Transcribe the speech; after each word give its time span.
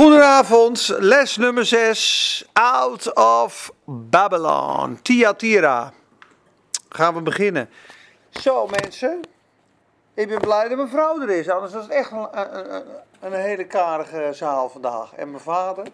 Goedenavond, 0.00 0.96
les 0.98 1.36
nummer 1.36 1.64
6, 1.64 2.48
Out 2.52 3.14
of 3.14 3.72
Babylon, 3.84 5.02
Thyatira. 5.02 5.92
Gaan 6.88 7.14
we 7.14 7.20
beginnen. 7.20 7.70
Zo 8.30 8.66
mensen, 8.66 9.20
ik 10.14 10.28
ben 10.28 10.40
blij 10.40 10.68
dat 10.68 10.76
mijn 10.76 10.88
vrouw 10.88 11.20
er 11.20 11.30
is, 11.30 11.48
anders 11.48 11.72
was 11.72 11.82
het 11.82 11.92
echt 11.92 12.10
een, 12.10 12.28
een, 12.32 12.84
een, 13.20 13.32
hele 13.32 13.64
karige 13.66 14.28
zaal 14.32 14.68
vandaag. 14.68 15.14
En 15.14 15.30
mijn 15.30 15.42
vader, 15.42 15.86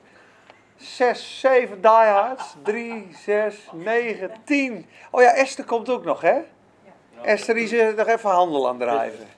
6, 0.77 1.41
7 1.41 1.81
diehards, 1.81 2.55
3, 2.63 3.17
6, 3.25 3.55
9, 3.73 4.31
10. 4.45 4.87
Oh 5.11 5.23
ja, 5.23 5.33
Esther 5.33 5.65
komt 5.65 5.89
ook 5.89 6.05
nog 6.05 6.21
hè? 6.21 6.39
Esther 7.23 7.55
die 7.55 7.69
is 7.69 7.95
nog 7.97 8.07
even 8.07 8.31
handel 8.31 8.69
aan 8.69 8.79
drijven. 8.79 9.36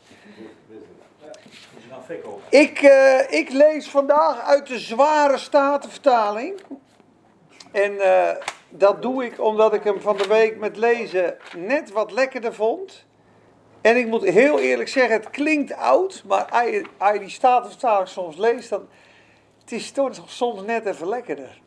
Ik, 2.48 2.82
uh, 2.82 3.32
ik 3.32 3.50
lees 3.50 3.88
vandaag 3.88 4.40
uit 4.40 4.66
de 4.66 4.78
zware 4.78 5.38
statenvertaling. 5.38 6.60
En 7.72 7.92
uh, 7.92 8.30
dat 8.68 9.02
doe 9.02 9.24
ik 9.24 9.40
omdat 9.40 9.74
ik 9.74 9.84
hem 9.84 10.00
van 10.00 10.16
de 10.16 10.26
week 10.26 10.58
met 10.58 10.76
lezen 10.76 11.36
net 11.56 11.90
wat 11.90 12.12
lekkerder 12.12 12.54
vond. 12.54 13.06
En 13.80 13.96
ik 13.96 14.06
moet 14.06 14.24
heel 14.24 14.58
eerlijk 14.58 14.88
zeggen, 14.88 15.16
het 15.16 15.30
klinkt 15.30 15.72
oud, 15.72 16.22
maar 16.26 16.44
als 16.44 16.70
je, 16.70 16.84
als 16.98 17.12
je 17.12 17.18
die 17.18 17.28
statenvertaling 17.28 18.08
soms 18.08 18.36
leest, 18.36 18.68
dan 18.68 18.88
het 19.60 19.72
is 19.72 19.90
toch 19.90 20.12
soms 20.26 20.62
net 20.62 20.86
even 20.86 21.08
lekkerder. 21.08 21.60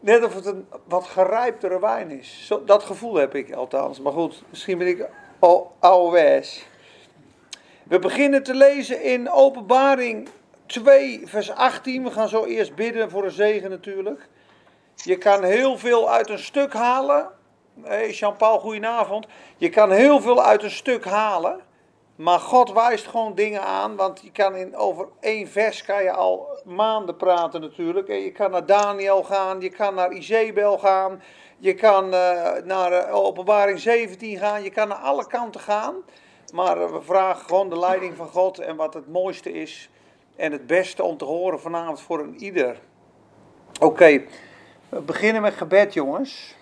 Net 0.00 0.24
of 0.24 0.34
het 0.34 0.46
een 0.46 0.66
wat 0.84 1.04
gerijptere 1.04 1.80
wijn 1.80 2.10
is. 2.10 2.46
Zo, 2.46 2.64
dat 2.64 2.82
gevoel 2.82 3.14
heb 3.14 3.34
ik 3.34 3.52
althans. 3.52 4.00
Maar 4.00 4.12
goed, 4.12 4.42
misschien 4.50 4.78
ben 4.78 4.86
ik 4.86 5.08
al 5.38 5.72
ouderwets. 5.78 6.66
We 7.82 7.98
beginnen 7.98 8.42
te 8.42 8.54
lezen 8.54 9.02
in 9.02 9.30
Openbaring 9.30 10.28
2, 10.66 11.22
vers 11.24 11.50
18. 11.50 12.04
We 12.04 12.10
gaan 12.10 12.28
zo 12.28 12.44
eerst 12.44 12.74
bidden 12.74 13.10
voor 13.10 13.24
een 13.24 13.30
zegen 13.30 13.70
natuurlijk. 13.70 14.28
Je 14.94 15.18
kan 15.18 15.42
heel 15.42 15.78
veel 15.78 16.10
uit 16.10 16.30
een 16.30 16.38
stuk 16.38 16.72
halen. 16.72 17.28
Hey 17.82 18.10
Jean-Paul, 18.10 18.58
goedenavond. 18.58 19.26
Je 19.56 19.68
kan 19.68 19.90
heel 19.90 20.20
veel 20.20 20.44
uit 20.44 20.62
een 20.62 20.70
stuk 20.70 21.04
halen. 21.04 21.60
Maar 22.16 22.38
God 22.38 22.72
wijst 22.72 23.06
gewoon 23.06 23.34
dingen 23.34 23.62
aan. 23.62 23.96
Want 23.96 24.20
je 24.22 24.30
kan 24.30 24.56
in, 24.56 24.76
over 24.76 25.08
één 25.20 25.48
vers 25.48 25.82
kan 25.82 26.02
je 26.02 26.12
al 26.12 26.46
maanden 26.64 27.16
praten 27.16 27.60
natuurlijk. 27.60 28.08
Je 28.08 28.32
kan 28.32 28.50
naar 28.50 28.66
Daniel 28.66 29.22
gaan. 29.22 29.60
Je 29.60 29.70
kan 29.70 29.94
naar 29.94 30.12
Izebel 30.12 30.78
gaan. 30.78 31.22
Je 31.58 31.74
kan 31.74 32.04
uh, 32.14 32.52
naar 32.64 33.10
Openbaring 33.10 33.80
17 33.80 34.38
gaan. 34.38 34.62
Je 34.62 34.70
kan 34.70 34.88
naar 34.88 34.98
alle 34.98 35.26
kanten 35.26 35.60
gaan. 35.60 35.94
Maar 36.52 36.92
we 36.92 37.02
vragen 37.02 37.44
gewoon 37.44 37.68
de 37.68 37.78
leiding 37.78 38.16
van 38.16 38.28
God 38.28 38.58
en 38.58 38.76
wat 38.76 38.94
het 38.94 39.08
mooiste 39.08 39.52
is 39.52 39.90
en 40.36 40.52
het 40.52 40.66
beste 40.66 41.02
om 41.02 41.16
te 41.16 41.24
horen 41.24 41.60
vanavond 41.60 42.00
voor 42.00 42.20
een 42.20 42.36
ieder. 42.36 42.80
Oké, 43.80 44.22
we 44.88 45.00
beginnen 45.00 45.42
met 45.42 45.54
gebed, 45.54 45.94
jongens. 45.94 46.56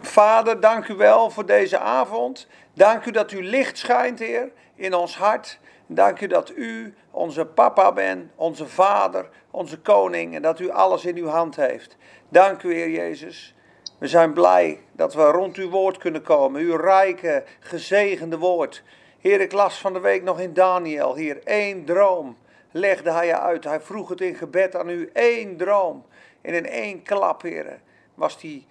Vader, 0.00 0.60
dank 0.60 0.88
u 0.88 0.94
wel 0.94 1.30
voor 1.30 1.46
deze 1.46 1.78
avond. 1.78 2.46
Dank 2.72 3.04
u 3.04 3.10
dat 3.10 3.32
u 3.32 3.44
licht 3.44 3.78
schijnt, 3.78 4.18
Heer, 4.18 4.52
in 4.74 4.94
ons 4.94 5.16
hart. 5.16 5.58
Dank 5.86 6.20
u 6.20 6.26
dat 6.26 6.50
u 6.56 6.94
onze 7.10 7.46
papa 7.46 7.92
bent, 7.92 8.30
onze 8.34 8.66
vader, 8.66 9.28
onze 9.50 9.78
koning 9.78 10.34
en 10.34 10.42
dat 10.42 10.60
u 10.60 10.70
alles 10.70 11.04
in 11.04 11.16
uw 11.16 11.28
hand 11.28 11.56
heeft. 11.56 11.96
Dank 12.28 12.62
u, 12.62 12.74
Heer 12.74 12.90
Jezus. 12.90 13.54
We 13.98 14.08
zijn 14.08 14.32
blij 14.32 14.80
dat 14.92 15.14
we 15.14 15.22
rond 15.22 15.56
uw 15.56 15.70
woord 15.70 15.98
kunnen 15.98 16.22
komen, 16.22 16.60
uw 16.60 16.76
rijke, 16.76 17.44
gezegende 17.60 18.38
woord. 18.38 18.82
Heer, 19.20 19.40
ik 19.40 19.52
las 19.52 19.78
van 19.78 19.92
de 19.92 20.00
week 20.00 20.22
nog 20.22 20.40
in 20.40 20.54
Daniel, 20.54 21.16
hier 21.16 21.40
één 21.44 21.84
droom 21.84 22.36
legde 22.74 23.10
hij 23.10 23.34
uit. 23.34 23.64
Hij 23.64 23.80
vroeg 23.80 24.08
het 24.08 24.20
in 24.20 24.34
gebed 24.34 24.76
aan 24.76 24.88
u, 24.88 25.10
één 25.12 25.56
droom. 25.56 26.04
En 26.40 26.54
in 26.54 26.66
één 26.66 27.02
klap, 27.02 27.42
Heer, 27.42 27.80
was 28.14 28.42
hij 28.42 28.66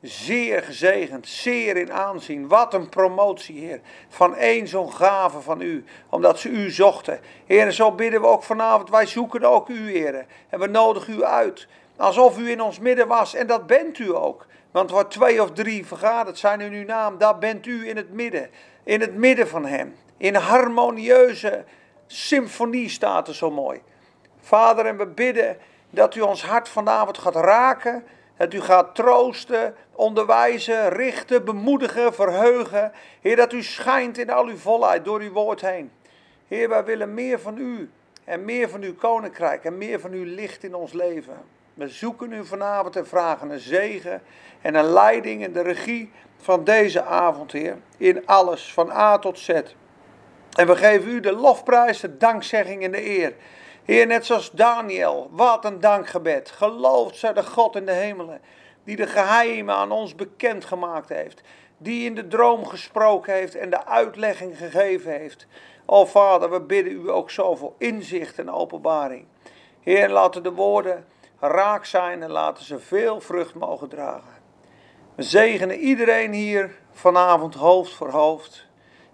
zeer 0.00 0.62
gezegend, 0.62 1.28
zeer 1.28 1.76
in 1.76 1.92
aanzien. 1.92 2.48
Wat 2.48 2.74
een 2.74 2.88
promotie, 2.88 3.58
Heer, 3.60 3.80
van 4.08 4.36
één 4.36 4.68
zo'n 4.68 4.92
gave 4.92 5.40
van 5.40 5.60
u, 5.60 5.84
omdat 6.10 6.38
ze 6.38 6.48
u 6.48 6.70
zochten. 6.70 7.20
Heer, 7.46 7.72
zo 7.72 7.92
bidden 7.92 8.20
we 8.20 8.26
ook 8.26 8.42
vanavond, 8.42 8.90
wij 8.90 9.06
zoeken 9.06 9.42
ook 9.42 9.68
u, 9.68 9.90
Heer, 9.90 10.26
en 10.48 10.60
we 10.60 10.66
nodigen 10.66 11.14
u 11.14 11.24
uit. 11.24 11.68
Alsof 11.96 12.38
u 12.38 12.50
in 12.50 12.60
ons 12.60 12.78
midden 12.78 13.08
was, 13.08 13.34
en 13.34 13.46
dat 13.46 13.66
bent 13.66 13.98
u 13.98 14.14
ook. 14.14 14.46
Want 14.70 14.90
waar 14.90 15.08
twee 15.08 15.42
of 15.42 15.50
drie 15.50 15.86
vergaderd 15.86 16.38
zijn 16.38 16.60
in 16.60 16.72
uw 16.72 16.84
naam, 16.84 17.18
daar 17.18 17.38
bent 17.38 17.66
u 17.66 17.88
in 17.88 17.96
het 17.96 18.12
midden. 18.12 18.50
In 18.84 19.00
het 19.00 19.14
midden 19.14 19.48
van 19.48 19.66
hem. 19.66 19.96
In 20.16 20.34
harmonieuze 20.34 21.64
symfonie 22.06 22.88
staat 22.88 23.28
er 23.28 23.34
zo 23.34 23.50
mooi. 23.50 23.82
Vader, 24.40 24.86
en 24.86 24.96
we 24.96 25.06
bidden 25.06 25.56
dat 25.90 26.14
u 26.14 26.20
ons 26.20 26.44
hart 26.44 26.68
vanavond 26.68 27.18
gaat 27.18 27.36
raken. 27.36 28.04
Dat 28.36 28.54
u 28.54 28.60
gaat 28.60 28.94
troosten, 28.94 29.74
onderwijzen, 29.92 30.88
richten, 30.88 31.44
bemoedigen, 31.44 32.14
verheugen. 32.14 32.92
Heer, 33.20 33.36
dat 33.36 33.52
u 33.52 33.62
schijnt 33.62 34.18
in 34.18 34.30
al 34.30 34.46
uw 34.46 34.56
volheid 34.56 35.04
door 35.04 35.20
uw 35.20 35.32
woord 35.32 35.60
heen. 35.60 35.90
Heer, 36.48 36.68
wij 36.68 36.84
willen 36.84 37.14
meer 37.14 37.40
van 37.40 37.58
u 37.58 37.90
en 38.24 38.44
meer 38.44 38.68
van 38.68 38.82
uw 38.82 38.94
koninkrijk 38.94 39.64
en 39.64 39.78
meer 39.78 40.00
van 40.00 40.12
uw 40.12 40.24
licht 40.24 40.64
in 40.64 40.74
ons 40.74 40.92
leven. 40.92 41.55
We 41.76 41.88
zoeken 41.88 42.32
u 42.32 42.44
vanavond 42.44 42.96
en 42.96 43.06
vragen 43.06 43.50
een 43.50 43.60
zegen 43.60 44.22
en 44.60 44.74
een 44.74 44.92
leiding 44.92 45.42
in 45.42 45.52
de 45.52 45.60
regie 45.60 46.10
van 46.36 46.64
deze 46.64 47.02
avond, 47.02 47.52
Heer. 47.52 47.76
In 47.96 48.26
alles, 48.26 48.72
van 48.72 48.90
A 48.90 49.18
tot 49.18 49.38
Z. 49.38 49.48
En 50.52 50.66
we 50.66 50.76
geven 50.76 51.08
u 51.08 51.20
de 51.20 51.32
lofprijs, 51.32 52.00
de 52.00 52.16
dankzegging 52.16 52.82
en 52.82 52.90
de 52.90 53.06
eer. 53.06 53.34
Heer, 53.84 54.06
net 54.06 54.26
zoals 54.26 54.50
Daniel, 54.50 55.28
wat 55.32 55.64
een 55.64 55.80
dankgebed. 55.80 56.50
Geloofd 56.50 57.16
zij 57.16 57.32
de 57.32 57.42
God 57.42 57.76
in 57.76 57.86
de 57.86 57.92
hemelen, 57.92 58.40
die 58.84 58.96
de 58.96 59.06
geheimen 59.06 59.74
aan 59.74 59.90
ons 59.90 60.14
bekend 60.14 60.64
gemaakt 60.64 61.08
heeft. 61.08 61.40
Die 61.78 62.04
in 62.04 62.14
de 62.14 62.28
droom 62.28 62.66
gesproken 62.66 63.34
heeft 63.34 63.54
en 63.54 63.70
de 63.70 63.86
uitlegging 63.86 64.58
gegeven 64.58 65.12
heeft. 65.12 65.46
O 65.86 66.04
Vader, 66.04 66.50
we 66.50 66.60
bidden 66.60 66.92
u 66.92 67.10
ook 67.10 67.30
zoveel 67.30 67.74
inzicht 67.78 68.38
en 68.38 68.50
openbaring. 68.50 69.24
Heer, 69.80 70.08
laten 70.08 70.42
de 70.42 70.52
woorden 70.52 71.04
raak 71.40 71.84
zijn 71.84 72.22
en 72.22 72.30
laten 72.30 72.64
ze 72.64 72.78
veel 72.78 73.20
vrucht 73.20 73.54
mogen 73.54 73.88
dragen. 73.88 74.34
We 75.14 75.22
zegenen 75.22 75.78
iedereen 75.78 76.32
hier 76.32 76.78
vanavond 76.92 77.54
hoofd 77.54 77.92
voor 77.92 78.10
hoofd 78.10 78.66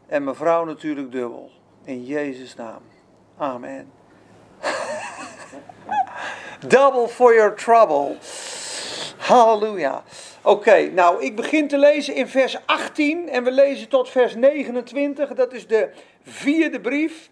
en 0.07 0.25
mevrouw 0.25 0.65
natuurlijk 0.65 1.13
dubbel. 1.13 1.51
In 1.85 2.05
Jezus' 2.05 2.55
naam. 2.55 2.83
Amen. 3.37 3.93
Double 6.69 7.09
for 7.09 7.35
your 7.35 7.55
trouble. 7.55 8.17
Halleluja. 9.17 10.03
Oké, 10.43 10.91
nou 10.91 11.23
ik 11.23 11.37
begin 11.37 11.69
te 11.69 11.79
lezen 11.79 12.15
in 12.15 12.29
vers 12.29 12.67
18 12.67 13.29
en 13.29 13.45
we 13.45 13.51
lezen 13.51 13.89
tot 13.89 14.09
vers 14.09 14.35
29. 14.35 15.35
Dat 15.35 15.53
is 15.53 15.67
de 15.67 15.91
vierde 16.23 16.81
brief 16.81 17.31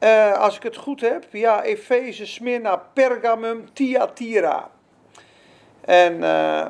uh, 0.00 0.32
als 0.32 0.56
ik 0.56 0.62
het 0.62 0.76
goed 0.76 1.00
heb, 1.00 1.24
ja, 1.32 1.62
Efeze, 1.62 2.26
Smyrna, 2.26 2.76
Pergamum, 2.76 3.72
Thyatira. 3.72 4.70
En 5.80 6.14
uh, 6.14 6.66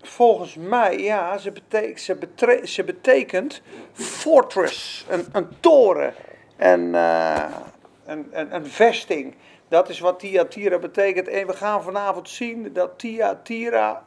volgens 0.00 0.54
mij, 0.54 0.98
ja, 0.98 1.38
ze, 1.38 1.52
betek 1.52 1.98
ze, 2.64 2.84
betekent 2.84 3.62
fortress, 3.92 5.06
een, 5.08 5.26
een 5.32 5.48
toren, 5.60 6.14
en, 6.56 6.94
een, 6.94 8.28
een, 8.30 8.54
een 8.54 8.66
vesting. 8.66 9.34
Dat 9.68 9.88
is 9.88 10.00
wat 10.00 10.18
Thyatira 10.18 10.78
betekent. 10.78 11.28
En 11.28 11.46
we 11.46 11.52
gaan 11.52 11.82
vanavond 11.82 12.28
zien 12.28 12.72
dat 12.72 12.98
Thyatira 12.98 14.04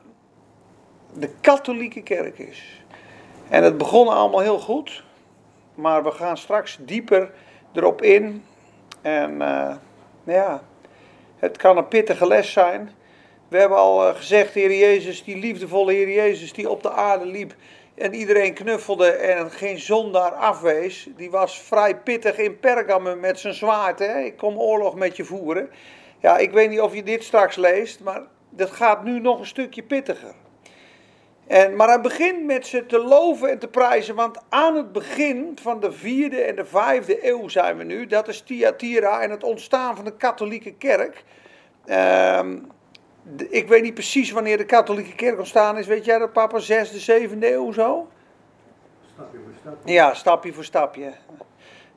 de 1.13 1.29
katholieke 1.41 2.01
kerk 2.01 2.39
is. 2.39 2.83
En 3.49 3.63
het 3.63 3.77
begon 3.77 4.07
allemaal 4.07 4.39
heel 4.39 4.59
goed, 4.59 5.03
maar 5.75 6.03
we 6.03 6.11
gaan 6.11 6.37
straks 6.37 6.77
dieper 6.81 7.31
erop 7.73 8.01
in. 8.01 8.43
En 9.01 9.31
uh, 9.31 9.75
ja, 10.23 10.63
het 11.37 11.57
kan 11.57 11.77
een 11.77 11.87
pittige 11.87 12.27
les 12.27 12.51
zijn. 12.51 12.91
We 13.47 13.57
hebben 13.57 13.77
al 13.77 14.07
uh, 14.07 14.15
gezegd, 14.15 14.53
Heer 14.53 14.73
Jezus, 14.73 15.23
die 15.23 15.37
liefdevolle 15.37 15.93
Heer 15.93 16.11
Jezus 16.11 16.53
die 16.53 16.69
op 16.69 16.83
de 16.83 16.91
aarde 16.91 17.25
liep 17.25 17.55
en 17.95 18.13
iedereen 18.13 18.53
knuffelde 18.53 19.09
en 19.11 19.51
geen 19.51 19.79
zondaar 19.79 20.31
afwees, 20.31 21.09
die 21.17 21.31
was 21.31 21.59
vrij 21.59 21.97
pittig 21.97 22.37
in 22.37 22.59
Pergamum 22.59 23.19
met 23.19 23.39
zijn 23.39 23.53
zwaard. 23.53 23.99
Hè? 23.99 24.19
Ik 24.19 24.37
kom 24.37 24.57
oorlog 24.57 24.95
met 24.95 25.15
je 25.15 25.23
voeren. 25.23 25.69
Ja, 26.19 26.37
ik 26.37 26.51
weet 26.51 26.69
niet 26.69 26.81
of 26.81 26.95
je 26.95 27.03
dit 27.03 27.23
straks 27.23 27.55
leest, 27.55 27.99
maar 27.99 28.21
dat 28.49 28.71
gaat 28.71 29.03
nu 29.03 29.19
nog 29.19 29.39
een 29.39 29.45
stukje 29.45 29.83
pittiger. 29.83 30.33
En, 31.51 31.75
maar 31.75 31.87
hij 31.87 32.01
begint 32.01 32.45
met 32.45 32.67
ze 32.67 32.85
te 32.85 32.97
loven 32.97 33.49
en 33.49 33.59
te 33.59 33.67
prijzen, 33.67 34.15
want 34.15 34.37
aan 34.49 34.75
het 34.75 34.91
begin 34.91 35.57
van 35.61 35.79
de 35.79 35.91
vierde 35.91 36.41
en 36.41 36.55
de 36.55 36.65
vijfde 36.65 37.27
eeuw 37.27 37.47
zijn 37.47 37.77
we 37.77 37.83
nu. 37.83 38.07
Dat 38.07 38.27
is 38.27 38.41
Thyatira 38.41 39.21
en 39.21 39.29
het 39.29 39.43
ontstaan 39.43 39.95
van 39.95 40.05
de 40.05 40.15
katholieke 40.17 40.73
kerk. 40.73 41.23
Uh, 41.85 42.39
ik 43.49 43.67
weet 43.67 43.81
niet 43.81 43.93
precies 43.93 44.31
wanneer 44.31 44.57
de 44.57 44.65
katholieke 44.65 45.15
kerk 45.15 45.37
ontstaan 45.37 45.77
is. 45.77 45.87
Weet 45.87 46.05
jij 46.05 46.17
dat, 46.17 46.33
papa? 46.33 46.59
Zesde, 46.59 46.99
zevende 46.99 47.53
eeuw 47.53 47.71
zo? 47.71 48.07
Stapje 49.13 49.39
voor 49.43 49.53
stapje. 49.59 49.93
Ja, 49.93 50.13
stapje 50.13 50.53
voor 50.53 50.63
stapje. 50.63 51.13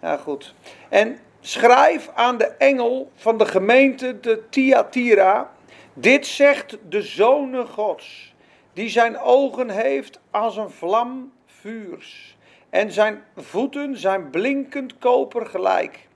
Ja, 0.01 0.17
goed. 0.17 0.55
En 0.89 1.19
Schrijf 1.41 2.11
aan 2.15 2.39
de 2.39 2.47
engel 2.47 3.11
van 3.15 3.39
de 3.39 3.47
gemeente 3.47 4.21
de 4.21 4.43
Thyatira. 4.51 5.51
Dit 5.93 6.27
zegt 6.27 6.79
de 6.89 7.03
Zonen 7.03 7.69
Gods, 7.69 8.34
die 8.75 8.89
zijn 8.89 9.19
ogen 9.19 9.71
heeft 9.71 10.21
als 10.31 10.57
een 10.57 10.71
vlam 10.71 11.33
vuurs. 11.47 12.37
En 12.71 12.93
zijn 12.93 13.25
voeten 13.37 13.97
zijn 13.97 14.31
blinkend 14.31 14.99
koper 14.99 15.47
gelijk. 15.47 16.09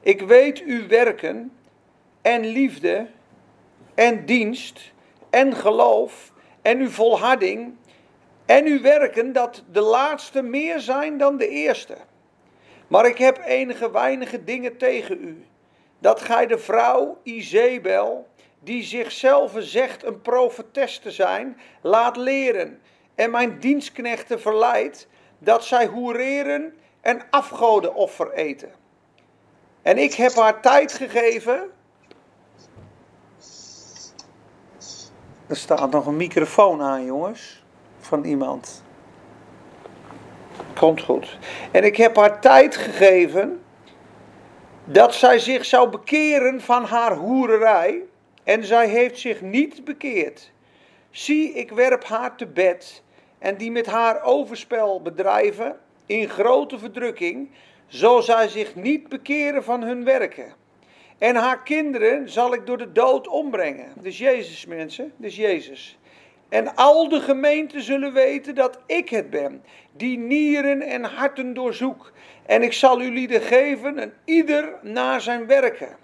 Ik 0.00 0.20
weet 0.20 0.62
uw 0.62 0.86
werken 0.86 1.52
en 2.22 2.46
liefde 2.46 3.06
en 3.94 4.26
dienst 4.26 4.92
en 5.30 5.54
geloof 5.56 6.32
en 6.62 6.78
uw 6.78 6.88
volharding 6.88 7.74
en 8.46 8.66
uw 8.66 8.80
werken 8.80 9.32
dat 9.32 9.64
de 9.72 9.80
laatste 9.80 10.42
meer 10.42 10.80
zijn 10.80 11.18
dan 11.18 11.36
de 11.36 11.48
eerste. 11.48 11.96
Maar 12.86 13.06
ik 13.06 13.18
heb 13.18 13.42
enige 13.46 13.90
weinige 13.90 14.44
dingen 14.44 14.76
tegen 14.76 15.24
u. 15.24 15.44
Dat 15.98 16.20
gij 16.20 16.46
de 16.46 16.58
vrouw 16.58 17.18
Izebel, 17.22 18.26
die 18.60 18.82
zichzelf 18.82 19.52
zegt 19.58 20.04
een 20.04 20.20
profetes 20.20 20.98
te 20.98 21.10
zijn, 21.10 21.56
laat 21.80 22.16
leren. 22.16 22.80
En 23.14 23.30
mijn 23.30 23.58
dienstknechten 23.58 24.40
verleidt 24.40 25.08
dat 25.38 25.64
zij 25.64 25.86
hoereren 25.86 26.74
en 27.00 27.22
afgodenoffer 27.30 28.32
eten. 28.32 28.72
En 29.82 29.98
ik 29.98 30.14
heb 30.14 30.34
haar 30.34 30.62
tijd 30.62 30.92
gegeven. 30.92 31.70
Er 35.46 35.56
staat 35.56 35.90
nog 35.90 36.06
een 36.06 36.16
microfoon 36.16 36.82
aan, 36.82 37.04
jongens, 37.04 37.64
van 37.98 38.24
iemand. 38.24 38.82
Komt 40.74 41.02
goed. 41.02 41.38
En 41.70 41.84
ik 41.84 41.96
heb 41.96 42.16
haar 42.16 42.40
tijd 42.40 42.76
gegeven 42.76 43.62
dat 44.84 45.14
zij 45.14 45.38
zich 45.38 45.64
zou 45.64 45.90
bekeren 45.90 46.60
van 46.60 46.84
haar 46.84 47.16
hoererij. 47.16 48.02
En 48.50 48.64
zij 48.64 48.88
heeft 48.88 49.18
zich 49.18 49.40
niet 49.40 49.84
bekeerd. 49.84 50.52
Zie, 51.10 51.52
ik 51.52 51.70
werp 51.70 52.04
haar 52.04 52.36
te 52.36 52.46
bed. 52.46 53.02
En 53.38 53.56
die 53.56 53.70
met 53.70 53.86
haar 53.86 54.22
overspel 54.22 55.02
bedrijven 55.02 55.78
in 56.06 56.28
grote 56.28 56.78
verdrukking, 56.78 57.50
zo 57.86 58.20
zij 58.20 58.48
zich 58.48 58.74
niet 58.74 59.08
bekeren 59.08 59.64
van 59.64 59.82
hun 59.82 60.04
werken. 60.04 60.54
En 61.18 61.36
haar 61.36 61.62
kinderen 61.62 62.28
zal 62.28 62.54
ik 62.54 62.66
door 62.66 62.78
de 62.78 62.92
dood 62.92 63.28
ombrengen. 63.28 63.92
Dus 64.00 64.18
Jezus, 64.18 64.66
mensen, 64.66 65.12
dus 65.16 65.36
Jezus. 65.36 65.98
En 66.48 66.74
al 66.74 67.08
de 67.08 67.20
gemeenten 67.20 67.82
zullen 67.82 68.12
weten 68.12 68.54
dat 68.54 68.78
ik 68.86 69.08
het 69.08 69.30
ben, 69.30 69.62
die 69.92 70.18
nieren 70.18 70.82
en 70.82 71.04
harten 71.04 71.54
doorzoek. 71.54 72.12
En 72.46 72.62
ik 72.62 72.72
zal 72.72 73.00
u 73.00 73.10
lieden 73.10 73.40
geven, 73.40 73.98
en 73.98 74.12
ieder 74.24 74.78
naar 74.82 75.20
zijn 75.20 75.46
werken. 75.46 75.96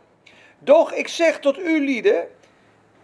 Doch 0.58 0.92
ik 0.92 1.08
zeg 1.08 1.40
tot 1.40 1.58
u 1.58 1.84
lieden, 1.84 2.28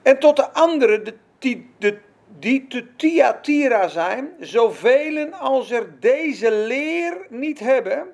en 0.02 0.18
tot 0.18 0.36
de 0.36 0.52
anderen 0.52 1.04
de, 1.04 1.14
die, 1.38 1.70
de, 1.78 1.98
die 2.38 2.66
te 2.66 2.96
Thyatira 2.96 3.88
zijn, 3.88 4.32
zoveel 4.40 5.32
als 5.34 5.70
er 5.70 6.00
deze 6.00 6.52
leer 6.52 7.26
niet 7.28 7.58
hebben, 7.58 8.06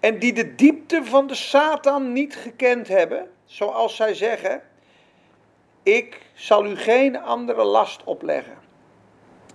en 0.00 0.18
die 0.18 0.32
de 0.32 0.54
diepte 0.54 1.04
van 1.04 1.26
de 1.26 1.34
Satan 1.34 2.12
niet 2.12 2.36
gekend 2.36 2.88
hebben, 2.88 3.30
zoals 3.44 3.96
zij 3.96 4.14
zeggen, 4.14 4.62
ik 5.82 6.20
zal 6.34 6.66
u 6.66 6.76
geen 6.76 7.22
andere 7.22 7.64
last 7.64 8.04
opleggen. 8.04 8.58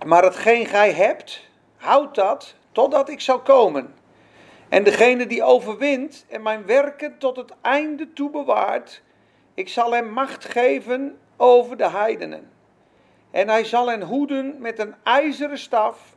Maar 0.06 0.22
hetgeen 0.22 0.66
gij 0.66 0.92
hebt, 0.92 1.48
houd 1.76 2.14
dat 2.14 2.54
totdat 2.72 3.08
ik 3.08 3.20
zal 3.20 3.40
komen. 3.40 3.94
En 4.68 4.84
degene 4.84 5.26
die 5.26 5.42
overwint 5.42 6.24
en 6.28 6.42
mijn 6.42 6.66
werken 6.66 7.18
tot 7.18 7.36
het 7.36 7.52
einde 7.60 8.12
toe 8.12 8.30
bewaart, 8.30 9.02
ik 9.54 9.68
zal 9.68 9.92
hem 9.92 10.08
macht 10.12 10.44
geven 10.44 11.18
over 11.42 11.76
de 11.76 11.88
heidenen. 11.88 12.50
En 13.30 13.48
hij 13.48 13.64
zal 13.64 13.88
hen 13.88 14.02
hoeden 14.02 14.56
met 14.58 14.78
een 14.78 14.94
ijzeren 15.02 15.58
staf. 15.58 16.16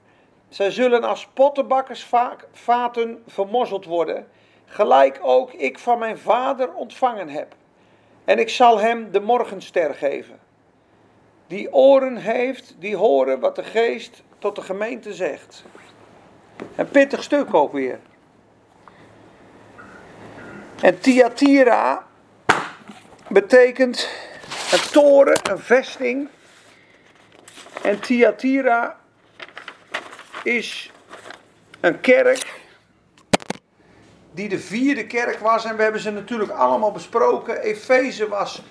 Zij 0.49 0.71
zullen 0.71 1.03
als 1.03 1.27
pottenbakkersvaten 1.33 3.23
vermozzeld 3.27 3.85
worden, 3.85 4.27
gelijk 4.65 5.19
ook 5.21 5.53
ik 5.53 5.79
van 5.79 5.99
mijn 5.99 6.17
vader 6.17 6.73
ontvangen 6.73 7.29
heb. 7.29 7.55
En 8.25 8.39
ik 8.39 8.49
zal 8.49 8.79
hem 8.79 9.11
de 9.11 9.19
morgenster 9.19 9.93
geven 9.93 10.39
die 11.47 11.73
oren 11.73 12.17
heeft, 12.17 12.75
die 12.79 12.95
horen 12.95 13.39
wat 13.39 13.55
de 13.55 13.63
geest 13.63 14.23
tot 14.39 14.55
de 14.55 14.61
gemeente 14.61 15.13
zegt. 15.13 15.63
Een 16.75 16.89
pittig 16.89 17.23
stuk 17.23 17.53
ook 17.53 17.71
weer. 17.71 17.99
En 20.81 20.99
Thyatira 20.99 22.07
betekent 23.29 24.09
een 24.75 24.91
toren, 24.91 25.39
een 25.51 25.59
vesting. 25.59 26.27
En 27.81 27.99
Thyatira 27.99 28.99
is 30.43 30.91
een 31.79 32.01
kerk 32.01 32.61
die 34.33 34.49
de 34.49 34.59
vierde 34.59 35.05
kerk 35.05 35.39
was. 35.39 35.65
En 35.65 35.75
we 35.75 35.83
hebben 35.83 36.01
ze 36.01 36.11
natuurlijk 36.11 36.51
allemaal 36.51 36.91
besproken. 36.91 37.61
Efeze 37.61 38.27
was 38.27 38.61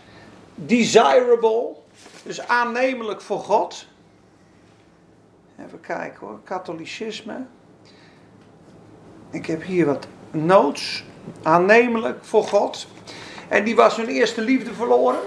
desirable. 0.54 1.74
Dus 2.22 2.46
aannemelijk 2.46 3.20
voor 3.20 3.40
God. 3.40 3.86
Even 5.66 5.80
kijken 5.80 6.26
hoor, 6.26 6.40
katholicisme. 6.44 7.46
Ik 9.30 9.46
heb 9.46 9.62
hier 9.62 9.86
wat 9.86 10.06
notes. 10.30 11.04
Aannemelijk 11.42 12.24
voor 12.24 12.44
God. 12.44 12.86
En 13.48 13.64
die 13.64 13.76
was 13.76 13.96
hun 13.96 14.08
eerste 14.08 14.40
liefde 14.40 14.74
verloren. 14.74 15.20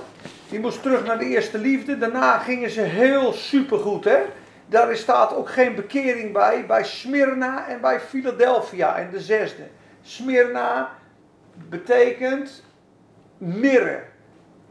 Die 0.49 0.59
moest 0.59 0.81
terug 0.81 1.05
naar 1.05 1.19
de 1.19 1.25
eerste 1.25 1.57
liefde. 1.57 1.97
Daarna 1.97 2.37
gingen 2.37 2.69
ze 2.69 2.81
heel 2.81 3.33
supergoed. 3.33 4.03
Hè? 4.03 4.17
Daar 4.65 4.95
staat 4.95 5.35
ook 5.35 5.49
geen 5.49 5.75
bekering 5.75 6.33
bij. 6.33 6.65
Bij 6.65 6.83
Smyrna 6.83 7.67
en 7.67 7.81
bij 7.81 7.99
Philadelphia 7.99 8.97
in 8.97 9.09
de 9.09 9.19
zesde. 9.19 9.63
Smyrna 10.01 10.89
betekent 11.69 12.63
mirre. 13.37 14.03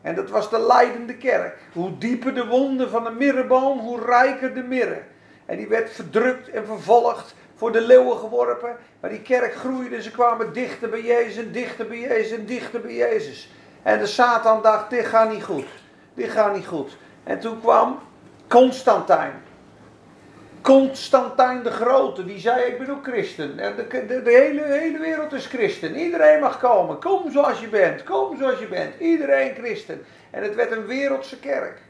En 0.02 0.14
dat 0.14 0.30
was 0.30 0.50
de 0.50 0.66
leidende 0.66 1.16
kerk. 1.16 1.58
Hoe 1.72 1.98
dieper 1.98 2.34
de 2.34 2.46
wonden 2.46 2.90
van 2.90 3.04
de 3.04 3.10
mirreboom, 3.10 3.78
hoe 3.78 4.04
rijker 4.04 4.54
de 4.54 4.62
mirre. 4.62 5.02
En 5.46 5.56
die 5.56 5.68
werd 5.68 5.90
verdrukt 5.90 6.50
en 6.50 6.66
vervolgd, 6.66 7.34
voor 7.54 7.72
de 7.72 7.80
leeuwen 7.80 8.18
geworpen. 8.18 8.76
Maar 9.00 9.10
die 9.10 9.22
kerk 9.22 9.54
groeide, 9.54 10.02
ze 10.02 10.10
kwamen 10.10 10.52
dichter 10.52 10.88
bij 10.88 11.02
Jezus, 11.02 11.52
dichter 11.52 11.86
bij 11.86 11.98
Jezus 12.00 12.46
dichter 12.46 12.80
bij 12.80 12.94
Jezus. 12.94 13.50
En 13.86 13.98
de 13.98 14.06
Satan 14.06 14.62
dacht, 14.62 14.90
dit 14.90 15.06
gaat 15.06 15.30
niet 15.30 15.44
goed. 15.44 15.66
Dit 16.14 16.30
gaat 16.30 16.54
niet 16.54 16.66
goed. 16.66 16.96
En 17.24 17.40
toen 17.40 17.60
kwam 17.60 17.98
Constantijn. 18.48 19.32
Constantijn 20.60 21.62
de 21.62 21.70
Grote, 21.70 22.24
die 22.24 22.38
zei: 22.38 22.62
Ik 22.62 22.78
ben 22.78 22.90
ook 22.90 23.04
christen. 23.04 23.58
En 23.58 23.76
de, 23.76 24.06
de, 24.06 24.30
hele, 24.30 24.62
hele 24.62 24.98
wereld 24.98 25.32
is 25.32 25.46
christen. 25.46 25.96
Iedereen 25.96 26.40
mag 26.40 26.58
komen. 26.58 27.00
Kom 27.00 27.30
zoals 27.30 27.60
je 27.60 27.68
bent. 27.68 28.04
Kom 28.04 28.36
zoals 28.36 28.58
je 28.58 28.66
bent. 28.66 29.00
Iedereen 29.00 29.54
christen. 29.54 30.04
En 30.30 30.42
het 30.42 30.54
werd 30.54 30.70
een 30.70 30.86
wereldse 30.86 31.38
kerk. 31.38 31.80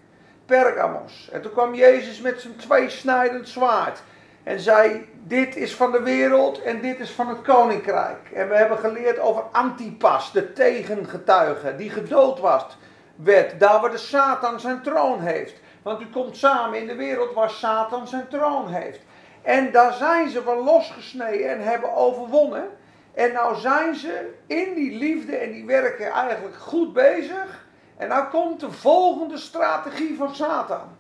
Pergamos. 0.47 1.29
En 1.33 1.43
toen 1.43 1.53
kwam 1.53 1.75
Jezus 1.75 2.21
met 2.21 2.41
zijn 2.41 2.57
tweesnijdend 2.57 3.49
zwaard. 3.49 4.03
En 4.43 4.61
zei: 4.61 5.09
Dit 5.29 5.57
is 5.57 5.75
van 5.75 5.93
de 5.93 6.03
wereld 6.03 6.63
en 6.63 6.81
dit 6.81 7.01
is 7.01 7.11
van 7.11 7.29
het 7.29 7.43
koninkrijk. 7.43 8.31
En 8.35 8.49
we 8.49 8.57
hebben 8.57 8.79
geleerd 8.79 9.19
over 9.19 9.43
Antipas, 9.53 10.33
de 10.33 10.53
tegengetuige, 10.53 11.77
die 11.77 11.91
gedood 11.91 12.41
was, 12.41 12.79
werd. 13.15 13.61
Daar 13.61 13.81
waar 13.81 13.91
de 13.91 13.99
Satan 13.99 14.61
zijn 14.61 14.83
troon 14.83 15.21
heeft. 15.21 15.61
Want 15.83 16.01
u 16.01 16.07
komt 16.07 16.37
samen 16.37 16.81
in 16.81 16.87
de 16.87 16.95
wereld 16.95 17.35
waar 17.35 17.51
Satan 17.51 18.09
zijn 18.09 18.29
troon 18.29 18.69
heeft. 18.69 19.01
En 19.43 19.73
daar 19.73 19.93
zijn 19.93 20.29
ze 20.29 20.43
van 20.43 20.59
losgesneden 20.59 21.51
en 21.51 21.63
hebben 21.63 21.95
overwonnen. 21.95 22.69
En 23.15 23.33
nou 23.33 23.57
zijn 23.57 23.95
ze 23.95 24.33
in 24.47 24.75
die 24.75 24.99
liefde 24.99 25.37
en 25.37 25.53
die 25.53 25.67
werken 25.67 26.11
eigenlijk 26.11 26.57
goed 26.57 26.93
bezig. 26.93 27.65
En 27.97 28.09
nou 28.09 28.29
komt 28.29 28.61
de 28.61 28.73
volgende 28.73 29.39
strategie 29.39 30.17
van 30.17 30.35
Satan. 30.35 30.96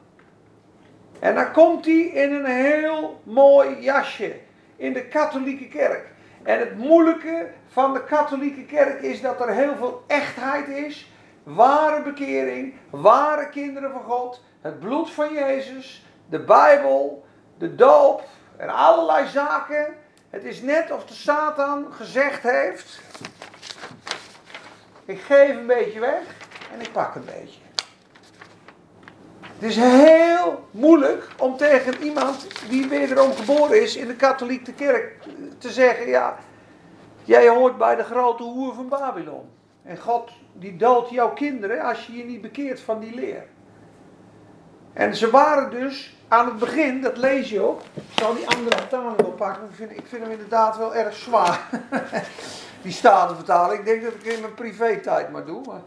En 1.18 1.34
dan 1.34 1.52
komt 1.52 1.84
hij 1.84 2.00
in 2.00 2.34
een 2.34 2.44
heel 2.44 3.20
mooi 3.22 3.80
jasje 3.80 4.36
in 4.76 4.92
de 4.92 5.04
katholieke 5.04 5.68
kerk. 5.68 6.06
En 6.42 6.58
het 6.58 6.78
moeilijke 6.78 7.50
van 7.68 7.92
de 7.92 8.04
katholieke 8.04 8.64
kerk 8.64 9.00
is 9.00 9.20
dat 9.20 9.40
er 9.40 9.48
heel 9.48 9.76
veel 9.76 10.04
echtheid 10.06 10.68
is, 10.68 11.10
ware 11.42 12.02
bekering, 12.02 12.74
ware 12.90 13.48
kinderen 13.48 13.90
van 13.92 14.02
God, 14.02 14.44
het 14.60 14.80
bloed 14.80 15.10
van 15.10 15.32
Jezus, 15.32 16.06
de 16.28 16.40
Bijbel, 16.40 17.24
de 17.58 17.74
doop 17.74 18.22
en 18.56 18.68
allerlei 18.68 19.28
zaken. 19.28 19.94
Het 20.30 20.44
is 20.44 20.62
net 20.62 20.90
of 20.90 21.04
de 21.04 21.14
Satan 21.14 21.86
gezegd 21.92 22.42
heeft: 22.42 23.00
ik 25.04 25.20
geef 25.20 25.56
een 25.56 25.66
beetje 25.66 26.00
weg 26.00 26.22
en 26.72 26.80
ik 26.80 26.92
pak 26.92 27.14
een 27.14 27.24
beetje. 27.24 27.65
Het 29.58 29.70
is 29.70 29.76
heel 29.76 30.64
moeilijk 30.70 31.28
om 31.38 31.56
tegen 31.56 32.02
iemand 32.02 32.46
die 32.68 32.88
wederom 32.88 33.32
geboren 33.32 33.82
is 33.82 33.96
in 33.96 34.06
de 34.06 34.16
katholieke 34.16 34.72
kerk 34.72 35.16
te 35.58 35.70
zeggen: 35.70 36.08
ja, 36.08 36.38
jij 37.24 37.48
hoort 37.48 37.78
bij 37.78 37.96
de 37.96 38.04
grote 38.04 38.42
hoer 38.42 38.74
van 38.74 38.88
Babylon. 38.88 39.48
En 39.82 39.98
God 39.98 40.30
die 40.52 40.76
doodt 40.76 41.10
jouw 41.10 41.32
kinderen 41.32 41.80
als 41.80 42.06
je 42.06 42.16
je 42.16 42.24
niet 42.24 42.40
bekeert 42.40 42.80
van 42.80 43.00
die 43.00 43.14
leer. 43.14 43.42
En 44.92 45.16
ze 45.16 45.30
waren 45.30 45.70
dus 45.70 46.16
aan 46.28 46.46
het 46.46 46.58
begin, 46.58 47.00
dat 47.00 47.16
lees 47.16 47.50
je 47.50 47.60
ook. 47.60 47.80
Ik 47.94 48.02
zal 48.14 48.34
die 48.34 48.48
andere 48.48 48.76
vertaling 48.76 49.22
oppakken. 49.22 49.64
Ik 49.68 49.74
vind, 49.74 49.90
ik 49.90 50.06
vind 50.06 50.22
hem 50.22 50.30
inderdaad 50.30 50.76
wel 50.76 50.94
erg 50.94 51.14
zwaar. 51.14 51.68
die 52.82 52.92
statenvertaling. 52.92 53.78
Ik 53.78 53.84
denk 53.84 54.02
dat 54.02 54.12
ik 54.14 54.24
in 54.24 54.40
mijn 54.40 54.54
privé 54.54 54.96
tijd 54.96 55.30
maar 55.30 55.44
doe. 55.44 55.62
Maar... 55.66 55.80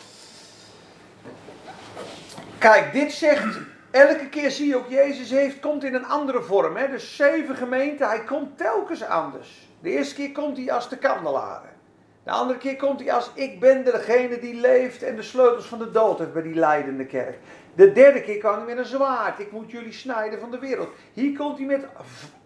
Kijk, 2.60 2.94
dit 2.94 3.12
zegt. 3.12 3.58
Elke 3.92 4.30
keer 4.30 4.52
zie 4.52 4.68
je 4.68 4.76
ook, 4.76 4.90
Jezus 4.90 5.30
heeft, 5.30 5.60
komt 5.60 5.84
in 5.84 5.94
een 5.94 6.06
andere 6.06 6.42
vorm. 6.42 6.76
Hè? 6.76 6.90
Dus 6.90 7.16
zeven 7.16 7.56
gemeenten, 7.56 8.08
hij 8.08 8.24
komt 8.24 8.58
telkens 8.58 9.04
anders. 9.04 9.70
De 9.82 9.90
eerste 9.90 10.16
keer 10.16 10.32
komt 10.32 10.58
hij 10.58 10.72
als 10.72 10.90
de 10.90 10.98
kandelaren. 10.98 11.70
De 12.24 12.32
andere 12.32 12.60
keer 12.60 12.76
komt 12.76 13.00
hij 13.00 13.14
als 13.14 13.32
ik 13.34 13.60
ben 13.60 13.84
degene 13.84 14.40
die 14.40 14.54
leeft 14.54 15.04
en 15.04 15.16
de 15.16 15.22
sleutels 15.22 15.66
van 15.66 15.80
de 15.80 15.92
dood 15.92 16.20
heeft 16.20 16.34
bij 16.34 16.42
die 16.42 16.56
leidende 16.56 17.06
kerk. 17.06 17.38
De 17.76 17.92
derde 17.92 18.22
keer 18.22 18.38
kan 18.38 18.56
hij 18.56 18.66
met 18.66 18.78
een 18.78 18.86
zwaard. 18.86 19.40
Ik 19.40 19.52
moet 19.52 19.72
jullie 19.72 19.94
snijden 19.94 20.40
van 20.40 20.52
de 20.52 20.60
wereld. 20.60 20.90
Hier 21.14 21.38
komt 21.38 21.58
hij 21.58 21.68
met 21.68 21.86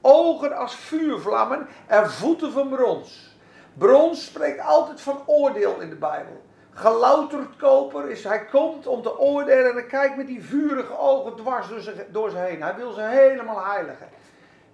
ogen 0.01 0.58
als 0.58 0.75
vuurvlammen 0.75 1.67
en 1.88 2.12
voeten 2.12 2.51
van 2.51 2.70
brons. 2.70 3.38
Brons 3.74 4.25
spreekt 4.25 4.60
altijd 4.60 5.01
van 5.01 5.22
oordeel 5.25 5.79
in 5.79 5.89
de 5.89 5.96
Bijbel. 5.96 6.41
Gelouterd 6.74 7.56
koper 7.58 8.10
is, 8.10 8.24
hij 8.24 8.46
komt 8.46 8.88
om 8.88 9.01
te 9.01 9.20
oordelen 9.20 9.77
en 9.77 9.88
kijkt 9.88 10.18
met 10.18 10.27
die 10.27 10.44
vurige 10.44 10.98
ogen 10.98 11.36
dwars 11.36 11.68
door 11.68 11.80
ze, 11.82 12.06
door 12.12 12.30
ze 12.30 12.38
heen. 12.38 12.62
Hij 12.62 12.75
wil 12.75 12.92
ze 12.92 13.01
helemaal 13.01 13.65
heiligen. 13.65 14.08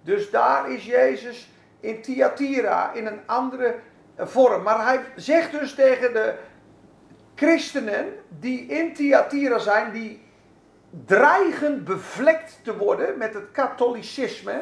Dus 0.01 0.29
daar 0.29 0.72
is 0.72 0.86
Jezus 0.86 1.50
in 1.79 2.01
Thyatira 2.01 2.94
in 2.94 3.06
een 3.06 3.20
andere 3.25 3.75
vorm. 4.18 4.63
Maar 4.63 4.86
hij 4.86 5.00
zegt 5.15 5.51
dus 5.51 5.74
tegen 5.74 6.13
de 6.13 6.36
christenen 7.36 8.13
die 8.39 8.65
in 8.65 8.94
Thyatira 8.94 9.58
zijn, 9.58 9.91
die 9.91 10.22
dreigen 11.06 11.84
bevlekt 11.84 12.60
te 12.63 12.77
worden 12.77 13.18
met 13.18 13.34
het 13.34 13.51
katholicisme. 13.51 14.62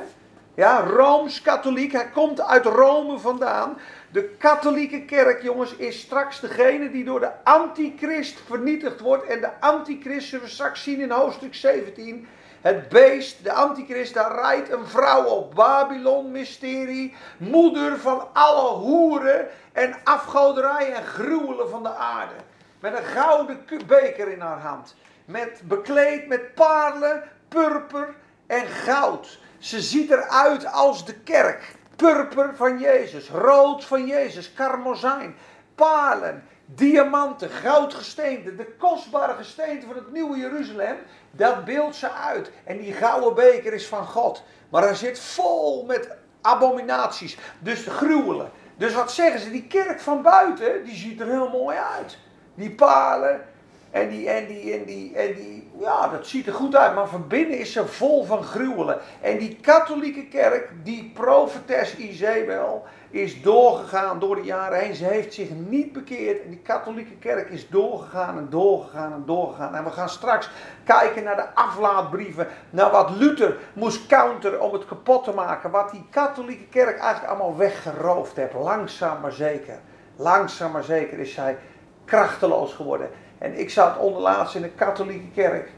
Ja, 0.57 0.79
Rooms-katholiek. 0.79 1.91
Hij 1.91 2.09
komt 2.09 2.41
uit 2.41 2.65
Rome 2.65 3.19
vandaan. 3.19 3.77
De 4.11 4.23
katholieke 4.23 5.05
kerk, 5.05 5.41
jongens, 5.41 5.75
is 5.75 5.99
straks 5.99 6.39
degene 6.39 6.91
die 6.91 7.03
door 7.03 7.19
de 7.19 7.31
antichrist 7.43 8.39
vernietigd 8.45 8.99
wordt. 8.99 9.25
En 9.25 9.41
de 9.41 9.59
antichrist 9.59 10.27
zullen 10.27 10.45
we 10.45 10.51
straks 10.51 10.83
zien 10.83 10.99
in 10.99 11.11
hoofdstuk 11.11 11.55
17. 11.55 12.27
Het 12.61 12.89
beest, 12.89 13.43
de 13.43 13.51
antichrist, 13.53 14.13
daar 14.13 14.35
rijdt 14.35 14.71
een 14.71 14.87
vrouw 14.87 15.23
op. 15.23 15.55
Babylon, 15.55 16.31
mysterie, 16.31 17.15
moeder 17.37 17.97
van 17.99 18.27
alle 18.33 18.69
hoeren 18.69 19.47
en 19.71 19.95
afgoderij 20.03 20.93
en 20.93 21.03
gruwelen 21.03 21.69
van 21.69 21.83
de 21.83 21.95
aarde. 21.95 22.35
Met 22.79 22.97
een 22.97 23.05
gouden 23.05 23.65
beker 23.87 24.27
in 24.31 24.39
haar 24.39 24.61
hand. 24.61 24.95
Met, 25.25 25.61
bekleed 25.63 26.27
met 26.27 26.53
parelen, 26.53 27.23
purper 27.47 28.15
en 28.47 28.67
goud. 28.67 29.39
Ze 29.67 29.81
ziet 29.81 30.12
eruit 30.12 30.71
als 30.71 31.05
de 31.05 31.13
kerk. 31.13 31.75
Purper 31.95 32.55
van 32.55 32.79
Jezus, 32.79 33.29
rood 33.29 33.86
van 33.86 34.05
Jezus, 34.05 34.53
karmozijn, 34.53 35.36
parelen, 35.75 36.43
diamanten, 36.65 37.50
goudgesteente, 37.50 38.55
de 38.55 38.75
kostbare 38.77 39.33
gesteente 39.33 39.86
van 39.86 39.95
het 39.95 40.12
nieuwe 40.12 40.38
Jeruzalem. 40.38 40.97
Dat 41.31 41.65
beeldt 41.65 41.95
ze 41.95 42.12
uit. 42.12 42.51
En 42.63 42.77
die 42.77 42.93
gouden 42.93 43.36
beker 43.36 43.74
is 43.74 43.88
van 43.88 44.05
God. 44.05 44.43
Maar 44.69 44.83
hij 44.83 44.95
zit 44.95 45.19
vol 45.19 45.86
met 45.86 46.09
abominaties, 46.41 47.38
dus 47.59 47.86
gruwelen. 47.88 48.51
Dus 48.77 48.93
wat 48.93 49.12
zeggen 49.12 49.39
ze? 49.39 49.51
Die 49.51 49.67
kerk 49.67 50.00
van 50.00 50.21
buiten, 50.21 50.83
die 50.83 50.95
ziet 50.95 51.19
er 51.19 51.27
heel 51.27 51.50
mooi 51.50 51.77
uit. 51.77 52.17
Die 52.55 52.71
palen, 52.71 53.45
en 53.91 54.10
die, 54.10 54.29
en 54.29 54.48
die, 54.48 54.74
en 54.74 54.86
die, 54.86 55.15
en 55.15 55.34
die, 55.34 55.70
ja, 55.79 56.08
dat 56.08 56.27
ziet 56.27 56.48
er 56.48 56.53
goed 56.53 56.75
uit, 56.75 56.96
maar 56.96 57.08
van 57.08 57.27
binnen 57.27 57.60
is 57.60 57.72
ze 57.72 57.88
vol 57.88 58.24
van 58.24 58.44
gruwelen. 58.44 59.00
En 59.22 59.38
die 59.38 59.58
katholieke 59.62 60.27
kerk, 60.27 60.70
die 60.84 61.12
profetes 61.13 61.96
Isabel, 61.96 62.86
is 63.10 63.41
doorgegaan 63.41 64.20
door 64.20 64.36
de 64.36 64.41
jaren 64.41 64.79
heen. 64.79 64.96
Ze 64.96 65.06
heeft 65.06 65.34
zich 65.34 65.50
niet 65.50 65.94
bekeerd. 65.94 66.44
En 66.44 66.50
die 66.50 66.60
katholieke 66.60 67.15
kerk 67.15 67.50
is 67.50 67.70
doorgegaan 67.70 68.38
en 68.38 68.48
doorgegaan 68.50 69.13
en 69.13 69.24
doorgegaan. 69.25 69.75
En 69.75 69.84
we 69.84 69.89
gaan 69.89 70.10
straks 70.10 70.50
kijken 70.84 71.24
naar 71.24 71.36
de 71.36 71.56
aflaatbrieven. 71.56 72.48
Naar 72.70 72.91
wat 72.91 73.10
Luther 73.10 73.58
moest 73.74 74.08
counteren 74.08 74.62
om 74.62 74.74
het 74.74 74.86
kapot 74.86 75.24
te 75.24 75.34
maken. 75.34 75.72
Wat 75.72 75.91
die 75.91 76.06
katholieke 76.10 76.67
kerk 76.67 77.00
eigenlijk 77.00 77.29
allemaal 77.29 77.58
weggeroofd 77.58 78.36
heeft. 78.36 78.53
Langzaam 78.53 79.22
maar 79.22 79.32
zeker. 79.32 79.79
Langzaam 80.15 80.72
maar 80.72 80.84
zeker 80.84 81.20
is 81.20 81.34
zij 81.34 81.58
krachteloos 82.06 82.74
geworden. 82.74 83.10
En 83.38 83.60
ik 83.60 83.70
zat 83.70 83.98
onderlaatst 83.98 84.56
in 84.56 84.63
een 84.63 84.75
katholieke 84.75 85.32
kerk. 85.34 85.70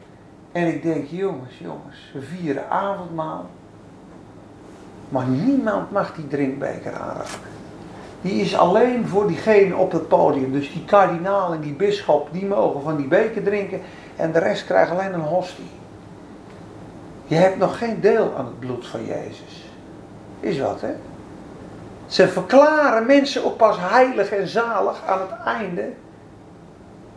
En 0.51 0.68
ik 0.68 0.84
denk, 0.84 1.08
jongens, 1.10 1.58
jongens, 1.58 2.12
we 2.13 2.22
vieren 2.22 2.70
avondmaal. 2.70 3.46
Maar 5.10 5.28
niemand 5.28 5.92
mag 5.92 6.13
die 6.16 6.28
drinkbeker 6.28 6.94
aanraken. 6.94 7.58
Die 8.22 8.42
is 8.42 8.58
alleen 8.58 9.08
voor 9.08 9.28
diegene 9.28 9.75
op 9.75 9.92
het 9.92 10.08
podium. 10.08 10.51
Dus 10.51 10.72
die 10.72 10.86
kardinaal 10.86 11.54
en 11.54 11.62
die 11.62 11.74
bisschop, 11.74 12.28
die 12.32 12.46
mogen 12.46 12.82
van 12.82 12.98
die 12.98 13.08
beker 13.08 13.44
drinken. 13.44 13.82
En 14.16 14.32
de 14.32 14.39
rest 14.39 14.66
krijgt 14.66 14.92
alleen 14.92 15.13
een 15.13 15.20
hostie. 15.20 15.70
Je 17.28 17.36
hebt 17.36 17.58
nog 17.58 17.78
geen 17.78 18.01
deel 18.01 18.34
aan 18.38 18.46
het 18.46 18.60
bloed 18.60 18.88
van 18.88 19.06
Jezus. 19.06 19.70
Is 20.39 20.60
wat, 20.60 20.82
hè? 20.82 20.94
Ze 22.08 22.28
verklaren 22.28 23.06
mensen 23.06 23.46
ook 23.46 23.58
pas 23.58 23.78
heilig 23.80 24.32
en 24.32 24.48
zalig 24.48 25.01
aan 25.06 25.20
het 25.20 25.46
einde 25.46 25.92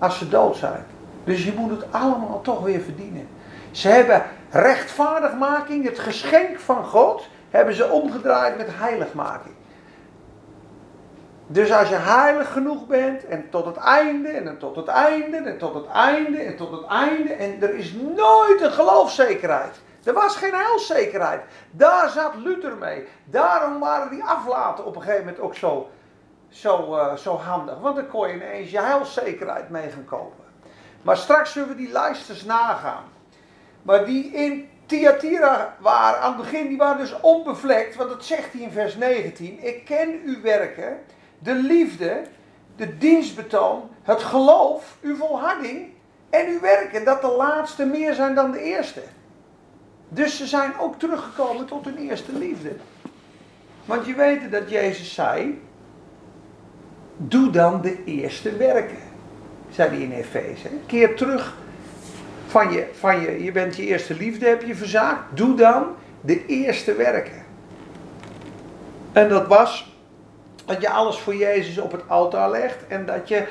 als 0.02 0.18
ze 0.18 0.28
dood 0.28 0.56
zijn. 0.56 0.84
Dus 1.24 1.44
je 1.44 1.52
moet 1.56 1.70
het 1.70 1.84
allemaal 1.90 2.40
toch 2.40 2.60
weer 2.60 2.80
verdienen. 2.80 3.28
Ze 3.70 3.88
hebben 3.88 4.22
rechtvaardigmaking, 4.50 5.84
het 5.84 5.98
geschenk 5.98 6.58
van 6.58 6.84
God, 6.84 7.28
hebben 7.50 7.74
ze 7.74 7.90
omgedraaid 7.90 8.56
met 8.56 8.66
heiligmaking. 8.70 9.54
Dus 11.46 11.72
als 11.72 11.88
je 11.88 11.94
heilig 11.94 12.52
genoeg 12.52 12.86
bent 12.86 13.26
en 13.26 13.50
tot 13.50 13.64
het 13.64 13.76
einde 13.76 14.28
en 14.28 14.58
tot 14.58 14.76
het 14.76 14.88
einde 14.88 15.36
en 15.36 15.58
tot 15.58 15.74
het 15.74 15.86
einde 15.86 16.38
en 16.38 16.56
tot 16.56 16.70
het 16.70 16.86
einde 16.86 17.32
en 17.32 17.62
er 17.62 17.74
is 17.74 17.92
nooit 17.92 18.60
een 18.60 18.72
geloofszekerheid. 18.72 19.80
Er 20.04 20.12
was 20.12 20.36
geen 20.36 20.54
heilszekerheid. 20.54 21.40
Daar 21.70 22.08
zat 22.08 22.34
Luther 22.34 22.76
mee. 22.76 23.06
Daarom 23.24 23.78
waren 23.80 24.10
die 24.10 24.24
aflaten 24.24 24.84
op 24.84 24.96
een 24.96 25.02
gegeven 25.02 25.24
moment 25.24 25.42
ook 25.42 25.54
zo 25.54 25.88
zo, 26.52 26.96
uh, 26.96 27.14
zo 27.14 27.36
handig. 27.36 27.78
Want 27.78 27.96
dan 27.96 28.08
kon 28.08 28.28
je 28.28 28.34
ineens 28.34 28.70
je 28.70 28.80
heilzekerheid 28.80 29.68
mee 29.68 29.90
gaan 29.90 30.04
kopen. 30.04 30.44
Maar 31.02 31.16
straks 31.16 31.52
zullen 31.52 31.68
we 31.68 31.74
die 31.74 31.92
lijsters 31.92 32.44
nagaan. 32.44 33.04
Maar 33.82 34.04
die 34.04 34.32
in 34.32 34.68
Thyatira 34.86 35.76
waren, 35.78 36.20
aan 36.20 36.32
het 36.32 36.42
begin, 36.42 36.68
die 36.68 36.76
waren 36.76 36.98
dus 36.98 37.20
onbevlekt. 37.20 37.96
Want 37.96 38.10
dat 38.10 38.24
zegt 38.24 38.52
hij 38.52 38.62
in 38.62 38.70
vers 38.70 38.96
19. 38.96 39.58
Ik 39.66 39.84
ken 39.84 40.20
uw 40.24 40.40
werken, 40.40 40.98
de 41.38 41.54
liefde, 41.54 42.22
de 42.76 42.98
dienstbetoon, 42.98 43.90
het 44.02 44.22
geloof, 44.22 44.96
uw 45.00 45.16
volharding 45.16 45.92
en 46.30 46.46
uw 46.46 46.60
werken. 46.60 47.04
Dat 47.04 47.20
de 47.20 47.34
laatste 47.36 47.84
meer 47.84 48.14
zijn 48.14 48.34
dan 48.34 48.50
de 48.50 48.62
eerste. 48.62 49.02
Dus 50.08 50.36
ze 50.36 50.46
zijn 50.46 50.78
ook 50.78 50.98
teruggekomen 50.98 51.66
tot 51.66 51.84
hun 51.84 51.96
eerste 51.96 52.32
liefde. 52.32 52.76
Want 53.84 54.06
je 54.06 54.14
weet 54.14 54.50
dat 54.50 54.70
Jezus 54.70 55.14
zei, 55.14 55.62
doe 57.28 57.50
dan 57.50 57.80
de 57.80 58.04
eerste 58.04 58.56
werken. 58.56 58.96
Zei 59.70 59.88
hij 59.88 59.98
in 59.98 60.12
Efeze. 60.12 60.68
Keer 60.86 61.16
terug 61.16 61.54
van 62.46 62.72
je, 62.72 62.86
van 62.98 63.20
je, 63.20 63.44
je 63.44 63.52
bent 63.52 63.76
je 63.76 63.86
eerste 63.86 64.14
liefde, 64.14 64.46
heb 64.46 64.62
je 64.62 64.74
verzaakt. 64.74 65.36
Doe 65.36 65.54
dan 65.54 65.86
de 66.20 66.46
eerste 66.46 66.94
werken. 66.94 67.44
En 69.12 69.28
dat 69.28 69.46
was 69.46 69.96
dat 70.64 70.80
je 70.80 70.90
alles 70.90 71.18
voor 71.18 71.34
Jezus 71.34 71.78
op 71.78 71.92
het 71.92 72.08
altaar 72.08 72.50
legt 72.50 72.86
en 72.88 73.06
dat 73.06 73.28
je 73.28 73.46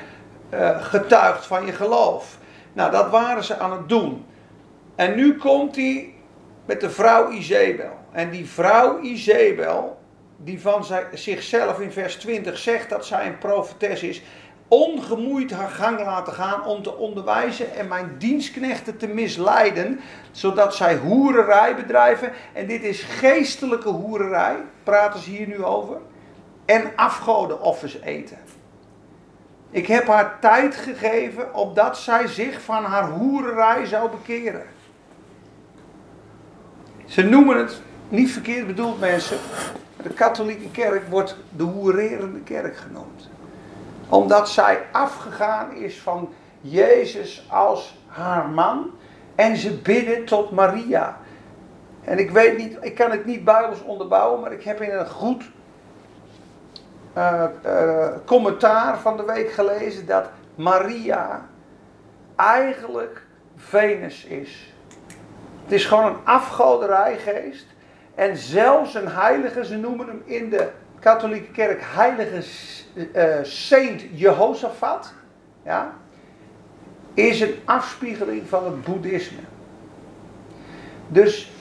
uh, 0.54 0.84
getuigt 0.84 1.46
van 1.46 1.66
je 1.66 1.72
geloof. 1.72 2.38
Nou, 2.74 2.92
dat 2.92 3.10
waren 3.10 3.44
ze 3.44 3.58
aan 3.58 3.72
het 3.72 3.90
doen. 3.90 4.26
En 4.96 5.16
nu 5.16 5.38
komt 5.38 5.76
hij 5.76 6.14
met 6.66 6.82
de 6.82 6.90
vrouw 6.90 7.30
Izebel. 7.30 7.92
En 8.12 8.30
die 8.30 8.50
vrouw 8.50 9.00
Izebel, 9.00 10.01
die 10.44 10.62
van 10.62 10.86
zichzelf 11.14 11.80
in 11.80 11.92
vers 11.92 12.16
20 12.16 12.58
zegt 12.58 12.90
dat 12.90 13.06
zij 13.06 13.28
een 13.28 13.38
profetes 13.38 14.04
is, 14.04 14.22
ongemoeid 14.68 15.52
haar 15.52 15.70
gang 15.70 16.00
laten 16.00 16.34
gaan 16.34 16.66
om 16.66 16.84
te 16.84 16.96
onderwijzen 16.96 17.76
en 17.76 17.88
mijn 17.88 18.16
diensknechten 18.18 18.98
te 18.98 19.08
misleiden, 19.08 20.00
zodat 20.32 20.76
zij 20.76 20.98
hoererij 20.98 21.76
bedrijven. 21.76 22.32
En 22.54 22.68
dit 22.68 22.84
is 22.84 23.04
geestelijke 23.04 23.90
hoererij, 23.90 24.56
praten 24.84 25.20
ze 25.20 25.30
hier 25.30 25.48
nu 25.48 25.64
over. 25.64 25.98
En 26.66 26.92
afgodenoffers 26.96 28.00
eten. 28.00 28.38
Ik 29.70 29.88
heb 29.88 30.08
haar 30.08 30.40
tijd 30.40 30.76
gegeven 30.76 31.54
opdat 31.54 31.98
zij 31.98 32.28
zich 32.28 32.62
van 32.62 32.84
haar 32.84 33.10
hoererij 33.10 33.86
zou 33.86 34.10
bekeren. 34.10 34.66
Ze 37.06 37.24
noemen 37.24 37.58
het, 37.58 37.82
niet 38.10 38.32
verkeerd 38.32 38.68
bedoeld 38.68 39.00
mensen, 39.00 39.38
de 40.04 40.10
katholieke 40.10 40.72
kerk 40.72 41.08
wordt 41.08 41.36
de 41.56 41.64
hoererende 41.64 42.40
kerk 42.40 42.78
genoemd. 42.78 43.30
Omdat 44.10 44.50
zij 44.50 44.82
afgegaan 44.92 45.76
is 45.76 46.00
van 46.00 46.34
Jezus 46.62 47.46
als 47.50 48.00
haar 48.08 48.50
man. 48.50 48.92
En 49.36 49.56
ze 49.58 49.78
bidden 49.78 50.26
tot 50.26 50.52
Maria. 50.52 51.18
En 52.04 52.20
ik 52.20 52.32
weet 52.32 52.58
niet, 52.58 52.78
ik 52.82 52.96
kan 52.96 53.12
het 53.12 53.26
niet 53.26 53.44
bijbels 53.44 53.84
onderbouwen, 53.84 54.42
maar 54.42 54.52
ik 54.52 54.64
heb 54.64 54.82
in 54.82 54.92
een 54.92 55.10
goed 55.10 55.44
uh, 57.18 57.44
uh, 57.66 58.08
commentaar 58.26 59.00
van 59.00 59.18
de 59.18 59.24
week 59.24 59.52
gelezen 59.52 60.06
dat 60.06 60.30
Maria 60.56 61.46
eigenlijk 62.36 63.26
Venus 63.56 64.26
is. 64.26 64.74
Het 65.64 65.72
is 65.72 65.86
gewoon 65.86 66.06
een 66.06 66.20
afgoderijgeest. 66.24 67.66
En 68.16 68.38
zelfs 68.38 68.94
een 68.94 69.08
heilige, 69.08 69.66
ze 69.66 69.78
noemen 69.78 70.08
hem 70.08 70.22
in 70.26 70.50
de 70.50 70.70
katholieke 71.00 71.52
kerk 71.52 71.82
heilige 71.84 72.44
uh, 72.94 73.36
Saint 73.44 74.04
Jehoshaphat. 74.14 75.14
Ja, 75.64 75.94
is 77.14 77.42
een 77.42 77.56
afspiegeling 77.66 78.48
van 78.48 78.66
het 78.66 78.84
boeddhisme. 78.84 79.42
Dus 81.08 81.52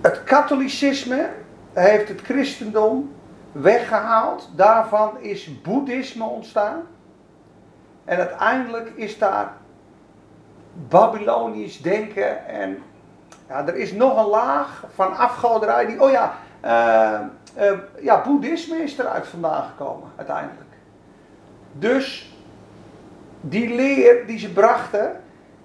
het 0.00 0.24
katholicisme 0.24 1.30
heeft 1.72 2.08
het 2.08 2.20
christendom 2.20 3.12
weggehaald. 3.52 4.50
Daarvan 4.56 5.20
is 5.20 5.60
boeddhisme 5.62 6.24
ontstaan. 6.24 6.82
En 8.04 8.18
uiteindelijk 8.18 8.92
is 8.94 9.18
daar 9.18 9.52
Babylonisch 10.88 11.82
denken 11.82 12.46
en 12.46 12.82
ja, 13.50 13.66
er 13.66 13.76
is 13.76 13.92
nog 13.92 14.18
een 14.18 14.30
laag 14.30 14.84
van 14.94 15.16
afgoderij 15.16 15.86
die, 15.86 16.02
oh 16.02 16.10
ja, 16.10 16.34
uh, 16.64 17.20
uh, 17.64 17.78
ja, 18.00 18.22
boeddhisme 18.22 18.76
is 18.76 18.98
eruit 18.98 19.26
vandaan 19.26 19.64
gekomen 19.68 20.08
uiteindelijk. 20.16 20.70
Dus 21.72 22.34
die 23.40 23.74
leer 23.74 24.26
die 24.26 24.38
ze 24.38 24.52
brachten 24.52 25.20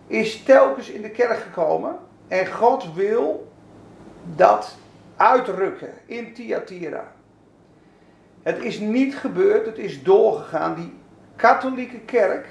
is 0.07 0.43
telkens 0.43 0.89
in 0.89 1.01
de 1.01 1.09
kerk 1.09 1.39
gekomen 1.39 1.95
en 2.27 2.47
God 2.47 2.93
wil 2.93 3.51
dat 4.35 4.77
uitrukken 5.15 5.93
in 6.05 6.33
Thyatira. 6.33 7.11
Het 8.43 8.63
is 8.63 8.79
niet 8.79 9.17
gebeurd, 9.17 9.65
het 9.65 9.77
is 9.77 10.03
doorgegaan. 10.03 10.75
Die 10.75 10.93
katholieke 11.35 11.99
kerk 11.99 12.47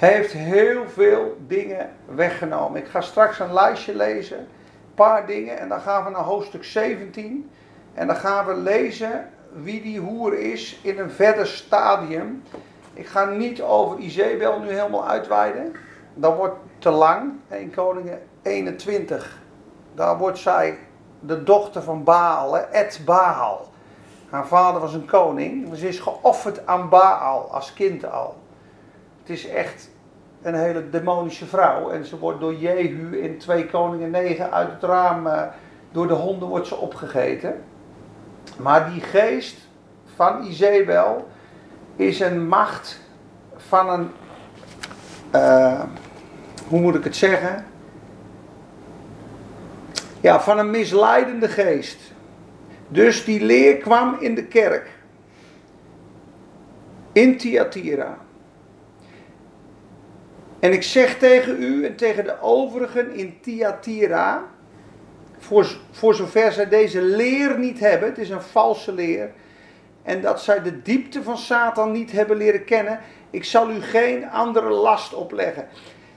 heeft 0.00 0.32
heel 0.32 0.88
veel 0.88 1.36
dingen 1.46 1.90
weggenomen. 2.14 2.80
Ik 2.80 2.88
ga 2.88 3.00
straks 3.00 3.38
een 3.38 3.52
lijstje 3.52 3.96
lezen, 3.96 4.38
een 4.38 4.94
paar 4.94 5.26
dingen, 5.26 5.58
en 5.58 5.68
dan 5.68 5.80
gaan 5.80 6.04
we 6.04 6.10
naar 6.10 6.22
hoofdstuk 6.22 6.64
17. 6.64 7.50
En 7.94 8.06
dan 8.06 8.16
gaan 8.16 8.46
we 8.46 8.54
lezen 8.54 9.30
wie 9.52 9.82
die 9.82 10.00
hoer 10.00 10.38
is 10.38 10.80
in 10.82 10.98
een 10.98 11.10
verder 11.10 11.46
stadium. 11.46 12.42
Ik 12.94 13.06
ga 13.06 13.24
niet 13.24 13.62
over 13.62 13.98
Izebel 13.98 14.60
nu 14.60 14.68
helemaal 14.68 15.08
uitweiden. 15.08 15.72
Dat 16.14 16.36
wordt 16.36 16.56
te 16.78 16.90
lang. 16.90 17.32
In 17.48 17.74
Koningen 17.74 18.22
21. 18.42 19.38
Daar 19.94 20.18
wordt 20.18 20.38
zij 20.38 20.78
de 21.20 21.42
dochter 21.42 21.82
van 21.82 22.04
Baal, 22.04 22.58
Et 22.58 23.00
Baal. 23.04 23.68
Haar 24.30 24.46
vader 24.46 24.80
was 24.80 24.94
een 24.94 25.06
koning. 25.06 25.76
Ze 25.76 25.88
is 25.88 25.98
geofferd 25.98 26.66
aan 26.66 26.88
Baal 26.88 27.52
als 27.52 27.72
kind 27.72 28.10
al. 28.10 28.39
Het 29.30 29.38
is 29.38 29.48
echt 29.48 29.90
een 30.42 30.54
hele 30.54 30.90
demonische 30.90 31.46
vrouw. 31.46 31.90
En 31.90 32.04
ze 32.04 32.18
wordt 32.18 32.40
door 32.40 32.54
Jehu 32.54 33.20
in 33.22 33.38
2 33.38 33.66
Koningen 33.66 34.10
9 34.10 34.52
uit 34.52 34.70
het 34.72 34.82
raam, 34.82 35.26
uh, 35.26 35.42
door 35.92 36.06
de 36.06 36.14
honden 36.14 36.48
wordt 36.48 36.66
ze 36.66 36.76
opgegeten. 36.76 37.62
Maar 38.58 38.90
die 38.90 39.00
geest 39.00 39.56
van 40.14 40.44
Izebel 40.44 41.28
is 41.96 42.20
een 42.20 42.48
macht 42.48 43.00
van 43.56 43.90
een, 43.90 44.10
uh, 45.34 45.82
hoe 46.68 46.80
moet 46.80 46.94
ik 46.94 47.04
het 47.04 47.16
zeggen? 47.16 47.64
Ja, 50.20 50.40
van 50.40 50.58
een 50.58 50.70
misleidende 50.70 51.48
geest. 51.48 52.12
Dus 52.88 53.24
die 53.24 53.44
leer 53.44 53.76
kwam 53.76 54.16
in 54.18 54.34
de 54.34 54.44
kerk. 54.44 54.88
In 57.12 57.36
Thyatira. 57.36 58.18
En 60.60 60.72
ik 60.72 60.82
zeg 60.82 61.18
tegen 61.18 61.62
u 61.62 61.84
en 61.84 61.96
tegen 61.96 62.24
de 62.24 62.40
overigen 62.40 63.14
in 63.14 63.38
Thyatira, 63.40 64.44
voor, 65.38 65.76
voor 65.90 66.14
zover 66.14 66.52
zij 66.52 66.68
deze 66.68 67.02
leer 67.02 67.58
niet 67.58 67.80
hebben, 67.80 68.08
het 68.08 68.18
is 68.18 68.30
een 68.30 68.42
valse 68.42 68.92
leer, 68.92 69.30
en 70.02 70.20
dat 70.20 70.42
zij 70.42 70.62
de 70.62 70.82
diepte 70.82 71.22
van 71.22 71.38
Satan 71.38 71.92
niet 71.92 72.12
hebben 72.12 72.36
leren 72.36 72.64
kennen, 72.64 73.00
ik 73.30 73.44
zal 73.44 73.70
u 73.70 73.80
geen 73.80 74.30
andere 74.30 74.70
last 74.70 75.14
opleggen. 75.14 75.68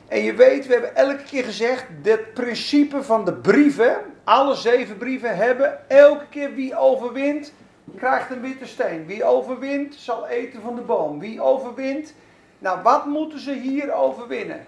En 0.07 0.23
je 0.23 0.33
weet, 0.33 0.67
we 0.67 0.73
hebben 0.73 0.95
elke 0.95 1.23
keer 1.23 1.43
gezegd, 1.43 1.85
het 2.01 2.33
principe 2.33 3.03
van 3.03 3.25
de 3.25 3.33
brieven, 3.33 3.95
alle 4.23 4.55
zeven 4.55 4.97
brieven 4.97 5.35
hebben 5.35 5.89
elke 5.89 6.25
keer 6.29 6.53
wie 6.53 6.77
overwint, 6.77 7.53
krijgt 7.97 8.31
een 8.31 8.41
witte 8.41 8.65
steen. 8.65 9.05
Wie 9.05 9.23
overwint, 9.23 9.95
zal 9.95 10.27
eten 10.27 10.61
van 10.61 10.75
de 10.75 10.81
boom. 10.81 11.19
Wie 11.19 11.41
overwint, 11.41 12.13
nou 12.63 12.81
wat 12.81 13.05
moeten 13.05 13.39
ze 13.39 13.53
hier 13.53 13.93
overwinnen? 13.93 14.65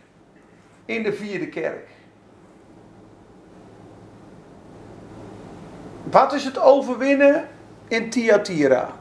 In 0.86 1.04
de 1.04 1.14
vierde 1.14 1.48
kerk. 1.48 1.88
Wat 6.04 6.34
is 6.34 6.46
het 6.46 6.60
overwinnen 6.60 7.48
in 7.88 8.10
Thyatira? 8.10 8.94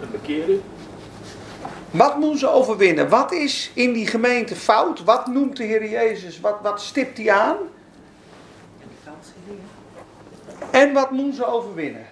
De 0.00 0.06
bekeren. 0.06 0.62
Wat 1.90 2.18
moeten 2.18 2.38
ze 2.38 2.48
overwinnen? 2.48 3.08
Wat 3.08 3.32
is 3.32 3.70
in 3.74 3.92
die 3.92 4.06
gemeente 4.06 4.56
fout? 4.56 5.04
Wat 5.04 5.26
noemt 5.26 5.56
de 5.56 5.64
Heer 5.64 5.88
Jezus? 5.88 6.40
Wat, 6.40 6.56
wat 6.62 6.80
stipt 6.80 7.18
hij 7.18 7.30
aan? 7.30 7.56
En 10.70 10.92
wat 10.92 11.10
moeten 11.10 11.34
ze 11.34 11.46
overwinnen? 11.46 12.06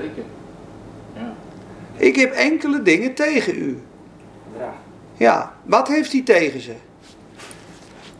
Werken. 0.00 0.24
Ja. 1.14 1.34
Ik 1.96 2.16
heb 2.16 2.32
enkele 2.32 2.82
dingen 2.82 3.14
tegen 3.14 3.56
u. 3.56 3.82
Ja. 4.58 4.74
Ja, 5.16 5.54
wat 5.62 5.88
heeft 5.88 6.12
hij 6.12 6.22
tegen 6.22 6.60
ze? 6.60 6.74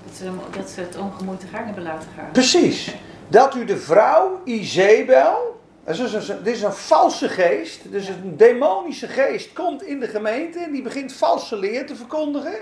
Dat 0.05 0.17
ze, 0.17 0.31
dat 0.57 0.71
ze 0.71 0.81
het 0.81 0.97
ongemoeid 0.97 1.41
te 1.41 1.47
gang 1.47 1.65
hebben 1.65 1.83
laten 1.83 2.09
gaan. 2.17 2.31
Precies. 2.33 2.95
Dat 3.29 3.55
u 3.55 3.65
de 3.65 3.77
vrouw 3.77 4.41
Izebel, 4.45 5.61
dit 5.85 5.99
is 5.99 6.29
een, 6.29 6.43
dit 6.45 6.55
is 6.55 6.63
een 6.63 6.73
valse 6.73 7.29
geest, 7.29 7.81
dus 7.91 8.09
een 8.09 8.37
demonische 8.37 9.09
geest, 9.09 9.53
komt 9.53 9.83
in 9.83 10.01
de 10.01 10.09
gemeente 10.09 10.59
en 10.59 10.73
die 10.73 10.83
begint 10.83 11.13
valse 11.13 11.57
leer 11.57 11.87
te 11.87 11.97
verkondigen. 11.97 12.57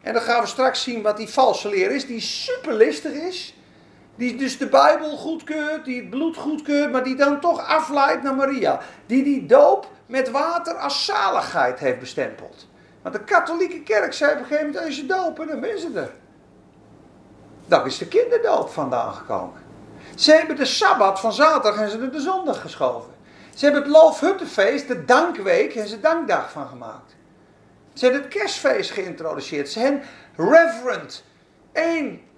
En 0.00 0.12
dan 0.12 0.22
gaan 0.22 0.40
we 0.40 0.46
straks 0.46 0.82
zien 0.82 1.02
wat 1.02 1.16
die 1.16 1.28
valse 1.28 1.68
leer 1.68 1.90
is, 1.90 2.06
die 2.06 2.20
superlistig 2.20 3.12
is. 3.12 3.54
Die 4.20 4.36
dus 4.36 4.58
de 4.58 4.66
Bijbel 4.66 5.16
goedkeurt, 5.16 5.84
die 5.84 6.00
het 6.00 6.10
bloed 6.10 6.36
goedkeurt, 6.36 6.92
maar 6.92 7.04
die 7.04 7.16
dan 7.16 7.40
toch 7.40 7.66
afleidt 7.66 8.22
naar 8.22 8.34
Maria. 8.34 8.80
Die 9.06 9.22
die 9.22 9.46
doop 9.46 9.90
met 10.06 10.30
water 10.30 10.74
als 10.74 11.04
zaligheid 11.04 11.78
heeft 11.78 11.98
bestempeld. 11.98 12.68
Want 13.02 13.14
de 13.14 13.24
katholieke 13.24 13.82
kerk 13.82 14.12
zei 14.12 14.32
op 14.32 14.38
een 14.38 14.44
gegeven 14.44 14.66
moment, 14.66 14.84
als 14.84 14.96
je 14.96 15.06
dopen, 15.06 15.46
dan 15.46 15.60
ben 15.60 15.78
ze 15.78 15.90
er. 15.94 16.10
Daar 17.66 17.86
is 17.86 17.98
de 17.98 18.08
kinderdoop 18.08 18.68
vandaan 18.68 19.14
gekomen. 19.14 19.62
Ze 20.14 20.32
hebben 20.32 20.56
de 20.56 20.64
Sabbat 20.64 21.20
van 21.20 21.32
zaterdag 21.32 21.80
en 21.80 21.90
ze 21.90 21.98
er 21.98 22.12
de 22.12 22.20
zondag 22.20 22.60
geschoven. 22.60 23.12
Ze 23.54 23.64
hebben 23.64 23.82
het 23.82 23.90
Loofhuttenfeest, 23.90 24.88
de 24.88 25.04
dankweek, 25.04 25.74
en 25.74 25.88
ze 25.88 26.00
dankdag 26.00 26.52
van 26.52 26.66
gemaakt. 26.66 27.16
Ze 27.92 28.04
hebben 28.04 28.22
het 28.22 28.32
kerstfeest 28.32 28.90
geïntroduceerd. 28.90 29.68
Ze 29.68 29.78
hebben 29.78 30.02
reverend, 30.36 31.24
één 31.72 32.28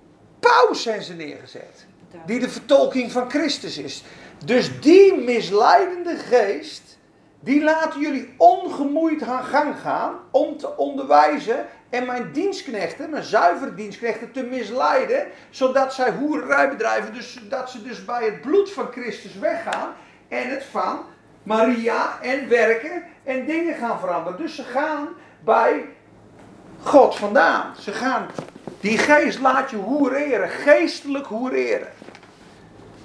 paus 0.49 0.83
zijn 0.83 1.03
ze 1.03 1.15
neergezet. 1.15 1.87
Die 2.27 2.41
de 2.41 2.49
vertolking 2.49 3.13
van 3.13 3.31
Christus 3.31 3.79
is. 3.79 4.05
Dus 4.45 4.81
die 4.81 5.15
misleidende 5.15 6.17
geest, 6.17 6.99
die 7.41 7.63
laten 7.63 8.01
jullie 8.01 8.35
ongemoeid 8.37 9.23
aan 9.23 9.45
gang 9.45 9.81
gaan 9.81 10.15
om 10.31 10.57
te 10.57 10.77
onderwijzen 10.77 11.67
en 11.91 12.07
mijn 12.07 12.33
dienstknechten, 12.33 13.11
mijn 13.11 13.23
zuivere 13.23 13.75
dienstknechten, 13.75 14.33
te 14.33 14.43
misleiden, 14.43 15.27
zodat 15.51 15.95
zij 15.95 16.13
hoererij 16.13 16.69
bedrijven, 16.69 17.15
dus 17.15 17.39
dat 17.49 17.71
ze 17.71 17.83
dus 17.83 18.05
bij 18.05 18.25
het 18.25 18.41
bloed 18.41 18.73
van 18.73 18.89
Christus 18.93 19.39
weggaan 19.39 19.93
en 20.29 20.51
het 20.51 20.65
van 20.65 21.01
Maria 21.43 22.19
en 22.21 22.49
werken 22.49 23.03
en 23.25 23.47
dingen 23.47 23.75
gaan 23.75 23.99
veranderen. 23.99 24.39
Dus 24.39 24.55
ze 24.55 24.63
gaan 24.63 25.09
bij 25.45 25.85
God 26.83 27.17
vandaan. 27.17 27.75
Ze 27.81 27.93
gaan, 27.93 28.27
die 28.83 28.99
geest 28.99 29.39
laat 29.39 29.71
je 29.71 29.77
hoereren, 29.77 30.49
geestelijk 30.49 31.27
hoereren. 31.27 31.89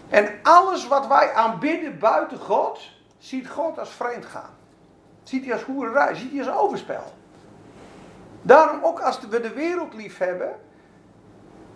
En 0.09 0.39
alles 0.43 0.87
wat 0.87 1.07
wij 1.07 1.33
aanbidden 1.33 1.99
buiten 1.99 2.39
God, 2.39 2.79
ziet 3.17 3.49
God 3.49 3.79
als 3.79 3.89
vreemd 3.89 4.25
gaan. 4.25 4.55
Ziet 5.23 5.43
hij 5.43 5.53
als 5.53 5.63
hoererij, 5.63 6.15
ziet 6.15 6.31
hij 6.31 6.39
als 6.47 6.63
overspel. 6.63 7.13
Daarom 8.41 8.83
ook 8.83 8.99
als 8.99 9.19
we 9.19 9.41
de 9.41 9.53
wereld 9.53 9.93
lief 9.93 10.17
hebben, 10.17 10.55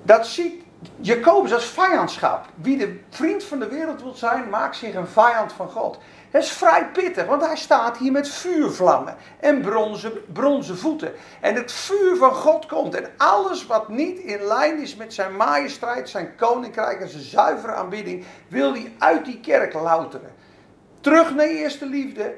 dat 0.01 0.27
ziet 0.27 0.63
Jacobus 0.99 1.53
als 1.53 1.65
vijandschap. 1.65 2.45
Wie 2.55 2.77
de 2.77 2.99
vriend 3.09 3.43
van 3.43 3.59
de 3.59 3.67
wereld 3.67 4.01
wil 4.01 4.13
zijn, 4.13 4.49
maakt 4.49 4.75
zich 4.75 4.95
een 4.95 5.07
vijand 5.07 5.53
van 5.53 5.69
God. 5.69 5.99
Dat 6.31 6.43
is 6.43 6.51
vrij 6.51 6.89
pittig, 6.89 7.25
want 7.25 7.45
hij 7.45 7.57
staat 7.57 7.97
hier 7.97 8.11
met 8.11 8.29
vuurvlammen 8.29 9.15
en 9.39 9.61
bronzen, 9.61 10.11
bronzen 10.33 10.77
voeten. 10.77 11.13
En 11.41 11.55
het 11.55 11.71
vuur 11.71 12.15
van 12.15 12.33
God 12.33 12.65
komt 12.65 12.95
en 12.95 13.09
alles 13.17 13.65
wat 13.65 13.89
niet 13.89 14.19
in 14.19 14.41
lijn 14.41 14.81
is 14.81 14.95
met 14.95 15.13
zijn 15.13 15.35
majesteit, 15.35 16.09
zijn 16.09 16.35
koninkrijk 16.35 17.01
en 17.01 17.09
zijn 17.09 17.23
zuivere 17.23 17.73
aanbidding, 17.73 18.25
wil 18.47 18.73
hij 18.73 18.93
uit 18.97 19.25
die 19.25 19.39
kerk 19.39 19.73
louteren. 19.73 20.31
Terug 21.01 21.35
naar 21.35 21.45
eerste 21.45 21.85
liefde, 21.85 22.35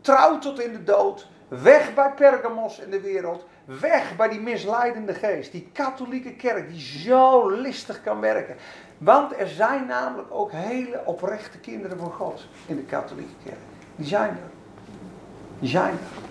trouw 0.00 0.38
tot 0.38 0.60
in 0.60 0.72
de 0.72 0.84
dood, 0.84 1.28
weg 1.48 1.94
bij 1.94 2.12
Pergamos 2.12 2.78
in 2.78 2.90
de 2.90 3.00
wereld, 3.00 3.44
weg 3.80 4.16
bij 4.16 4.28
die 4.28 4.40
misleidende 4.40 5.14
geest, 5.14 5.52
die 5.52 5.68
katholieke 5.72 6.32
kerk 6.32 6.68
die 6.68 6.80
zo 6.80 7.48
listig 7.48 8.02
kan 8.02 8.20
werken. 8.20 8.56
Want 8.98 9.38
er 9.38 9.48
zijn 9.48 9.86
namelijk 9.86 10.28
ook 10.30 10.50
hele 10.52 11.02
oprechte 11.04 11.58
kinderen 11.58 11.98
van 11.98 12.12
God 12.12 12.46
in 12.66 12.76
de 12.76 12.82
katholieke 12.82 13.34
kerk. 13.44 13.58
Die 13.96 14.06
zijn 14.06 14.30
er. 14.30 14.50
Die 15.58 15.68
zijn 15.68 15.92
er. 15.92 16.22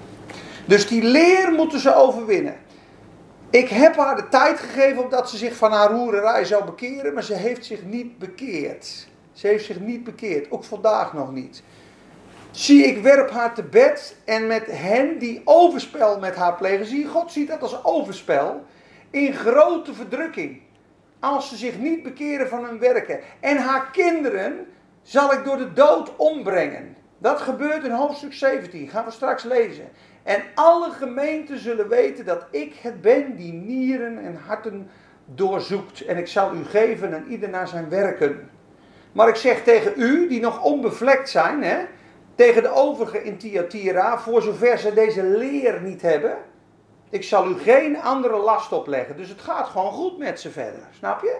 Dus 0.65 0.87
die 0.87 1.03
leer 1.03 1.51
moeten 1.51 1.79
ze 1.79 1.95
overwinnen. 1.95 2.55
Ik 3.49 3.69
heb 3.69 3.95
haar 3.95 4.15
de 4.15 4.29
tijd 4.29 4.59
gegeven 4.59 5.03
omdat 5.03 5.29
ze 5.29 5.37
zich 5.37 5.55
van 5.55 5.71
haar 5.71 5.91
hoererij 5.91 6.45
zou 6.45 6.65
bekeren, 6.65 7.13
maar 7.13 7.23
ze 7.23 7.33
heeft 7.33 7.65
zich 7.65 7.83
niet 7.83 8.17
bekeerd. 8.17 9.07
Ze 9.33 9.47
heeft 9.47 9.65
zich 9.65 9.79
niet 9.79 10.03
bekeerd, 10.03 10.51
ook 10.51 10.63
vandaag 10.63 11.13
nog 11.13 11.31
niet. 11.31 11.63
Zie, 12.57 12.85
ik 12.85 13.01
werp 13.01 13.29
haar 13.29 13.53
te 13.53 13.63
bed 13.63 14.15
en 14.25 14.47
met 14.47 14.65
hen 14.65 15.17
die 15.17 15.41
overspel 15.43 16.19
met 16.19 16.35
haar 16.35 16.55
plegen. 16.55 16.85
Zie, 16.85 17.07
God 17.07 17.31
ziet 17.31 17.47
dat 17.47 17.61
als 17.61 17.83
overspel 17.83 18.63
in 19.09 19.33
grote 19.33 19.93
verdrukking. 19.93 20.61
Als 21.19 21.49
ze 21.49 21.55
zich 21.55 21.77
niet 21.77 22.03
bekeren 22.03 22.47
van 22.47 22.65
hun 22.65 22.79
werken. 22.79 23.19
En 23.39 23.57
haar 23.57 23.91
kinderen 23.91 24.67
zal 25.01 25.33
ik 25.33 25.43
door 25.43 25.57
de 25.57 25.73
dood 25.73 26.15
ombrengen. 26.15 26.95
Dat 27.17 27.41
gebeurt 27.41 27.83
in 27.83 27.91
hoofdstuk 27.91 28.33
17, 28.33 28.87
gaan 28.87 29.05
we 29.05 29.11
straks 29.11 29.43
lezen. 29.43 29.89
En 30.23 30.41
alle 30.55 30.91
gemeenten 30.91 31.59
zullen 31.59 31.87
weten 31.87 32.25
dat 32.25 32.45
ik 32.51 32.75
het 32.81 33.01
ben 33.01 33.35
die 33.35 33.53
nieren 33.53 34.17
en 34.17 34.39
harten 34.45 34.89
doorzoekt. 35.25 36.05
En 36.05 36.17
ik 36.17 36.27
zal 36.27 36.53
u 36.53 36.63
geven 36.63 37.13
aan 37.13 37.25
ieder 37.29 37.49
naar 37.49 37.67
zijn 37.67 37.89
werken. 37.89 38.49
Maar 39.11 39.27
ik 39.27 39.35
zeg 39.35 39.63
tegen 39.63 39.93
u, 39.95 40.27
die 40.27 40.41
nog 40.41 40.63
onbevlekt 40.63 41.29
zijn, 41.29 41.63
hè, 41.63 41.77
tegen 42.37 42.63
de 42.63 42.73
overigen 42.73 43.23
in 43.23 43.37
Thyatira, 43.37 44.19
voor 44.19 44.41
zover 44.41 44.77
ze 44.77 44.93
deze 44.93 45.23
leer 45.23 45.81
niet 45.81 46.01
hebben, 46.01 46.37
ik 47.09 47.23
zal 47.23 47.47
u 47.49 47.57
geen 47.57 48.01
andere 48.01 48.37
last 48.37 48.71
opleggen. 48.71 49.17
Dus 49.17 49.29
het 49.29 49.41
gaat 49.41 49.67
gewoon 49.67 49.91
goed 49.91 50.17
met 50.17 50.39
ze 50.39 50.51
verder, 50.51 50.87
snap 50.97 51.21
je? 51.21 51.37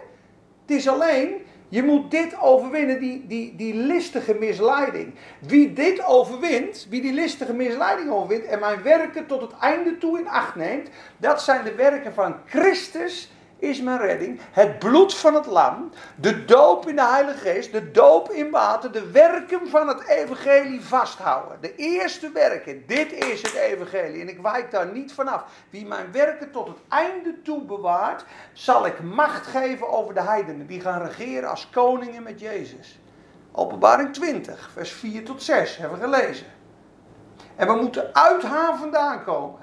Het 0.60 0.76
is 0.76 0.88
alleen, 0.88 1.34
je 1.68 1.82
moet 1.82 2.10
dit 2.10 2.40
overwinnen, 2.40 3.00
die, 3.00 3.26
die, 3.26 3.56
die 3.56 3.74
listige 3.74 4.34
misleiding. 4.34 5.14
Wie 5.40 5.72
dit 5.72 6.04
overwint, 6.04 6.86
wie 6.90 7.00
die 7.00 7.12
listige 7.12 7.54
misleiding 7.54 8.10
overwint 8.10 8.44
en 8.44 8.58
mijn 8.58 8.82
werken 8.82 9.26
tot 9.26 9.40
het 9.40 9.52
einde 9.60 9.98
toe 9.98 10.18
in 10.18 10.28
acht 10.28 10.54
neemt, 10.54 10.88
dat 11.16 11.42
zijn 11.42 11.64
de 11.64 11.74
werken 11.74 12.14
van 12.14 12.36
Christus 12.46 13.30
is 13.58 13.80
mijn 13.80 13.98
redding. 13.98 14.40
Het 14.50 14.78
bloed 14.78 15.14
van 15.14 15.34
het 15.34 15.46
lam, 15.46 15.90
de 16.16 16.44
doop 16.44 16.88
in 16.88 16.96
de 16.96 17.06
Heilige 17.06 17.38
Geest, 17.38 17.72
de 17.72 17.90
doop 17.90 18.30
in 18.30 18.50
water, 18.50 18.92
de 18.92 19.10
werken 19.10 19.68
van 19.68 19.88
het 19.88 20.06
evangelie 20.06 20.84
vasthouden. 20.84 21.60
De 21.60 21.74
eerste 21.74 22.30
werken, 22.30 22.86
dit 22.86 23.12
is 23.12 23.42
het 23.42 23.54
evangelie 23.54 24.20
en 24.20 24.28
ik 24.28 24.40
wijk 24.40 24.70
daar 24.70 24.92
niet 24.92 25.12
vanaf. 25.12 25.44
Wie 25.70 25.86
mijn 25.86 26.12
werken 26.12 26.50
tot 26.50 26.66
het 26.66 26.78
einde 26.88 27.42
toe 27.42 27.64
bewaart, 27.64 28.24
zal 28.52 28.86
ik 28.86 29.02
macht 29.02 29.46
geven 29.46 29.88
over 29.88 30.14
de 30.14 30.22
heidenen. 30.22 30.66
Die 30.66 30.80
gaan 30.80 31.02
regeren 31.02 31.50
als 31.50 31.70
koningen 31.70 32.22
met 32.22 32.40
Jezus. 32.40 32.98
Openbaring 33.52 34.12
20, 34.12 34.70
vers 34.72 34.92
4 34.92 35.24
tot 35.24 35.42
6 35.42 35.76
hebben 35.76 35.98
we 35.98 36.04
gelezen. 36.04 36.46
En 37.56 37.66
we 37.66 37.74
moeten 37.74 38.14
uit 38.14 38.42
haar 38.42 38.76
vandaan 38.76 39.24
komen, 39.24 39.60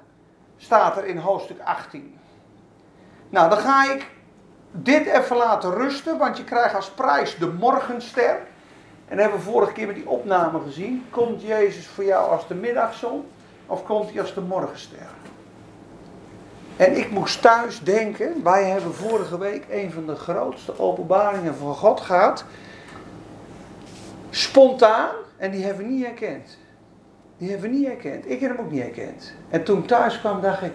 staat 0.57 0.97
er 0.97 1.05
in 1.05 1.17
hoofdstuk 1.17 1.59
18. 1.59 2.14
Nou, 3.35 3.49
dan 3.49 3.57
ga 3.57 3.91
ik 3.91 4.11
dit 4.71 5.05
even 5.05 5.37
laten 5.37 5.73
rusten, 5.73 6.17
want 6.17 6.37
je 6.37 6.43
krijgt 6.43 6.75
als 6.75 6.89
prijs 6.89 7.37
de 7.37 7.47
morgenster. 7.47 8.39
En 9.07 9.17
hebben 9.17 9.37
we 9.37 9.43
vorige 9.43 9.71
keer 9.71 9.87
met 9.87 9.95
die 9.95 10.09
opname 10.09 10.59
gezien. 10.59 11.05
Komt 11.09 11.41
Jezus 11.41 11.87
voor 11.87 12.03
jou 12.03 12.31
als 12.31 12.47
de 12.47 12.53
middagzon 12.53 13.25
of 13.65 13.83
komt 13.83 14.11
hij 14.11 14.21
als 14.21 14.33
de 14.33 14.41
morgenster? 14.41 15.07
En 16.77 16.97
ik 16.97 17.11
moest 17.11 17.41
thuis 17.41 17.79
denken, 17.79 18.43
wij 18.43 18.63
hebben 18.63 18.93
vorige 18.93 19.37
week 19.37 19.65
een 19.69 19.91
van 19.91 20.05
de 20.05 20.15
grootste 20.15 20.79
openbaringen 20.79 21.55
van 21.55 21.75
God 21.75 22.01
gehad. 22.01 22.45
Spontaan, 24.29 25.15
en 25.37 25.51
die 25.51 25.63
hebben 25.63 25.85
we 25.85 25.91
niet 25.91 26.05
herkend. 26.05 26.57
Die 27.37 27.49
hebben 27.49 27.69
we 27.69 27.75
niet 27.75 27.87
herkend. 27.87 28.29
Ik 28.29 28.39
heb 28.39 28.57
hem 28.57 28.65
ook 28.65 28.71
niet 28.71 28.81
herkend. 28.81 29.33
En 29.49 29.63
toen 29.63 29.85
thuis 29.85 30.19
kwam, 30.19 30.41
dacht 30.41 30.61
ik, 30.61 30.73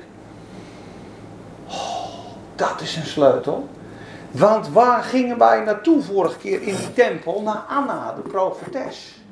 dat 2.61 2.81
is 2.81 2.96
een 2.96 3.07
sleutel. 3.07 3.68
Want 4.31 4.68
waar 4.68 5.03
gingen 5.03 5.38
wij 5.38 5.61
naartoe 5.61 6.03
vorige 6.03 6.38
keer 6.38 6.62
in 6.62 6.77
die 6.77 6.92
tempel? 6.92 7.42
Naar 7.42 7.64
Anna, 7.68 8.12
de 8.12 8.20
profetes. 8.20 9.23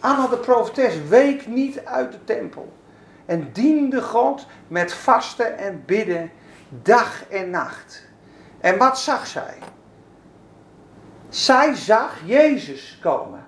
Anna, 0.00 0.26
de 0.26 0.36
profetes, 0.36 0.94
week 1.08 1.46
niet 1.46 1.84
uit 1.84 2.12
de 2.12 2.24
tempel. 2.24 2.72
En 3.26 3.50
diende 3.52 4.02
God 4.02 4.46
met 4.68 4.92
vasten 4.92 5.58
en 5.58 5.82
bidden 5.86 6.30
dag 6.68 7.28
en 7.28 7.50
nacht. 7.50 8.02
En 8.60 8.78
wat 8.78 8.98
zag 8.98 9.26
zij? 9.26 9.54
Zij 11.28 11.74
zag 11.74 12.20
Jezus 12.24 12.98
komen. 13.02 13.44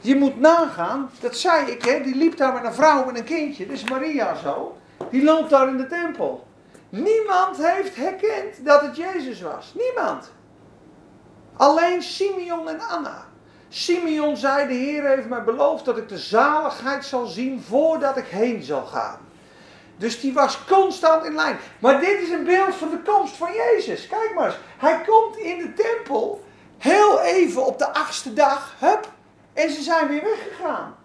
Je 0.00 0.16
moet 0.16 0.40
nagaan, 0.40 1.10
dat 1.20 1.36
zei 1.36 1.70
ik, 1.70 1.84
hè, 1.84 2.02
die 2.02 2.16
liep 2.16 2.36
daar 2.36 2.52
met 2.52 2.64
een 2.64 2.72
vrouw 2.72 3.08
en 3.08 3.16
een 3.16 3.24
kindje. 3.24 3.66
Dat 3.66 3.76
is 3.76 3.90
Maria 3.90 4.34
zo. 4.34 4.76
Die 5.10 5.24
loopt 5.24 5.50
daar 5.50 5.68
in 5.68 5.76
de 5.76 5.86
tempel. 5.86 6.45
Niemand 6.96 7.56
heeft 7.56 7.96
herkend 7.96 8.64
dat 8.64 8.80
het 8.80 8.96
Jezus 8.96 9.40
was. 9.40 9.74
Niemand. 9.74 10.30
Alleen 11.56 12.02
Simeon 12.02 12.68
en 12.68 12.80
Anna. 12.80 13.24
Simeon 13.68 14.36
zei: 14.36 14.68
De 14.68 14.74
Heer 14.74 15.08
heeft 15.08 15.28
mij 15.28 15.44
beloofd 15.44 15.84
dat 15.84 15.98
ik 15.98 16.08
de 16.08 16.18
zaligheid 16.18 17.04
zal 17.04 17.26
zien 17.26 17.62
voordat 17.62 18.16
ik 18.16 18.26
heen 18.26 18.62
zal 18.62 18.84
gaan. 18.84 19.18
Dus 19.96 20.20
die 20.20 20.32
was 20.32 20.64
constant 20.64 21.24
in 21.24 21.34
lijn. 21.34 21.58
Maar 21.78 22.00
dit 22.00 22.20
is 22.20 22.30
een 22.30 22.44
beeld 22.44 22.74
van 22.74 22.90
de 22.90 23.02
komst 23.02 23.36
van 23.36 23.52
Jezus. 23.52 24.06
Kijk 24.06 24.34
maar 24.34 24.46
eens. 24.46 24.58
Hij 24.78 25.00
komt 25.06 25.36
in 25.36 25.58
de 25.58 25.72
tempel. 25.72 26.44
Heel 26.78 27.20
even 27.20 27.66
op 27.66 27.78
de 27.78 27.92
achtste 27.92 28.32
dag. 28.32 28.74
Hup. 28.78 29.08
En 29.52 29.70
ze 29.70 29.82
zijn 29.82 30.08
weer 30.08 30.22
weggegaan. 30.24 30.96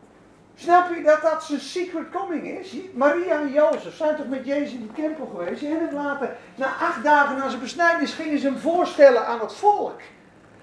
Snap 0.61 0.95
je 0.95 1.03
dat 1.03 1.21
dat 1.21 1.43
zijn 1.43 1.59
secret 1.59 2.09
coming 2.11 2.59
is? 2.59 2.75
Maria 2.93 3.39
en 3.39 3.51
Jozef 3.51 3.95
zijn 3.95 4.15
toch 4.15 4.27
met 4.27 4.45
Jezus 4.45 4.71
in 4.71 4.87
de 4.87 5.01
tempel 5.01 5.25
geweest? 5.25 5.63
En 5.63 5.81
het 5.81 5.91
later, 5.91 6.35
na 6.55 6.65
acht 6.65 7.03
dagen 7.03 7.37
na 7.37 7.49
zijn 7.49 7.61
besnijdenis, 7.61 8.13
gingen 8.13 8.39
ze 8.39 8.45
hem 8.45 8.57
voorstellen 8.57 9.25
aan 9.25 9.39
het 9.39 9.53
volk. 9.53 9.99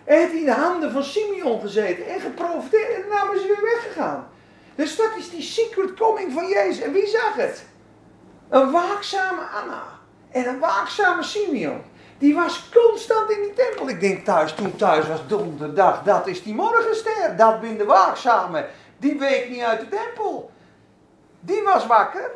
En 0.05 0.19
heeft 0.19 0.31
hij 0.31 0.41
in 0.41 0.45
de 0.45 0.53
handen 0.53 0.93
van 0.93 1.05
Simeon 1.05 1.61
gezeten 1.61 2.07
en 2.07 2.21
geprofiteerd. 2.21 2.95
En 2.95 3.03
daarna 3.09 3.33
is 3.33 3.39
hij 3.39 3.49
weer 3.49 3.75
weggegaan. 3.75 4.29
Dus 4.75 4.97
dat 4.97 5.11
is 5.17 5.31
die 5.31 5.43
secret 5.43 5.95
coming 5.95 6.33
van 6.33 6.49
Jezus. 6.49 6.81
En 6.81 6.93
wie 6.93 7.07
zag 7.07 7.35
het? 7.35 7.65
Een 8.49 8.71
waakzame 8.71 9.43
Anna. 9.63 9.83
En 10.31 10.49
een 10.49 10.59
waakzame 10.59 11.23
Simeon. 11.23 11.83
Die 12.19 12.35
was 12.35 12.69
constant 12.75 13.31
in 13.31 13.41
die 13.43 13.53
tempel. 13.53 13.89
Ik 13.89 14.01
denk 14.01 14.25
thuis, 14.25 14.55
toen 14.55 14.77
thuis 14.77 15.07
was 15.07 15.27
donderdag, 15.27 16.03
dat 16.03 16.27
is 16.27 16.43
die 16.43 16.55
morgenster. 16.55 17.37
Dat 17.37 17.61
ben 17.61 17.77
de 17.77 17.85
waakzame. 17.85 18.67
Die 18.99 19.19
week 19.19 19.49
niet 19.51 19.63
uit 19.63 19.81
de 19.81 19.89
tempel. 19.89 20.51
Die 21.41 21.63
was 21.63 21.87
wakker. 21.87 22.31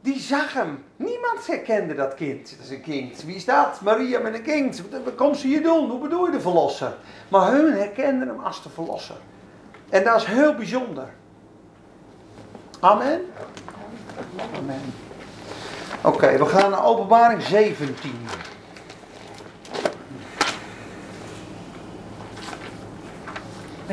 Die 0.00 0.20
zag 0.20 0.52
hem. 0.52 0.84
Niemand 0.96 1.46
herkende 1.46 1.94
dat 1.94 2.14
kind. 2.14 2.50
Dat 2.56 2.64
is 2.64 2.70
een 2.70 2.80
kind. 2.80 3.22
Wie 3.22 3.34
is 3.36 3.44
dat? 3.44 3.80
Maria 3.80 4.18
met 4.18 4.34
een 4.34 4.42
kind. 4.42 4.82
Wat 5.04 5.14
komt 5.14 5.36
ze 5.36 5.46
hier 5.46 5.62
doen? 5.62 5.90
Hoe 5.90 6.00
bedoel 6.00 6.26
je 6.26 6.32
de 6.32 6.40
verlosser? 6.40 6.96
Maar 7.28 7.52
hun 7.52 7.72
herkenden 7.72 8.28
hem 8.28 8.40
als 8.40 8.62
de 8.62 8.68
verlosser. 8.68 9.16
En 9.88 10.04
dat 10.04 10.16
is 10.16 10.24
heel 10.24 10.54
bijzonder. 10.54 11.08
Amen. 12.80 13.20
Amen. 14.56 14.94
Oké, 16.02 16.38
we 16.38 16.46
gaan 16.46 16.70
naar 16.70 16.84
openbaring 16.84 17.42
17. 17.42 18.26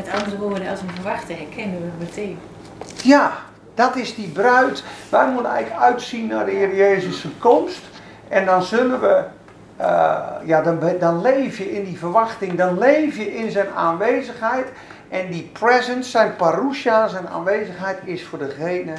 Met 0.05 0.13
andere 0.13 0.37
woorden, 0.37 0.67
als 0.67 0.81
we 0.81 0.87
verwachten, 0.93 1.35
herkennen 1.35 1.81
we 1.81 1.89
meteen. 1.99 2.39
Ja, 3.03 3.31
dat 3.73 3.95
is 3.95 4.15
die 4.15 4.27
bruid. 4.27 4.83
Wij 5.09 5.31
moeten 5.31 5.51
eigenlijk 5.51 5.83
uitzien 5.83 6.27
naar 6.27 6.45
de 6.45 6.51
Heer 6.51 6.75
Jezus' 6.75 7.25
komst. 7.37 7.81
En 8.27 8.45
dan 8.45 8.63
zullen 8.63 9.01
we, 9.01 9.23
uh, 9.79 10.19
ja, 10.45 10.61
dan, 10.61 10.79
dan 10.99 11.21
leef 11.21 11.57
je 11.57 11.71
in 11.71 11.83
die 11.83 11.97
verwachting. 11.97 12.57
Dan 12.57 12.77
leef 12.77 13.17
je 13.17 13.35
in 13.35 13.51
zijn 13.51 13.69
aanwezigheid. 13.75 14.67
En 15.09 15.31
die 15.31 15.49
presence, 15.53 16.09
zijn 16.09 16.35
parousia, 16.35 17.07
zijn 17.07 17.27
aanwezigheid 17.27 17.97
is 18.03 18.25
voor 18.25 18.39
degene 18.39 18.93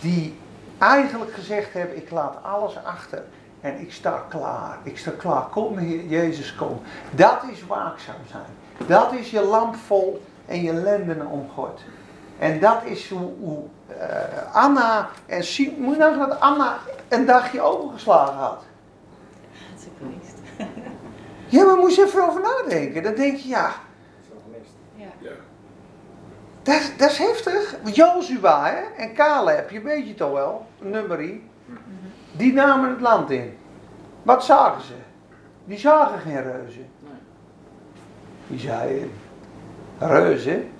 die 0.00 0.38
eigenlijk 0.78 1.32
gezegd 1.32 1.72
hebben, 1.72 1.96
ik 1.96 2.10
laat 2.10 2.36
alles 2.42 2.78
achter 2.84 3.22
en 3.60 3.80
ik 3.80 3.92
sta 3.92 4.24
klaar. 4.28 4.78
Ik 4.82 4.98
sta 4.98 5.10
klaar. 5.18 5.42
Kom 5.42 5.78
Heer 5.78 6.04
Jezus, 6.04 6.54
kom. 6.54 6.80
Dat 7.10 7.42
is 7.52 7.66
waakzaam 7.66 8.22
zijn. 8.30 8.63
Dat 8.86 9.12
is 9.12 9.30
je 9.30 9.40
lamp 9.42 9.74
vol 9.76 10.22
en 10.46 10.62
je 10.62 10.72
lenden 10.72 11.26
omgooid. 11.26 11.80
En 12.38 12.60
dat 12.60 12.84
is 12.84 13.10
hoe, 13.10 13.30
hoe 13.40 13.62
uh, 13.90 14.54
Anna 14.54 15.08
en 15.26 15.44
Simon, 15.44 15.80
moet 15.80 15.92
je 15.94 15.98
nou 16.00 16.18
dat 16.18 16.40
Anna 16.40 16.78
een 17.08 17.26
dagje 17.26 17.60
overgeslagen 17.60 18.34
had. 18.34 18.62
Dat 19.70 19.80
is 19.80 19.86
ook 19.86 19.92
geweest. 19.98 20.38
Ja, 21.46 21.64
maar 21.64 21.76
moest 21.76 21.96
je 21.96 22.04
even 22.04 22.28
over 22.28 22.40
nadenken. 22.40 23.02
Dan 23.02 23.14
denk 23.14 23.36
je, 23.36 23.48
ja, 23.48 23.70
Ja. 24.96 25.04
Ja. 25.18 25.30
dat, 26.62 26.74
is- 26.74 26.96
dat 26.96 27.10
is 27.10 27.18
heftig. 27.18 27.76
Jozua 27.92 28.64
hè, 28.66 29.02
en 29.02 29.14
Caleb, 29.14 29.70
je 29.70 29.80
weet 29.80 30.06
je 30.08 30.14
toch 30.14 30.32
wel, 30.32 30.66
nummerie. 30.78 31.50
Die 32.32 32.52
namen 32.52 32.90
het 32.90 33.00
land 33.00 33.30
in. 33.30 33.58
Wat 34.22 34.44
zagen 34.44 34.82
ze? 34.82 34.94
Die 35.64 35.78
zagen 35.78 36.18
geen 36.18 36.42
reuzen. 36.42 36.86
Die 38.46 38.58
zeiden, 38.58 39.10
reuzen? 39.98 40.70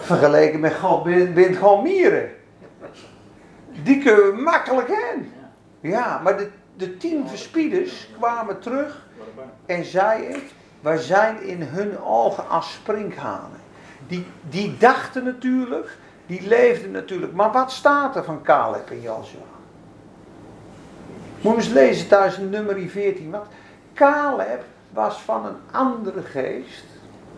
Vergeleken 0.00 0.60
met 0.60 0.74
God 0.74 1.02
bent 1.34 1.56
gewoon 1.56 1.82
mieren. 1.82 2.30
Die 3.82 4.02
kunnen 4.02 4.36
we 4.36 4.42
makkelijk 4.42 4.88
heen. 4.88 5.32
Ja, 5.80 6.20
maar 6.22 6.36
de, 6.36 6.48
de 6.76 6.96
tien 6.96 7.28
verspieders 7.28 8.08
kwamen 8.18 8.58
terug 8.58 9.06
en 9.66 9.84
zeiden, 9.84 10.42
wij 10.80 10.96
zijn 10.96 11.42
in 11.42 11.62
hun 11.62 12.00
ogen 12.00 12.48
als 12.48 12.72
sprinkhanen. 12.72 13.60
Die, 14.06 14.26
die 14.48 14.76
dachten 14.78 15.24
natuurlijk, 15.24 15.96
die 16.26 16.48
leefden 16.48 16.90
natuurlijk. 16.90 17.32
Maar 17.32 17.52
wat 17.52 17.72
staat 17.72 18.16
er 18.16 18.24
van 18.24 18.42
Caleb 18.42 18.90
en 18.90 19.00
Joshua? 19.00 19.40
Moet 21.40 21.56
eens 21.56 21.68
lezen 21.68 22.08
thuis 22.08 22.38
in 22.38 22.50
nummer 22.50 22.88
14. 22.88 23.30
Want 23.30 23.46
Caleb 23.94 24.64
was 24.92 25.20
van 25.20 25.46
een 25.46 25.56
andere 25.70 26.22
geest. 26.22 26.84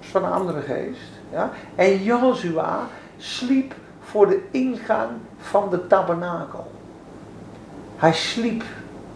Van 0.00 0.24
een 0.24 0.32
andere 0.32 0.60
geest. 0.60 1.10
Ja? 1.32 1.50
En 1.74 2.02
Joshua 2.02 2.86
sliep 3.16 3.74
voor 4.00 4.28
de 4.28 4.42
ingang 4.50 5.10
van 5.38 5.70
de 5.70 5.86
tabernakel. 5.86 6.70
Hij 7.96 8.12
sliep 8.12 8.62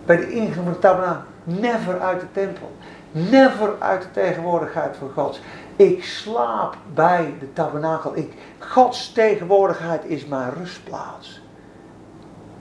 bij 0.07 0.16
de 0.16 0.31
ingang 0.31 0.55
van 0.55 0.73
de 0.73 0.79
tabernakel. 0.79 1.23
Never 1.44 2.01
uit 2.01 2.20
de 2.20 2.33
tempel. 2.33 2.73
Never 3.11 3.75
uit 3.79 4.03
de 4.03 4.11
tegenwoordigheid 4.11 4.97
van 4.97 5.11
God. 5.14 5.40
Ik 5.77 6.05
slaap 6.05 6.77
bij 6.94 7.35
de 7.38 7.53
tabernakel. 7.53 8.16
Ik, 8.16 8.33
Gods 8.59 9.12
tegenwoordigheid 9.12 10.05
is 10.05 10.27
mijn 10.27 10.53
rustplaats. 10.55 11.42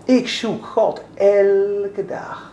Ik 0.04 0.28
zoek 0.28 0.66
God 0.66 1.02
elke 1.14 2.06
dag. 2.08 2.53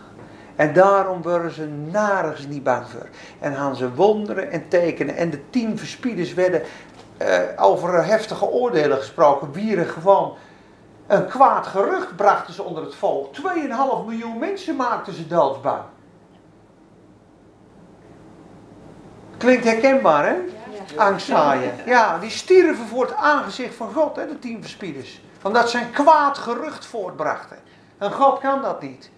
En 0.60 0.72
daarom 0.72 1.22
worden 1.22 1.50
ze 1.50 1.64
nergens 1.90 2.46
niet 2.46 2.62
bang 2.62 2.86
voor. 2.88 3.08
En 3.38 3.54
gaan 3.54 3.76
ze 3.76 3.94
wonderen 3.94 4.50
en 4.50 4.68
tekenen. 4.68 5.16
En 5.16 5.30
de 5.30 5.50
tien 5.50 5.78
verspieders 5.78 6.34
werden 6.34 6.62
eh, 7.16 7.38
over 7.56 8.04
heftige 8.04 8.44
oordelen 8.44 8.98
gesproken. 8.98 9.52
Wieren 9.52 9.86
gewoon 9.86 10.36
een 11.06 11.26
kwaad 11.26 11.66
gerucht 11.66 12.16
brachten 12.16 12.54
ze 12.54 12.62
onder 12.62 12.82
het 12.82 12.94
volk. 12.94 13.36
2,5 13.36 13.42
miljoen 14.06 14.38
mensen 14.38 14.76
maakten 14.76 15.12
ze 15.12 15.26
doodsbang. 15.26 15.82
Klinkt 19.36 19.64
herkenbaar, 19.64 20.26
hè? 20.26 20.36
Angstzaaien. 20.96 21.72
Ja, 21.86 22.18
die 22.18 22.30
stierven 22.30 22.86
voor 22.86 23.04
het 23.06 23.14
aangezicht 23.14 23.74
van 23.74 23.92
God, 23.92 24.16
hè, 24.16 24.26
de 24.26 24.38
tien 24.38 24.60
verspieders. 24.60 25.20
Omdat 25.42 25.70
ze 25.70 25.78
een 25.78 25.90
kwaad 25.90 26.38
gerucht 26.38 26.86
voortbrachten. 26.86 27.58
En 27.98 28.12
God 28.12 28.38
kan 28.38 28.62
dat 28.62 28.82
niet. 28.82 29.10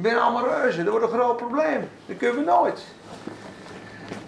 We 0.00 0.08
zijn 0.08 0.20
allemaal 0.20 0.48
reuzen, 0.48 0.84
dat 0.84 0.92
wordt 0.92 1.12
een 1.12 1.18
groot 1.18 1.36
probleem. 1.36 1.88
Dat 2.06 2.16
kunnen 2.16 2.44
we 2.44 2.50
nooit. 2.50 2.84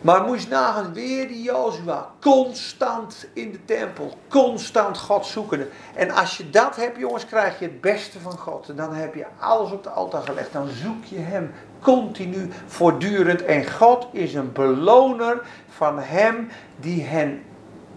Maar 0.00 0.22
moest 0.22 0.44
je 0.44 0.50
nagaan, 0.50 0.92
weer 0.92 1.28
die 1.28 1.42
Jozua. 1.42 2.10
Constant 2.20 3.28
in 3.32 3.52
de 3.52 3.64
tempel. 3.64 4.18
Constant 4.28 4.98
God 4.98 5.26
zoekende. 5.26 5.68
En 5.94 6.10
als 6.10 6.36
je 6.36 6.50
dat 6.50 6.76
hebt, 6.76 6.98
jongens, 6.98 7.26
krijg 7.26 7.58
je 7.58 7.64
het 7.64 7.80
beste 7.80 8.20
van 8.20 8.38
God. 8.38 8.68
En 8.68 8.76
dan 8.76 8.94
heb 8.94 9.14
je 9.14 9.26
alles 9.38 9.70
op 9.70 9.82
de 9.82 9.90
altaar 9.90 10.22
gelegd. 10.22 10.52
Dan 10.52 10.68
zoek 10.68 11.04
je 11.04 11.18
hem 11.18 11.52
continu, 11.80 12.50
voortdurend. 12.66 13.44
En 13.44 13.70
God 13.70 14.06
is 14.12 14.34
een 14.34 14.52
beloner 14.52 15.42
van 15.68 15.98
hem 15.98 16.48
die 16.76 17.02
hen 17.04 17.42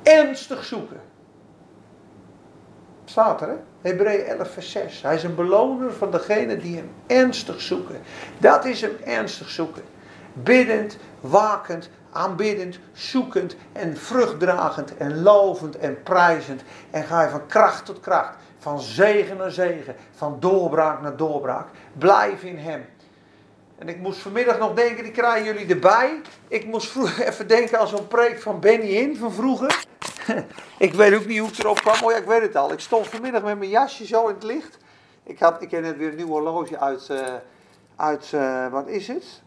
ernstig 0.03 0.63
zoeken. 0.63 0.99
Staat 3.11 3.41
er, 3.41 3.47
hè? 3.47 3.55
Hebreeën 3.81 4.25
11, 4.25 4.51
vers 4.53 4.71
6. 4.71 5.01
Hij 5.01 5.15
is 5.15 5.23
een 5.23 5.35
beloner 5.35 5.93
van 5.93 6.11
degene 6.11 6.57
die 6.57 6.75
hem 6.75 6.91
ernstig 7.07 7.61
zoeken. 7.61 8.01
Dat 8.37 8.65
is 8.65 8.81
hem 8.81 8.95
ernstig 9.03 9.49
zoeken. 9.49 9.83
Biddend, 10.33 10.97
wakend, 11.19 11.89
aanbiddend, 12.11 12.79
zoekend 12.93 13.55
en 13.71 13.97
vruchtdragend 13.97 14.97
en 14.97 15.21
lovend 15.21 15.77
en 15.77 16.03
prijzend. 16.03 16.61
En 16.91 17.03
ga 17.03 17.21
je 17.23 17.29
van 17.29 17.45
kracht 17.47 17.85
tot 17.85 17.99
kracht, 17.99 18.35
van 18.59 18.79
zegen 18.79 19.37
naar 19.37 19.51
zegen, 19.51 19.95
van 20.15 20.37
doorbraak 20.39 21.01
naar 21.01 21.15
doorbraak. 21.15 21.67
Blijf 21.97 22.43
in 22.43 22.57
hem. 22.57 22.85
En 23.77 23.89
ik 23.89 23.97
moest 23.97 24.19
vanmiddag 24.19 24.59
nog 24.59 24.73
denken, 24.73 25.03
die 25.03 25.11
krijgen 25.11 25.43
jullie 25.43 25.67
erbij. 25.67 26.21
Ik 26.47 26.65
moest 26.65 26.87
vroeger 26.87 27.25
even 27.27 27.47
denken 27.47 27.79
aan 27.79 27.87
zo'n 27.87 28.07
preek 28.07 28.41
van 28.41 28.59
Benny 28.59 28.85
Hinn 28.85 29.17
van 29.17 29.33
vroeger. 29.33 29.85
ik 30.87 30.93
weet 30.93 31.13
ook 31.13 31.25
niet 31.25 31.39
hoe 31.39 31.49
ik 31.49 31.57
erop 31.57 31.81
kwam. 31.81 32.03
Oh 32.03 32.11
ja, 32.11 32.17
ik 32.17 32.25
weet 32.25 32.41
het 32.41 32.55
al. 32.55 32.71
Ik 32.71 32.79
stond 32.79 33.07
vanmiddag 33.07 33.43
met 33.43 33.57
mijn 33.57 33.69
jasje 33.69 34.05
zo 34.05 34.27
in 34.27 34.33
het 34.33 34.43
licht. 34.43 34.77
Ik, 35.23 35.39
had, 35.39 35.61
ik 35.61 35.71
heb 35.71 35.81
net 35.81 35.97
weer 35.97 36.09
een 36.09 36.15
nieuw 36.15 36.27
horloge 36.27 36.79
uit, 36.79 37.09
eh, 37.09 37.33
uit 37.95 38.33
eh, 38.33 38.67
wat 38.67 38.87
is 38.87 39.07
het? 39.07 39.41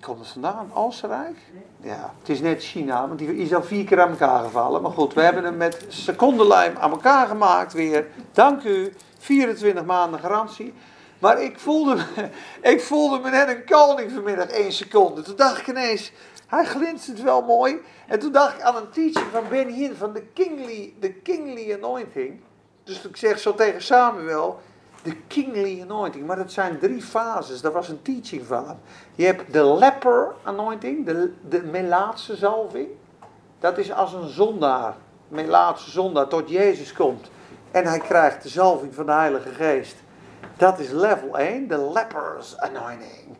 Komt 0.00 0.18
het 0.18 0.28
vandaan? 0.28 0.70
Oostenrijk? 0.74 1.36
Ja, 1.80 2.14
het 2.18 2.28
is 2.28 2.40
net 2.40 2.62
China, 2.62 3.06
want 3.06 3.18
die 3.18 3.36
is 3.36 3.54
al 3.54 3.62
vier 3.62 3.84
keer 3.84 4.00
aan 4.00 4.10
elkaar 4.10 4.44
gevallen. 4.44 4.82
Maar 4.82 4.90
goed, 4.90 5.14
we 5.14 5.20
hebben 5.20 5.44
hem 5.44 5.56
met 5.56 5.84
secondenlijm 5.88 6.76
aan 6.76 6.90
elkaar 6.90 7.26
gemaakt 7.26 7.72
weer. 7.72 8.06
Dank 8.32 8.62
u, 8.62 8.92
24 9.18 9.84
maanden 9.84 10.20
garantie. 10.20 10.74
Maar 11.18 11.42
ik 11.42 11.58
voelde, 11.58 11.94
me, 11.94 12.28
ik 12.72 12.80
voelde 12.80 13.18
me 13.18 13.30
net 13.30 13.48
een 13.48 13.64
koning 13.64 14.12
vanmiddag 14.12 14.46
één 14.46 14.72
seconde. 14.72 15.22
Toen 15.22 15.36
dacht 15.36 15.60
ik 15.60 15.66
ineens, 15.66 16.12
hij 16.50 16.64
glinstert 16.64 17.22
wel 17.22 17.42
mooi. 17.42 17.80
En 18.06 18.18
toen 18.18 18.32
dacht 18.32 18.54
ik 18.54 18.60
aan 18.60 18.76
een 18.76 18.90
teaching 18.90 19.26
van 19.32 19.44
Ben 19.48 19.68
Hinn 19.68 19.96
van 19.96 20.12
de 20.12 20.22
Kingly, 20.22 20.94
Kingly 21.22 21.72
Anointing. 21.72 22.40
Dus 22.84 23.02
ik 23.02 23.16
zeg 23.16 23.38
zo 23.38 23.54
tegen 23.54 23.82
Samuel, 23.82 24.60
de 25.02 25.16
Kingly 25.26 25.82
Anointing. 25.82 26.26
Maar 26.26 26.36
dat 26.36 26.52
zijn 26.52 26.78
drie 26.78 27.02
fases, 27.02 27.60
daar 27.60 27.72
was 27.72 27.88
een 27.88 28.02
teaching 28.02 28.46
van. 28.46 28.78
Je 29.14 29.26
hebt 29.26 29.52
de 29.52 29.64
Leper 29.64 30.34
Anointing, 30.42 31.06
de, 31.06 31.32
de 31.48 31.62
Melaatse 31.62 32.36
zalving. 32.36 32.88
Dat 33.58 33.78
is 33.78 33.92
als 33.92 34.12
een 34.12 34.28
zondaar, 34.28 34.94
Melaatse 35.28 35.90
zondaar, 35.90 36.28
tot 36.28 36.50
Jezus 36.50 36.92
komt. 36.92 37.30
En 37.70 37.84
hij 37.86 37.98
krijgt 37.98 38.42
de 38.42 38.48
zalving 38.48 38.94
van 38.94 39.06
de 39.06 39.12
Heilige 39.12 39.48
Geest. 39.48 39.96
Dat 40.56 40.78
is 40.78 40.90
level 40.90 41.38
1, 41.38 41.68
de 41.68 41.90
lepers 41.94 42.58
anointing, 42.58 43.36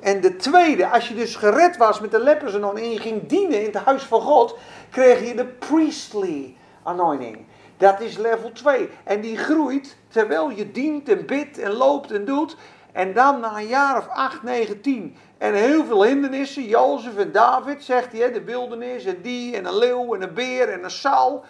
En 0.00 0.20
de 0.20 0.36
tweede, 0.36 0.88
als 0.88 1.08
je 1.08 1.14
dus 1.14 1.36
gered 1.36 1.76
was 1.76 2.00
met 2.00 2.10
de 2.10 2.20
lepers 2.20 2.54
en 2.54 2.90
je 2.90 2.98
ging 2.98 3.26
dienen 3.26 3.58
in 3.60 3.66
het 3.72 3.84
huis 3.84 4.02
van 4.02 4.20
God, 4.20 4.58
kreeg 4.90 5.28
je 5.28 5.34
de 5.34 5.44
priestly 5.44 6.56
anointing. 6.82 7.46
Dat 7.76 8.00
is 8.00 8.16
level 8.16 8.52
2. 8.52 8.88
En 9.04 9.20
die 9.20 9.36
groeit 9.36 9.96
terwijl 10.08 10.50
je 10.50 10.72
dient 10.72 11.08
en 11.08 11.26
bidt 11.26 11.58
en 11.58 11.72
loopt 11.72 12.12
en 12.12 12.24
doet. 12.24 12.56
En 12.92 13.12
dan 13.14 13.40
na 13.40 13.56
een 13.56 13.66
jaar 13.66 13.98
of 13.98 14.08
8, 14.08 14.42
9, 14.42 14.80
10 14.80 15.16
en 15.38 15.54
heel 15.54 15.84
veel 15.84 16.04
hindernissen, 16.04 16.64
Jozef 16.64 17.16
en 17.16 17.32
David, 17.32 17.84
zegt 17.84 18.12
hij, 18.12 18.32
de 18.32 18.44
wildernis 18.44 19.04
en 19.04 19.22
die 19.22 19.56
en 19.56 19.64
een 19.64 19.78
leeuw 19.78 20.14
en 20.14 20.22
een 20.22 20.34
beer 20.34 20.68
en 20.68 20.84
een 20.84 20.90
Saul, 20.90 21.44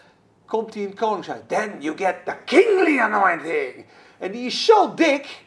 komt 0.47 0.75
hij 0.75 0.83
in 0.83 0.89
het 0.89 0.99
koningshuis. 0.99 1.41
Then 1.47 1.77
you 1.79 1.97
get 1.97 2.15
the 2.25 2.35
kingly 2.45 2.99
anointing. 2.99 3.85
En 4.19 4.33
die 4.33 4.47
is 4.47 4.65
zo 4.65 4.95
dik, 4.95 5.45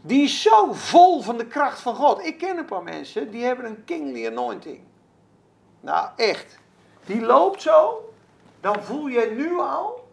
die 0.00 0.22
is 0.22 0.42
zo 0.42 0.72
vol 0.72 1.22
van 1.22 1.36
de 1.36 1.46
kracht 1.46 1.80
van 1.80 1.94
God. 1.94 2.24
Ik 2.24 2.38
ken 2.38 2.58
een 2.58 2.64
paar 2.64 2.82
mensen, 2.82 3.30
die 3.30 3.44
hebben 3.44 3.64
een 3.64 3.84
kingly 3.84 4.26
anointing. 4.26 4.80
Nou, 5.80 6.08
echt. 6.16 6.58
Die 7.04 7.20
loopt 7.20 7.62
zo, 7.62 8.12
dan 8.60 8.82
voel 8.82 9.06
je 9.06 9.32
nu 9.36 9.58
al 9.58 10.08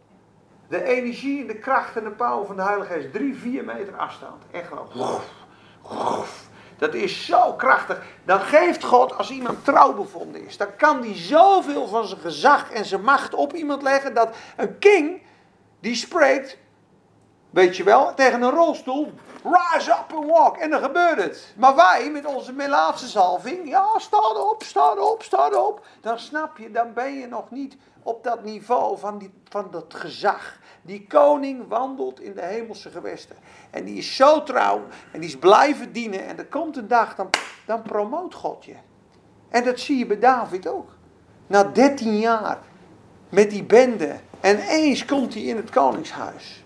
de 0.67 0.84
energie 0.84 1.41
en 1.41 1.48
de 1.48 1.56
kracht 1.58 1.95
en 1.95 2.04
de 2.04 2.12
power 2.12 2.45
van 2.45 2.56
de 2.56 2.62
Heilige 2.62 2.93
Geest. 2.93 3.12
Drie, 3.12 3.36
vier 3.36 3.63
meter 3.63 3.98
afstand. 3.98 4.43
Echt 4.52 4.69
wel. 4.69 4.88
Dat 6.78 6.93
is 6.93 7.26
zo 7.26 7.54
krachtig. 7.54 8.04
Dan 8.24 8.39
geeft 8.39 8.84
God, 8.84 9.17
als 9.17 9.32
iemand 9.32 9.65
trouw 9.65 9.93
bevonden 9.93 10.45
is, 10.45 10.58
dan 10.58 10.76
kan 10.78 11.00
hij 11.00 11.15
zoveel 11.15 11.88
van 11.88 12.08
zijn 12.08 12.19
gezag 12.19 12.71
en 12.71 12.86
zijn 12.86 13.04
macht 13.04 13.34
op 13.34 13.54
iemand 13.54 13.82
leggen 13.82 14.13
dat 14.13 14.36
een 14.58 14.80
king, 14.80 15.21
die 15.80 15.95
spreekt, 15.95 16.58
Weet 17.56 17.78
je 17.78 17.84
wel, 17.84 18.13
tegen 18.13 18.41
een 18.41 18.52
rolstoel. 18.52 19.12
Rise 19.44 19.91
up 19.91 20.18
and 20.18 20.30
walk. 20.30 20.58
En 20.58 20.70
dan 20.70 20.82
gebeurt 20.82 21.22
het. 21.22 21.54
Maar 21.58 21.76
wij 21.76 22.10
met 22.12 22.26
onze 22.26 22.54
melaatse 22.54 23.08
zalving. 23.08 23.70
Ja, 23.70 23.86
sta 23.98 24.18
op, 24.18 24.63
sta 24.63 24.94
op, 24.94 25.24
sta 25.24 25.50
op. 25.50 25.86
Dan 26.02 26.20
snap 26.20 26.58
je, 26.58 26.72
dan 26.72 26.94
ben 26.94 27.13
je 27.13 27.28
nog 27.28 27.52
niet 27.52 27.78
op 28.04 28.24
dat 28.24 28.44
niveau 28.44 28.98
van, 28.98 29.18
die, 29.18 29.34
van 29.50 29.68
dat 29.72 29.94
gezag. 29.94 30.60
Die 30.82 31.08
koning 31.08 31.68
wandelt 31.68 32.20
in 32.20 32.34
de 32.34 32.41
hemelse 32.41 32.89
gewesten. 32.89 33.36
En 33.72 33.84
die 33.84 33.98
is 33.98 34.15
zo 34.15 34.44
trouw 34.44 34.82
en 35.12 35.20
die 35.20 35.30
is 35.30 35.38
blijven 35.38 35.91
dienen. 35.91 36.26
En 36.26 36.38
er 36.38 36.48
komt 36.48 36.78
een 36.78 36.88
dag, 36.88 37.15
dan, 37.15 37.30
dan 37.65 37.82
promoot 37.82 38.34
God 38.34 38.65
je. 38.65 38.76
En 39.50 39.63
dat 39.63 39.80
zie 39.80 39.98
je 39.98 40.06
bij 40.06 40.20
David 40.20 40.68
ook. 40.68 40.89
Na 41.48 41.63
13 41.63 42.20
jaar 42.20 42.60
met 43.30 43.50
die 43.50 43.63
bende. 43.63 44.15
En 44.39 44.60
eens 44.60 45.06
komt 45.06 45.34
hij 45.34 45.44
in 45.44 45.56
het 45.56 45.70
koningshuis. 45.70 46.64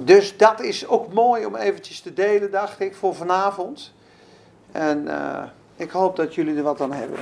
Dus 0.00 0.36
dat 0.36 0.60
is 0.60 0.86
ook 0.86 1.12
mooi 1.12 1.46
om 1.46 1.56
eventjes 1.56 2.00
te 2.00 2.12
delen, 2.12 2.50
dacht 2.50 2.80
ik, 2.80 2.94
voor 2.94 3.14
vanavond. 3.14 3.92
En 4.72 5.08
eh, 5.08 5.42
ik 5.76 5.90
hoop 5.90 6.16
dat 6.16 6.34
jullie 6.34 6.56
er 6.56 6.62
wat 6.62 6.80
aan 6.80 6.92
hebben. 6.92 7.18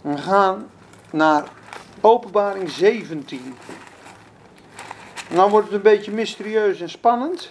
We 0.00 0.16
gaan 0.16 0.70
naar 1.10 1.44
Openbaring 2.00 2.70
17. 2.70 3.56
En 5.30 5.36
dan 5.36 5.50
wordt 5.50 5.66
het 5.66 5.76
een 5.76 5.82
beetje 5.82 6.12
mysterieus 6.12 6.80
en 6.80 6.90
spannend. 6.90 7.50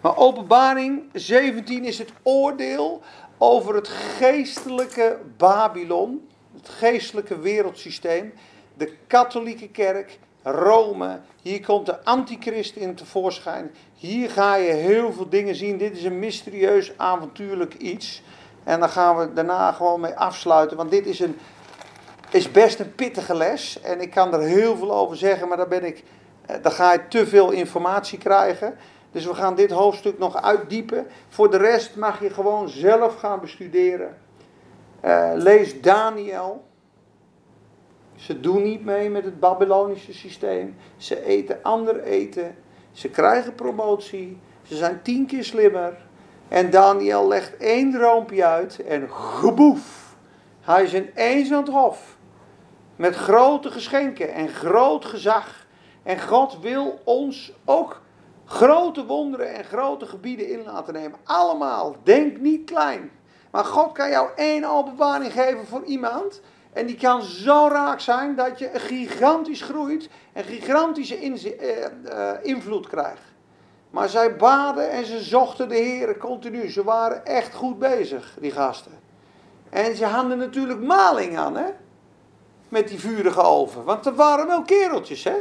Maar 0.00 0.16
Openbaring 0.16 1.08
17 1.12 1.84
is 1.84 1.98
het 1.98 2.12
oordeel 2.22 3.02
over 3.38 3.74
het 3.74 3.88
geestelijke 3.88 5.18
Babylon, 5.36 6.28
het 6.56 6.68
geestelijke 6.68 7.38
wereldsysteem, 7.38 8.34
de 8.74 8.96
katholieke 9.06 9.68
kerk, 9.68 10.18
Rome. 10.42 11.18
Hier 11.42 11.64
komt 11.64 11.86
de 11.86 12.04
antichrist 12.04 12.76
in 12.76 12.94
tevoorschijn. 12.94 13.70
Hier 13.94 14.30
ga 14.30 14.54
je 14.54 14.72
heel 14.72 15.12
veel 15.12 15.28
dingen 15.28 15.54
zien. 15.54 15.78
Dit 15.78 15.96
is 15.96 16.04
een 16.04 16.18
mysterieus, 16.18 16.92
avontuurlijk 16.96 17.74
iets. 17.74 18.22
En 18.64 18.80
dan 18.80 18.88
gaan 18.88 19.16
we 19.16 19.32
daarna 19.32 19.72
gewoon 19.72 20.00
mee 20.00 20.14
afsluiten. 20.14 20.76
Want 20.76 20.90
dit 20.90 21.06
is, 21.06 21.20
een, 21.20 21.38
is 22.30 22.50
best 22.50 22.80
een 22.80 22.94
pittige 22.94 23.34
les. 23.34 23.80
En 23.80 24.00
ik 24.00 24.10
kan 24.10 24.34
er 24.34 24.40
heel 24.40 24.76
veel 24.76 24.92
over 24.92 25.16
zeggen, 25.16 25.48
maar 25.48 25.56
dan, 25.56 25.68
ben 25.68 25.84
ik, 25.84 26.04
eh, 26.46 26.56
dan 26.62 26.72
ga 26.72 26.92
je 26.92 27.08
te 27.08 27.26
veel 27.26 27.50
informatie 27.50 28.18
krijgen. 28.18 28.76
Dus 29.12 29.26
we 29.26 29.34
gaan 29.34 29.54
dit 29.54 29.70
hoofdstuk 29.70 30.18
nog 30.18 30.42
uitdiepen. 30.42 31.06
Voor 31.28 31.50
de 31.50 31.56
rest 31.56 31.96
mag 31.96 32.20
je 32.20 32.30
gewoon 32.30 32.68
zelf 32.68 33.14
gaan 33.14 33.40
bestuderen. 33.40 34.16
Uh, 35.04 35.30
lees 35.34 35.80
Daniel. 35.80 36.64
Ze 38.22 38.40
doen 38.40 38.62
niet 38.62 38.84
mee 38.84 39.10
met 39.10 39.24
het 39.24 39.40
Babylonische 39.40 40.12
systeem. 40.12 40.76
Ze 40.96 41.24
eten 41.24 41.58
ander 41.62 42.02
eten. 42.02 42.56
Ze 42.92 43.08
krijgen 43.08 43.54
promotie. 43.54 44.38
Ze 44.62 44.76
zijn 44.76 45.02
tien 45.02 45.26
keer 45.26 45.44
slimmer. 45.44 46.06
En 46.48 46.70
Daniel 46.70 47.28
legt 47.28 47.56
één 47.56 47.92
droompje 47.92 48.44
uit 48.44 48.84
en 48.84 49.10
geboef. 49.10 50.14
Hij 50.60 50.82
is 50.82 50.94
ineens 50.94 51.52
aan 51.52 51.62
het 51.62 51.72
hof. 51.72 52.16
Met 52.96 53.14
grote 53.14 53.70
geschenken 53.70 54.32
en 54.32 54.48
groot 54.48 55.04
gezag. 55.04 55.66
En 56.02 56.20
God 56.20 56.58
wil 56.60 57.00
ons 57.04 57.52
ook 57.64 58.02
grote 58.44 59.06
wonderen 59.06 59.54
en 59.54 59.64
grote 59.64 60.06
gebieden 60.06 60.50
in 60.50 60.62
laten 60.64 60.94
nemen. 60.94 61.18
Allemaal. 61.24 61.96
Denk 62.02 62.38
niet 62.38 62.64
klein. 62.64 63.10
Maar 63.50 63.64
God 63.64 63.92
kan 63.92 64.10
jou 64.10 64.28
één 64.36 64.64
openbaring 64.64 65.32
geven 65.32 65.66
voor 65.66 65.84
iemand. 65.84 66.40
En 66.72 66.86
die 66.86 66.96
kan 66.96 67.22
zo 67.22 67.68
raak 67.72 68.00
zijn 68.00 68.34
dat 68.34 68.58
je 68.58 68.70
gigantisch 68.74 69.62
groeit 69.62 70.08
en 70.32 70.44
gigantische 70.44 71.16
eh, 71.16 71.84
eh, 71.84 72.38
invloed 72.42 72.88
krijgt. 72.88 73.32
Maar 73.90 74.08
zij 74.08 74.36
baden 74.36 74.90
en 74.90 75.06
ze 75.06 75.20
zochten 75.20 75.68
de 75.68 75.74
Heer 75.74 76.18
continu. 76.18 76.68
Ze 76.68 76.84
waren 76.84 77.26
echt 77.26 77.54
goed 77.54 77.78
bezig, 77.78 78.36
die 78.40 78.50
gasten. 78.50 78.92
En 79.70 79.96
ze 79.96 80.04
hadden 80.04 80.38
natuurlijk 80.38 80.80
maling 80.80 81.38
aan, 81.38 81.56
hè? 81.56 81.66
Met 82.68 82.88
die 82.88 83.00
vurige 83.00 83.40
oven. 83.40 83.84
Want 83.84 84.06
er 84.06 84.14
waren 84.14 84.46
wel 84.46 84.62
kereltjes, 84.62 85.24
hè? 85.24 85.36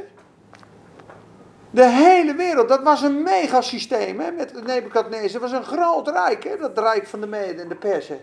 De 1.70 1.86
hele 1.86 2.36
wereld, 2.36 2.70
dat 2.70 2.84
was 2.84 3.02
een 3.02 3.24
megasysteem, 3.24 4.20
hè? 4.20 4.32
Met 4.32 4.65
Nebukadnezar. 4.65 5.41
Dat 5.41 5.52
was 5.52 5.60
een 5.60 5.78
groot 5.78 6.08
rijk, 6.08 6.44
hè? 6.44 6.58
Dat 6.58 6.78
rijk 6.78 7.08
van 7.08 7.22
de 7.22 7.28
Meden 7.28 7.60
en 7.60 7.70
de 7.70 7.76
Persen. 7.76 8.20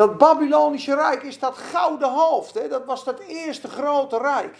Dat 0.00 0.18
Babylonische 0.18 0.94
rijk 0.94 1.22
is 1.22 1.38
dat 1.38 1.56
gouden 1.56 2.10
hoofd, 2.10 2.54
hè? 2.54 2.68
Dat 2.68 2.84
was 2.84 3.04
dat 3.04 3.18
eerste 3.18 3.68
grote 3.68 4.18
rijk. 4.18 4.56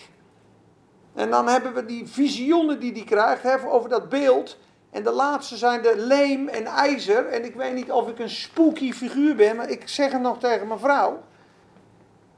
En 1.15 1.31
dan 1.31 1.49
hebben 1.49 1.75
we 1.75 1.85
die 1.85 2.09
visioenen 2.09 2.81
die 2.81 2.93
hij 2.93 3.05
krijgt 3.05 3.43
hè, 3.43 3.69
over 3.69 3.89
dat 3.89 4.09
beeld. 4.09 4.59
En 4.91 5.03
de 5.03 5.11
laatste 5.11 5.57
zijn 5.57 5.83
de 5.83 5.97
leem 5.97 6.49
en 6.49 6.65
ijzer. 6.67 7.27
En 7.27 7.45
ik 7.45 7.55
weet 7.55 7.75
niet 7.75 7.93
of 7.93 8.09
ik 8.09 8.19
een 8.19 8.31
spooky 8.31 8.93
figuur 8.93 9.37
ben, 9.37 9.57
maar 9.57 9.69
ik 9.69 9.89
zeg 9.89 10.13
het 10.13 10.21
nog 10.21 10.39
tegen 10.39 10.67
mijn 10.67 10.81
vrouw 10.81 11.23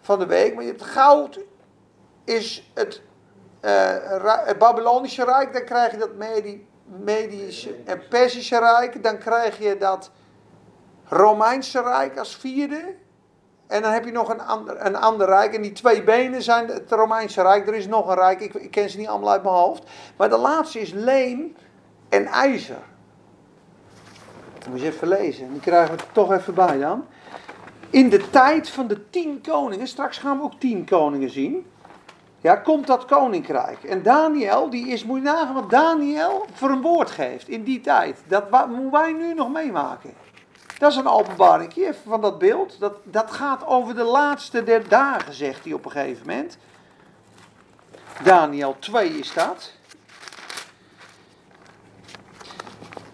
van 0.01 0.19
de 0.19 0.27
week. 0.27 0.55
Maar 0.55 0.65
het 0.65 0.83
goud 0.83 1.41
is 2.25 2.71
het, 2.75 3.03
uh, 3.63 4.47
het 4.47 4.59
Babylonische 4.59 5.25
Rijk, 5.25 5.53
dan 5.53 5.65
krijg 5.65 5.91
je 5.91 5.99
dat 5.99 6.15
Medi 6.15 6.67
Medische 6.85 7.75
en 7.85 8.09
Persische 8.09 8.59
Rijk. 8.59 9.03
Dan 9.03 9.19
krijg 9.19 9.59
je 9.59 9.77
dat 9.79 10.11
Romeinse 11.13 11.83
Rijk 11.83 12.19
als 12.19 12.37
vierde. 12.37 12.95
En 13.67 13.83
dan 13.83 13.93
heb 13.93 14.05
je 14.05 14.13
nog 14.13 14.29
een 14.29 14.41
ander, 14.41 14.87
een 14.87 14.97
ander 14.97 15.27
rijk. 15.27 15.55
En 15.55 15.63
die 15.63 15.73
twee 15.73 16.03
benen 16.03 16.43
zijn 16.43 16.69
het 16.69 16.93
Romeinse 16.93 17.43
Rijk. 17.43 17.67
Er 17.67 17.75
is 17.75 17.87
nog 17.87 18.09
een 18.09 18.15
rijk, 18.15 18.41
ik, 18.41 18.71
ken 18.71 18.91
ze 18.91 18.99
niet 18.99 19.09
allemaal 19.09 19.31
uit 19.31 19.43
mijn 19.43 19.55
hoofd. 19.55 19.83
Maar 20.17 20.29
de 20.29 20.37
laatste 20.37 20.81
is 20.81 20.93
leem 20.93 21.57
en 22.09 22.27
ijzer. 22.27 22.83
Moet 24.71 24.81
je 24.81 24.87
even 24.87 25.09
lezen. 25.09 25.53
Die 25.53 25.61
krijgen 25.61 25.97
we 25.97 26.03
toch 26.13 26.33
even 26.33 26.55
bij 26.55 26.79
dan. 26.79 27.05
In 27.91 28.09
de 28.09 28.31
tijd 28.31 28.69
van 28.69 28.87
de 28.87 29.11
tien 29.11 29.41
koningen, 29.41 29.87
straks 29.87 30.19
gaan 30.19 30.39
we 30.39 30.45
ook 30.45 30.61
tien 30.61 30.85
koningen 30.85 31.31
zien. 31.31 31.67
Ja, 32.41 32.57
komt 32.57 32.87
dat 32.87 33.05
koninkrijk. 33.05 33.85
En 33.85 34.03
Daniel, 34.03 34.71
die 34.71 34.89
is, 34.89 35.05
moet 35.05 35.19
je 35.19 35.25
nagaan 35.25 35.55
wat 35.55 35.71
Daniel 35.71 36.47
voor 36.53 36.71
een 36.71 36.83
woord 36.83 37.11
geeft 37.11 37.49
in 37.49 37.63
die 37.63 37.81
tijd. 37.81 38.23
Dat 38.27 38.69
moeten 38.69 38.91
wij 38.91 39.13
nu 39.13 39.35
nog 39.35 39.53
meemaken. 39.53 40.11
Dat 40.83 40.91
is 40.91 40.97
een 40.97 41.07
openbaring 41.07 41.95
van 42.07 42.21
dat 42.21 42.39
beeld. 42.39 42.77
Dat, 42.81 42.97
dat 43.05 43.31
gaat 43.31 43.67
over 43.67 43.95
de 43.95 44.03
laatste 44.03 44.65
der 44.65 44.89
dagen, 44.89 45.35
zegt 45.35 45.65
hij 45.65 45.73
op 45.73 45.85
een 45.85 45.91
gegeven 45.91 46.27
moment. 46.27 46.59
Daniel 48.25 48.77
2 48.79 49.09
is 49.09 49.33
dat. 49.33 49.73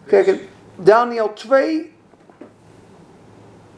Kijk, 0.07 0.41
Daniel 0.77 1.33
2. 1.33 1.95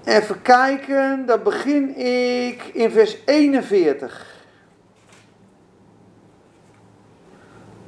Even 0.04 0.42
kijken, 0.42 1.26
dan 1.26 1.42
begin 1.42 1.96
ik 1.96 2.62
in 2.62 2.90
vers 2.90 3.16
41. 3.24 4.44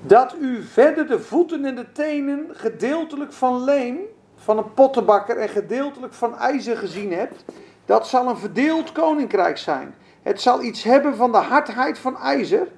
Dat 0.01 0.35
u 0.41 0.63
verder 0.63 1.07
de 1.07 1.21
voeten 1.21 1.65
en 1.65 1.75
de 1.75 1.93
tenen 1.93 2.47
gedeeltelijk 2.53 3.33
van 3.33 3.65
leem 3.65 3.99
van 4.43 4.59
een 4.59 4.75
pottenbakker 4.75 5.37
en 5.37 5.49
gedeeltelijk 5.49 6.15
van 6.15 6.39
ijzer 6.39 6.77
gezien 6.77 7.13
hebt, 7.13 7.45
dat 7.85 8.09
zal 8.09 8.29
een 8.29 8.37
verdeeld 8.37 8.93
koninkrijk 8.93 9.59
zijn. 9.59 9.95
Het 10.23 10.41
zal 10.41 10.63
iets 10.63 10.83
hebben 10.83 11.17
van 11.17 11.33
de 11.33 11.39
hardheid 11.39 11.99
van 11.99 12.19
ijzer. 12.19 12.69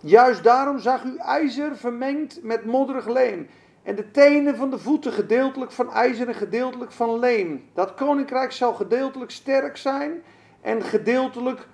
Juist 0.00 0.42
daarom 0.44 0.78
zag 0.78 1.04
u 1.04 1.16
ijzer 1.16 1.76
vermengd 1.76 2.42
met 2.42 2.64
modderig 2.64 3.08
leem. 3.08 3.48
En 3.82 3.94
de 3.94 4.10
tenen 4.10 4.56
van 4.56 4.70
de 4.70 4.78
voeten 4.78 5.12
gedeeltelijk 5.12 5.72
van 5.72 5.92
ijzer 5.92 6.28
en 6.28 6.34
gedeeltelijk 6.34 6.92
van 6.92 7.18
leem. 7.18 7.64
Dat 7.74 7.94
koninkrijk 7.94 8.52
zal 8.52 8.74
gedeeltelijk 8.74 9.30
sterk 9.30 9.76
zijn 9.76 10.22
en 10.60 10.82
gedeeltelijk 10.82 11.66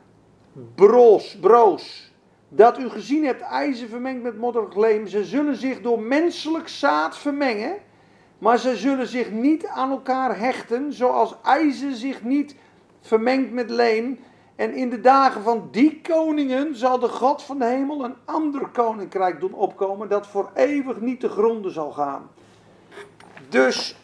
broos, 0.74 1.36
broos. 1.40 2.12
Dat 2.48 2.78
u 2.78 2.88
gezien 2.88 3.24
hebt 3.24 3.40
ijzer 3.40 3.88
vermengd 3.88 4.22
met 4.22 4.38
modderig 4.38 4.76
leem. 4.76 5.06
Ze 5.06 5.24
zullen 5.24 5.56
zich 5.56 5.80
door 5.80 6.00
menselijk 6.00 6.68
zaad 6.68 7.18
vermengen 7.18 7.76
maar 8.38 8.58
ze 8.58 8.76
zullen 8.76 9.06
zich 9.06 9.30
niet 9.30 9.66
aan 9.66 9.90
elkaar 9.90 10.38
hechten, 10.38 10.92
zoals 10.92 11.34
ijzer 11.42 11.92
zich 11.92 12.22
niet 12.22 12.54
vermengt 13.00 13.52
met 13.52 13.70
leem. 13.70 14.18
En 14.56 14.74
in 14.74 14.90
de 14.90 15.00
dagen 15.00 15.42
van 15.42 15.68
die 15.70 16.00
koningen 16.00 16.76
zal 16.76 16.98
de 16.98 17.08
God 17.08 17.42
van 17.42 17.58
de 17.58 17.64
hemel 17.64 18.04
een 18.04 18.16
ander 18.24 18.68
koninkrijk 18.68 19.40
doen 19.40 19.52
opkomen, 19.52 20.08
dat 20.08 20.26
voor 20.26 20.50
eeuwig 20.54 21.00
niet 21.00 21.20
te 21.20 21.28
gronden 21.28 21.72
zal 21.72 21.92
gaan. 21.92 22.30
Dus 23.48 23.96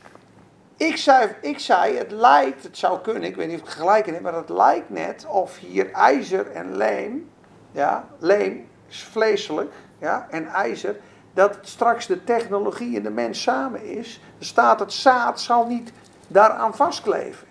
ik 0.76 0.96
zei, 0.96 1.30
ik 1.40 1.58
zei, 1.58 1.96
het 1.96 2.10
lijkt, 2.10 2.62
het 2.62 2.78
zou 2.78 3.00
kunnen, 3.00 3.22
ik 3.22 3.36
weet 3.36 3.48
niet 3.48 3.60
of 3.60 3.66
ik 3.66 3.74
gelijk 3.74 4.06
heb, 4.06 4.20
maar 4.20 4.34
het 4.34 4.48
lijkt 4.48 4.90
net 4.90 5.26
of 5.26 5.58
hier 5.58 5.90
ijzer 5.90 6.50
en 6.50 6.76
leem, 6.76 7.30
ja, 7.72 8.08
leem 8.18 8.66
is 8.88 9.02
vleeselijk, 9.02 9.72
ja, 9.98 10.26
en 10.30 10.46
ijzer, 10.46 10.96
dat 11.34 11.58
straks 11.62 12.06
de 12.06 12.24
technologie 12.24 12.96
en 12.96 13.02
de 13.02 13.10
mens 13.10 13.42
samen 13.42 13.84
is, 13.84 14.20
staat 14.38 14.80
het 14.80 14.92
zaad 14.92 15.40
zal 15.40 15.66
niet 15.66 15.92
daaraan 16.28 16.74
vastkleven. 16.74 17.46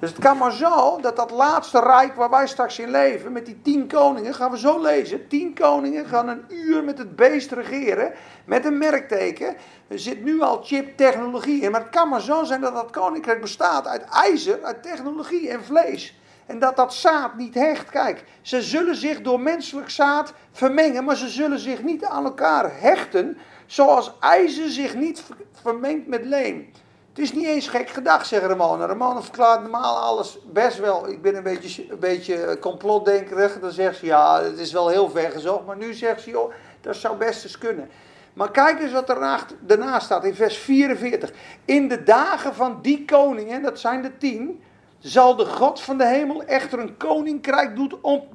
Dus 0.00 0.10
het 0.10 0.18
kan 0.18 0.36
maar 0.36 0.52
zo 0.52 1.00
dat 1.00 1.16
dat 1.16 1.30
laatste 1.30 1.80
rijk 1.80 2.14
waar 2.14 2.30
wij 2.30 2.46
straks 2.46 2.78
in 2.78 2.90
leven, 2.90 3.32
met 3.32 3.46
die 3.46 3.62
tien 3.62 3.88
koningen, 3.88 4.34
gaan 4.34 4.50
we 4.50 4.58
zo 4.58 4.82
lezen. 4.82 5.28
Tien 5.28 5.54
koningen 5.54 6.06
gaan 6.06 6.28
een 6.28 6.44
uur 6.48 6.84
met 6.84 6.98
het 6.98 7.16
beest 7.16 7.52
regeren, 7.52 8.12
met 8.44 8.64
een 8.64 8.78
merkteken. 8.78 9.56
Er 9.88 9.98
zit 9.98 10.24
nu 10.24 10.40
al 10.40 10.62
chiptechnologie 10.62 11.62
in, 11.62 11.70
maar 11.70 11.80
het 11.80 11.90
kan 11.90 12.08
maar 12.08 12.20
zo 12.20 12.44
zijn 12.44 12.60
dat 12.60 12.74
dat 12.74 12.90
koninkrijk 12.90 13.40
bestaat 13.40 13.86
uit 13.86 14.02
ijzer, 14.02 14.62
uit 14.62 14.82
technologie 14.82 15.50
en 15.50 15.64
vlees. 15.64 16.17
En 16.48 16.58
dat 16.58 16.76
dat 16.76 16.94
zaad 16.94 17.36
niet 17.36 17.54
hecht. 17.54 17.90
Kijk, 17.90 18.24
ze 18.42 18.62
zullen 18.62 18.96
zich 18.96 19.20
door 19.20 19.40
menselijk 19.40 19.90
zaad 19.90 20.32
vermengen, 20.52 21.04
maar 21.04 21.16
ze 21.16 21.28
zullen 21.28 21.58
zich 21.58 21.82
niet 21.82 22.04
aan 22.04 22.24
elkaar 22.24 22.80
hechten, 22.80 23.38
zoals 23.66 24.12
ijzer 24.20 24.68
zich 24.68 24.94
niet 24.94 25.22
vermengt 25.52 26.06
met 26.06 26.24
leem. 26.24 26.72
Het 27.08 27.18
is 27.18 27.32
niet 27.32 27.46
eens 27.46 27.68
gek 27.68 27.88
gedacht, 27.88 28.26
zegt 28.26 28.44
Ramona. 28.44 28.86
Ramona 28.86 29.22
verklaart 29.22 29.60
normaal 29.60 29.98
alles 29.98 30.38
best 30.52 30.78
wel. 30.78 31.08
Ik 31.08 31.22
ben 31.22 31.36
een 31.36 31.42
beetje, 31.42 31.90
een 31.90 31.98
beetje 31.98 32.58
complotdenkerig. 32.60 33.60
Dan 33.60 33.70
zegt 33.70 33.96
ze, 33.96 34.06
ja, 34.06 34.42
het 34.42 34.58
is 34.58 34.72
wel 34.72 34.88
heel 34.88 35.10
ver 35.10 35.30
gezocht. 35.30 35.66
Maar 35.66 35.76
nu 35.76 35.94
zegt 35.94 36.20
ze, 36.20 36.30
joh, 36.30 36.52
dat 36.80 36.96
zou 36.96 37.16
best 37.16 37.44
eens 37.44 37.58
kunnen. 37.58 37.90
Maar 38.32 38.50
kijk 38.50 38.80
eens 38.80 38.92
wat 38.92 39.08
er 39.08 39.46
daarna 39.60 39.98
staat 39.98 40.24
in 40.24 40.34
vers 40.34 40.58
44. 40.58 41.32
In 41.64 41.88
de 41.88 42.02
dagen 42.02 42.54
van 42.54 42.78
die 42.82 43.04
koningen, 43.04 43.62
dat 43.62 43.78
zijn 43.78 44.02
de 44.02 44.16
tien, 44.16 44.62
zal 44.98 45.36
de 45.36 45.46
God 45.46 45.80
van 45.80 45.98
de 45.98 46.06
hemel 46.06 46.42
echter 46.42 46.78
een 46.78 46.96
koninkrijk 46.96 47.76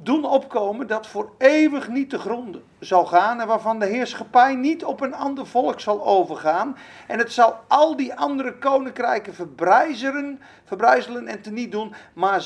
doen 0.02 0.24
opkomen 0.24 0.86
dat 0.86 1.06
voor 1.06 1.32
eeuwig 1.38 1.88
niet 1.88 2.10
te 2.10 2.18
gronden 2.18 2.64
zal 2.78 3.06
gaan 3.06 3.40
en 3.40 3.46
waarvan 3.46 3.78
de 3.78 3.86
heerschappij 3.86 4.54
niet 4.54 4.84
op 4.84 5.00
een 5.00 5.14
ander 5.14 5.46
volk 5.46 5.80
zal 5.80 6.04
overgaan. 6.04 6.76
En 7.06 7.18
het 7.18 7.32
zal 7.32 7.56
al 7.68 7.96
die 7.96 8.14
andere 8.14 8.58
koninkrijken 8.58 9.34
verbrijzelen, 9.34 10.40
verbrijzelen 10.64 11.26
en 11.26 11.42
teniet 11.42 11.72
doen, 11.72 11.94
maar 12.12 12.42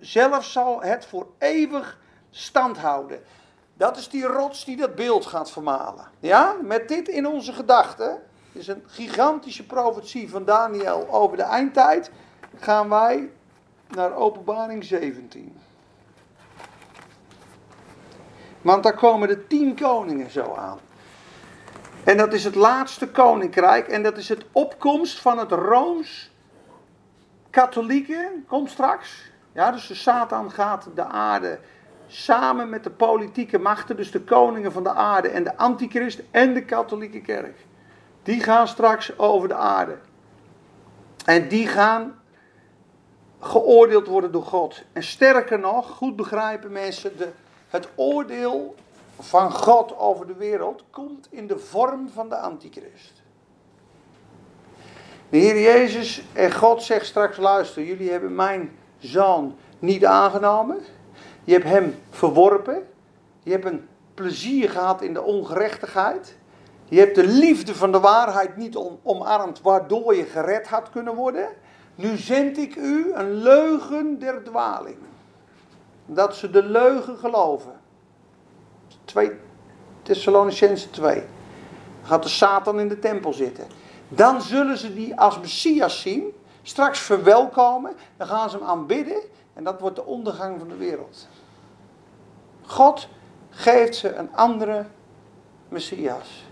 zelf 0.00 0.44
zal 0.44 0.82
het 0.82 1.06
voor 1.06 1.26
eeuwig 1.38 1.98
stand 2.30 2.78
houden. 2.78 3.20
Dat 3.74 3.96
is 3.96 4.08
die 4.08 4.24
rots 4.24 4.64
die 4.64 4.76
dat 4.76 4.94
beeld 4.94 5.26
gaat 5.26 5.50
vermalen. 5.50 6.08
Ja, 6.20 6.54
met 6.62 6.88
dit 6.88 7.08
in 7.08 7.26
onze 7.26 7.52
gedachten, 7.52 8.22
is 8.52 8.68
een 8.68 8.82
gigantische 8.86 9.66
profetie 9.66 10.30
van 10.30 10.44
Daniel 10.44 11.06
over 11.10 11.36
de 11.36 11.42
eindtijd, 11.42 12.10
gaan 12.58 12.88
wij 12.88 13.30
naar 13.94 14.14
Openbaring 14.14 14.84
17. 14.84 15.56
Want 18.62 18.82
daar 18.82 18.94
komen 18.94 19.28
de 19.28 19.46
tien 19.46 19.76
koningen 19.76 20.30
zo 20.30 20.54
aan. 20.54 20.78
En 22.04 22.16
dat 22.16 22.32
is 22.32 22.44
het 22.44 22.54
laatste 22.54 23.08
koninkrijk. 23.08 23.88
En 23.88 24.02
dat 24.02 24.16
is 24.16 24.28
het 24.28 24.44
opkomst 24.52 25.20
van 25.20 25.38
het 25.38 25.50
Rooms-Katholieke. 25.50 28.30
Komt 28.46 28.70
straks. 28.70 29.30
Ja, 29.52 29.70
dus 29.70 29.86
de 29.86 29.94
Satan 29.94 30.50
gaat 30.50 30.88
de 30.94 31.04
aarde 31.04 31.58
samen 32.06 32.68
met 32.68 32.84
de 32.84 32.90
politieke 32.90 33.58
machten. 33.58 33.96
Dus 33.96 34.10
de 34.10 34.20
koningen 34.20 34.72
van 34.72 34.82
de 34.82 34.92
aarde 34.92 35.28
en 35.28 35.44
de 35.44 35.56
antichrist 35.56 36.22
en 36.30 36.54
de 36.54 36.64
katholieke 36.64 37.20
kerk. 37.20 37.66
Die 38.22 38.42
gaan 38.42 38.68
straks 38.68 39.18
over 39.18 39.48
de 39.48 39.54
aarde. 39.54 39.98
En 41.24 41.48
die 41.48 41.66
gaan 41.66 42.21
geoordeeld 43.42 44.06
worden 44.06 44.32
door 44.32 44.44
God. 44.44 44.82
En 44.92 45.02
sterker 45.02 45.58
nog, 45.58 45.90
goed 45.90 46.16
begrijpen 46.16 46.72
mensen, 46.72 47.16
de, 47.16 47.28
het 47.68 47.88
oordeel 47.94 48.74
van 49.18 49.52
God 49.52 49.98
over 49.98 50.26
de 50.26 50.34
wereld 50.34 50.84
komt 50.90 51.26
in 51.30 51.46
de 51.46 51.58
vorm 51.58 52.08
van 52.08 52.28
de 52.28 52.36
antichrist. 52.36 53.22
De 55.28 55.38
Heer 55.38 55.60
Jezus 55.60 56.22
en 56.32 56.52
God 56.52 56.82
zegt 56.82 57.06
straks, 57.06 57.36
luister, 57.36 57.84
jullie 57.84 58.10
hebben 58.10 58.34
mijn 58.34 58.78
zoon 58.98 59.56
niet 59.78 60.04
aangenomen. 60.04 60.78
Je 61.44 61.52
hebt 61.52 61.64
hem 61.64 61.94
verworpen. 62.10 62.86
Je 63.42 63.50
hebt 63.50 63.64
een 63.64 63.88
plezier 64.14 64.70
gehad 64.70 65.02
in 65.02 65.14
de 65.14 65.22
ongerechtigheid. 65.22 66.36
Je 66.84 66.98
hebt 66.98 67.14
de 67.14 67.26
liefde 67.26 67.74
van 67.74 67.92
de 67.92 68.00
waarheid 68.00 68.56
niet 68.56 68.76
omarmd, 69.02 69.62
waardoor 69.62 70.16
je 70.16 70.24
gered 70.24 70.66
had 70.66 70.90
kunnen 70.90 71.14
worden. 71.14 71.48
Nu 71.94 72.16
zend 72.16 72.58
ik 72.58 72.76
u 72.76 73.12
een 73.14 73.32
leugen 73.32 74.18
der 74.18 74.42
dwaling. 74.44 74.96
Dat 76.06 76.36
ze 76.36 76.50
de 76.50 76.62
leugen 76.62 77.18
geloven. 77.18 77.72
2 79.04 79.30
Thessalonicense 80.02 80.90
2. 80.90 81.14
Dan 81.14 81.24
gaat 82.02 82.22
de 82.22 82.28
Satan 82.28 82.80
in 82.80 82.88
de 82.88 82.98
tempel 82.98 83.32
zitten. 83.32 83.66
Dan 84.08 84.42
zullen 84.42 84.78
ze 84.78 84.94
die 84.94 85.20
als 85.20 85.40
Messias 85.40 86.00
zien. 86.00 86.32
Straks 86.62 86.98
verwelkomen. 86.98 87.92
Dan 88.16 88.26
gaan 88.26 88.50
ze 88.50 88.56
hem 88.56 88.66
aanbidden. 88.66 89.22
En 89.54 89.64
dat 89.64 89.80
wordt 89.80 89.96
de 89.96 90.04
ondergang 90.04 90.58
van 90.58 90.68
de 90.68 90.76
wereld. 90.76 91.28
God 92.62 93.08
geeft 93.50 93.96
ze 93.96 94.14
een 94.14 94.36
andere 94.36 94.84
Messias. 95.68 96.46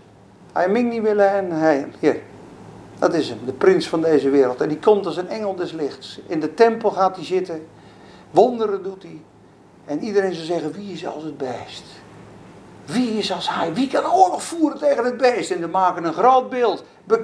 Hij 0.53 0.69
ming 0.69 0.89
niet 0.89 1.01
willen 1.01 1.29
en 1.29 1.51
hij. 1.51 1.91
Hier. 1.99 2.21
Dat 3.01 3.13
is 3.13 3.29
hem, 3.29 3.39
de 3.45 3.53
prins 3.53 3.87
van 3.89 4.01
deze 4.01 4.29
wereld. 4.29 4.61
En 4.61 4.67
die 4.67 4.79
komt 4.79 5.05
als 5.05 5.17
een 5.17 5.27
engel 5.27 5.55
des 5.55 5.71
lichts. 5.71 6.19
In 6.27 6.39
de 6.39 6.53
tempel 6.53 6.91
gaat 6.91 7.15
hij 7.15 7.25
zitten. 7.25 7.67
Wonderen 8.31 8.83
doet 8.83 9.03
hij. 9.03 9.21
En 9.85 10.03
iedereen 10.03 10.33
zal 10.33 10.45
zeggen, 10.45 10.71
wie 10.71 10.93
is 10.93 11.07
als 11.07 11.23
het 11.23 11.37
beest? 11.37 11.83
Wie 12.85 13.17
is 13.17 13.31
als 13.31 13.49
hij? 13.49 13.73
Wie 13.73 13.87
kan 13.87 14.11
oorlog 14.11 14.43
voeren 14.43 14.77
tegen 14.79 15.05
het 15.05 15.17
beest? 15.17 15.51
En 15.51 15.59
we 15.59 15.67
maken 15.67 16.03
een 16.03 16.13
groot 16.13 16.49
beeld. 16.49 16.83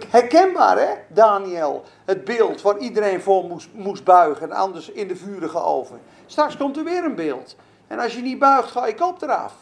Herkenbaar 0.10 0.78
hè, 0.78 0.94
Daniel? 1.08 1.84
Het 2.06 2.24
beeld 2.26 2.62
waar 2.62 2.78
iedereen 2.78 3.22
voor 3.22 3.44
moest, 3.44 3.70
moest 3.74 4.04
buigen. 4.04 4.50
En 4.50 4.56
anders 4.56 4.90
in 4.90 5.08
de 5.08 5.16
vurige 5.16 5.60
oven. 5.60 6.00
Straks 6.26 6.58
komt 6.58 6.78
er 6.78 6.84
weer 6.84 7.04
een 7.04 7.16
beeld. 7.16 7.56
En 7.88 8.00
als 8.00 8.16
je 8.16 8.22
niet 8.22 8.40
buigt, 8.40 8.72
ga 8.72 8.88
je 8.88 8.96
kop 8.96 9.22
eraf. 9.22 9.54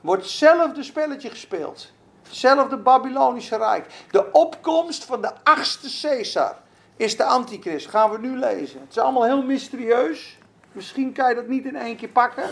Wordt 0.00 0.22
hetzelfde 0.22 0.82
spelletje 0.82 1.30
gespeeld. 1.30 1.92
Hetzelfde 2.30 2.76
Babylonische 2.76 3.56
Rijk. 3.56 3.86
De 4.10 4.32
opkomst 4.32 5.04
van 5.04 5.20
de 5.20 5.32
achtste 5.42 5.98
Caesar 6.00 6.56
is 6.96 7.16
de 7.16 7.24
antichrist. 7.24 7.88
Gaan 7.88 8.10
we 8.10 8.18
nu 8.18 8.38
lezen. 8.38 8.80
Het 8.80 8.90
is 8.90 8.98
allemaal 8.98 9.24
heel 9.24 9.42
mysterieus. 9.42 10.38
Misschien 10.72 11.12
kan 11.12 11.28
je 11.28 11.34
dat 11.34 11.46
niet 11.46 11.64
in 11.64 11.76
één 11.76 11.96
keer 11.96 12.08
pakken. 12.08 12.50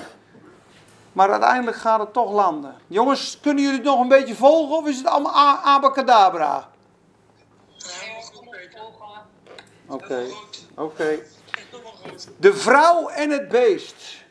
Maar 1.13 1.31
uiteindelijk 1.31 1.77
gaat 1.77 2.01
het 2.01 2.13
toch 2.13 2.33
landen. 2.33 2.75
Jongens, 2.87 3.39
kunnen 3.41 3.63
jullie 3.63 3.79
het 3.79 3.87
nog 3.87 4.01
een 4.01 4.09
beetje 4.09 4.35
volgen 4.35 4.77
of 4.77 4.87
is 4.87 4.97
het 4.97 5.07
allemaal 5.07 5.57
abacadabra? 5.65 6.69
Oké, 9.87 10.27
oké. 10.77 11.19
De 12.37 12.55
vrouw 12.55 13.09
en 13.09 13.31
het 13.31 13.49
beest. 13.49 14.25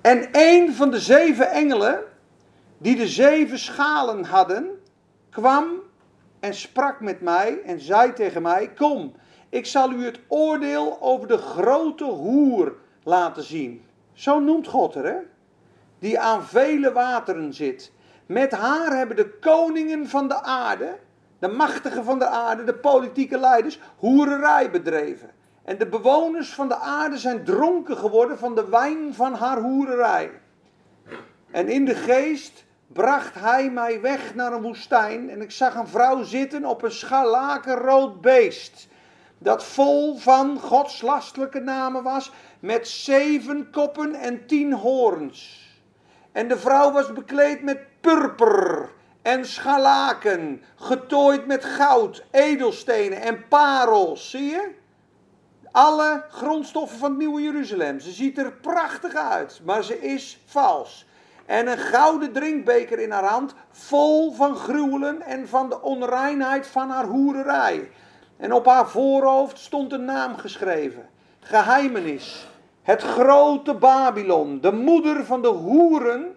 En 0.00 0.28
een 0.32 0.74
van 0.74 0.90
de 0.90 1.00
zeven 1.00 1.50
engelen 1.50 2.11
die 2.82 2.96
de 2.96 3.08
zeven 3.08 3.58
schalen 3.58 4.24
hadden, 4.24 4.70
kwam 5.30 5.66
en 6.40 6.54
sprak 6.54 7.00
met 7.00 7.20
mij 7.20 7.62
en 7.62 7.80
zei 7.80 8.12
tegen 8.12 8.42
mij: 8.42 8.72
Kom, 8.76 9.14
ik 9.48 9.66
zal 9.66 9.92
u 9.92 10.04
het 10.04 10.20
oordeel 10.28 10.98
over 11.00 11.28
de 11.28 11.38
grote 11.38 12.04
hoer 12.04 12.74
laten 13.02 13.42
zien. 13.42 13.84
Zo 14.12 14.40
noemt 14.40 14.66
God 14.66 14.94
er? 14.94 15.26
Die 15.98 16.20
aan 16.20 16.44
vele 16.44 16.92
wateren 16.92 17.54
zit. 17.54 17.92
Met 18.26 18.52
haar 18.52 18.96
hebben 18.96 19.16
de 19.16 19.38
koningen 19.38 20.08
van 20.08 20.28
de 20.28 20.42
aarde, 20.42 20.98
de 21.38 21.48
machtigen 21.48 22.04
van 22.04 22.18
de 22.18 22.26
aarde, 22.26 22.64
de 22.64 22.74
politieke 22.74 23.38
leiders, 23.38 23.80
hoererij 23.96 24.70
bedreven. 24.70 25.30
En 25.64 25.78
de 25.78 25.86
bewoners 25.86 26.54
van 26.54 26.68
de 26.68 26.76
aarde 26.76 27.18
zijn 27.18 27.44
dronken 27.44 27.96
geworden 27.96 28.38
van 28.38 28.54
de 28.54 28.68
wijn 28.68 29.14
van 29.14 29.34
haar 29.34 29.60
hoererij. 29.60 30.30
En 31.50 31.68
in 31.68 31.84
de 31.84 31.94
geest 31.94 32.64
bracht 32.92 33.34
hij 33.34 33.70
mij 33.70 34.00
weg 34.00 34.34
naar 34.34 34.52
een 34.52 34.62
woestijn 34.62 35.30
en 35.30 35.42
ik 35.42 35.50
zag 35.50 35.74
een 35.74 35.88
vrouw 35.88 36.22
zitten 36.22 36.64
op 36.64 36.82
een 36.82 36.92
scharlakenrood 36.92 38.20
beest, 38.20 38.88
dat 39.38 39.64
vol 39.64 40.16
van 40.16 40.58
godslastelijke 40.58 41.60
namen 41.60 42.02
was, 42.02 42.32
met 42.60 42.88
zeven 42.88 43.70
koppen 43.70 44.14
en 44.14 44.46
tien 44.46 44.72
hoorns. 44.72 45.70
En 46.32 46.48
de 46.48 46.58
vrouw 46.58 46.92
was 46.92 47.12
bekleed 47.12 47.62
met 47.62 47.78
purper 48.00 48.90
en 49.22 49.46
scharlaken, 49.46 50.62
getooid 50.74 51.46
met 51.46 51.64
goud, 51.64 52.24
edelstenen 52.30 53.20
en 53.20 53.48
parels. 53.48 54.30
Zie 54.30 54.50
je? 54.50 54.70
Alle 55.70 56.24
grondstoffen 56.30 56.98
van 56.98 57.10
het 57.10 57.18
Nieuwe 57.18 57.42
Jeruzalem. 57.42 58.00
Ze 58.00 58.10
ziet 58.10 58.38
er 58.38 58.52
prachtig 58.52 59.14
uit, 59.14 59.60
maar 59.64 59.84
ze 59.84 60.00
is 60.00 60.42
vals 60.46 61.06
en 61.46 61.66
een 61.66 61.78
gouden 61.78 62.32
drinkbeker 62.32 62.98
in 62.98 63.10
haar 63.10 63.24
hand, 63.24 63.54
vol 63.70 64.32
van 64.32 64.56
gruwelen 64.56 65.22
en 65.22 65.48
van 65.48 65.68
de 65.68 65.82
onreinheid 65.82 66.66
van 66.66 66.90
haar 66.90 67.06
hoererij. 67.06 67.90
En 68.36 68.52
op 68.52 68.66
haar 68.66 68.88
voorhoofd 68.88 69.58
stond 69.58 69.92
een 69.92 70.04
naam 70.04 70.36
geschreven: 70.36 71.08
Geheimenis. 71.40 72.50
Het 72.82 73.02
grote 73.02 73.74
Babylon, 73.74 74.60
de 74.60 74.72
moeder 74.72 75.24
van 75.24 75.42
de 75.42 75.48
hoeren 75.48 76.36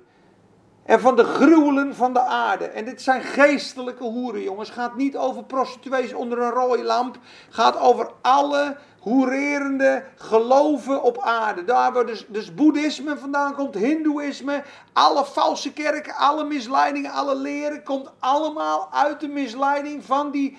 en 0.86 1.00
van 1.00 1.16
de 1.16 1.24
gruwelen 1.24 1.96
van 1.96 2.14
de 2.14 2.20
aarde. 2.20 2.66
En 2.66 2.86
dit 2.86 3.02
zijn 3.02 3.22
geestelijke 3.22 4.04
hoeren, 4.04 4.42
jongens. 4.42 4.70
Gaat 4.70 4.96
niet 4.96 5.18
over 5.18 5.44
prostituees 5.44 6.14
onder 6.14 6.42
een 6.42 6.52
rode 6.52 6.84
lamp. 6.84 7.18
Gaat 7.50 7.80
over 7.80 8.12
alle 8.22 8.78
hoererende 9.06 10.04
geloven 10.16 11.04
op 11.04 11.22
aarde. 11.22 11.64
Daar 11.64 11.94
waar 11.94 12.06
dus, 12.06 12.26
dus 12.28 12.54
boeddhisme 12.54 13.18
vandaan 13.18 13.56
komt, 13.56 13.76
hindoeïsme, 13.76 14.64
alle 14.94 15.26
valse 15.26 15.74
kerken, 15.74 16.16
alle 16.16 16.44
misleidingen, 16.44 17.12
alle 17.12 17.36
leren, 17.36 17.84
komt 17.84 18.12
allemaal 18.20 18.88
uit 18.92 19.20
de 19.20 19.28
misleiding 19.28 20.06
van 20.06 20.32
die 20.32 20.58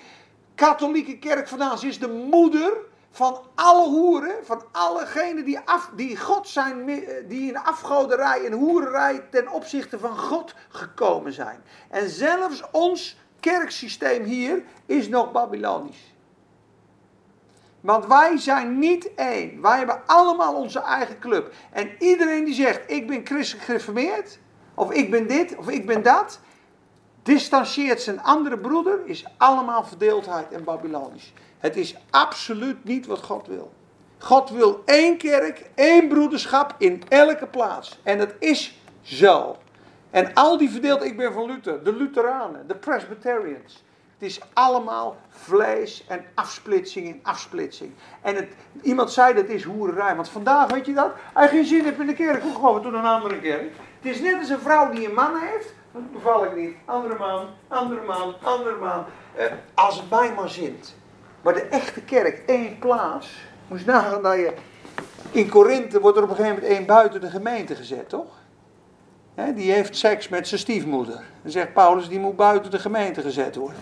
katholieke 0.55 1.17
kerk 1.17 1.47
vandaan. 1.47 1.77
Ze 1.77 1.87
is 1.87 1.99
de 1.99 2.09
moeder 2.09 2.73
van 3.11 3.39
alle 3.55 3.87
hoeren, 3.87 4.45
van 4.45 4.63
allegenen 4.71 5.45
die, 5.45 5.59
af, 5.59 5.89
die 5.95 6.17
God 6.17 6.47
zijn, 6.47 6.85
die 7.27 7.47
in 7.47 7.57
afgoderij 7.57 8.45
en 8.45 8.51
hoererij 8.51 9.27
ten 9.29 9.47
opzichte 9.47 9.99
van 9.99 10.17
God 10.17 10.53
gekomen 10.69 11.33
zijn. 11.33 11.63
En 11.89 12.09
zelfs 12.09 12.63
ons 12.71 13.17
kerksysteem 13.39 14.23
hier 14.23 14.63
is 14.85 15.07
nog 15.07 15.31
Babylonisch. 15.31 16.15
Want 17.87 18.05
wij 18.05 18.37
zijn 18.37 18.79
niet 18.79 19.13
één. 19.15 19.61
Wij 19.61 19.77
hebben 19.77 20.01
allemaal 20.05 20.55
onze 20.55 20.79
eigen 20.79 21.19
club. 21.19 21.53
En 21.71 21.89
iedereen 21.99 22.43
die 22.45 22.53
zegt: 22.53 22.91
Ik 22.91 23.07
ben 23.07 23.25
christelijk 23.25 23.65
gereformeerd, 23.65 24.39
of 24.73 24.91
ik 24.91 25.11
ben 25.11 25.27
dit, 25.27 25.55
of 25.55 25.69
ik 25.69 25.85
ben 25.85 26.03
dat, 26.03 26.39
distancieert 27.23 28.01
zijn 28.01 28.21
andere 28.21 28.57
broeder, 28.57 28.99
is 29.05 29.25
allemaal 29.37 29.83
verdeeldheid 29.83 30.51
en 30.51 30.63
Babylonisch. 30.63 31.33
Het 31.57 31.75
is 31.75 31.95
absoluut 32.09 32.83
niet 32.83 33.05
wat 33.05 33.23
God 33.23 33.47
wil. 33.47 33.73
God 34.17 34.49
wil 34.49 34.81
één 34.85 35.17
kerk, 35.17 35.69
één 35.75 36.07
broederschap 36.07 36.75
in 36.77 37.01
elke 37.09 37.47
plaats. 37.47 37.99
En 38.03 38.17
dat 38.17 38.33
is 38.39 38.79
zo. 39.01 39.57
En 40.09 40.33
al 40.33 40.57
die 40.57 40.69
verdeeld, 40.69 41.03
ik 41.03 41.17
ben 41.17 41.33
van 41.33 41.45
Luther, 41.45 41.83
de 41.83 41.93
Lutheranen, 41.93 42.67
de 42.67 42.75
Presbyterians. 42.75 43.83
Het 44.17 44.29
is 44.29 44.39
allemaal 44.53 45.17
vlees 45.29 46.05
en 46.07 46.25
afsplitsing 46.35 47.07
in 47.07 47.19
afsplitsing. 47.23 47.93
En 48.21 48.35
het, 48.35 48.47
iemand 48.81 49.11
zei 49.11 49.33
dat 49.33 49.45
is 49.45 49.63
hoererij. 49.63 50.15
Want 50.15 50.29
vandaag, 50.29 50.71
weet 50.71 50.85
je 50.85 50.93
dat? 50.93 51.11
Als 51.33 51.45
je 51.45 51.55
geen 51.55 51.65
zin 51.65 51.85
hebt 51.85 51.99
in 51.99 52.07
de 52.07 52.13
kerk, 52.13 52.41
hoe 52.41 52.53
gewoon 52.53 52.81
tot 52.81 52.93
een 52.93 53.05
andere 53.05 53.39
kerk. 53.39 53.71
Het 54.01 54.15
is 54.15 54.19
net 54.19 54.39
als 54.39 54.49
een 54.49 54.59
vrouw 54.59 54.91
die 54.91 55.07
een 55.07 55.13
man 55.13 55.35
heeft. 55.35 55.73
Dat 55.91 56.11
beval 56.11 56.45
ik 56.45 56.55
niet. 56.55 56.75
Andere 56.85 57.17
man, 57.17 57.47
andere 57.67 58.01
man, 58.05 58.35
andere 58.41 58.75
man. 58.75 59.05
Eh, 59.35 59.45
als 59.73 59.97
het 59.99 60.09
mij 60.09 60.33
maar 60.33 60.49
zint. 60.49 60.95
Maar 61.41 61.53
de 61.53 61.61
echte 61.61 62.01
kerk, 62.01 62.43
één 62.45 62.79
plaats. 62.79 63.35
Moest 63.67 63.85
nagaan 63.85 64.21
dat 64.21 64.35
je. 64.35 64.53
In 65.31 65.49
Korinthe 65.49 65.99
wordt 65.99 66.17
er 66.17 66.23
op 66.23 66.29
een 66.29 66.35
gegeven 66.35 66.55
moment 66.55 66.73
één 66.73 66.85
buiten 66.85 67.21
de 67.21 67.29
gemeente 67.29 67.75
gezet, 67.75 68.09
toch? 68.09 68.27
Die 69.45 69.71
heeft 69.71 69.97
seks 69.97 70.27
met 70.27 70.47
zijn 70.47 70.59
stiefmoeder. 70.59 71.23
Dan 71.41 71.51
zegt 71.51 71.73
Paulus, 71.73 72.09
die 72.09 72.19
moet 72.19 72.35
buiten 72.35 72.71
de 72.71 72.79
gemeente 72.79 73.21
gezet 73.21 73.55
worden. 73.55 73.79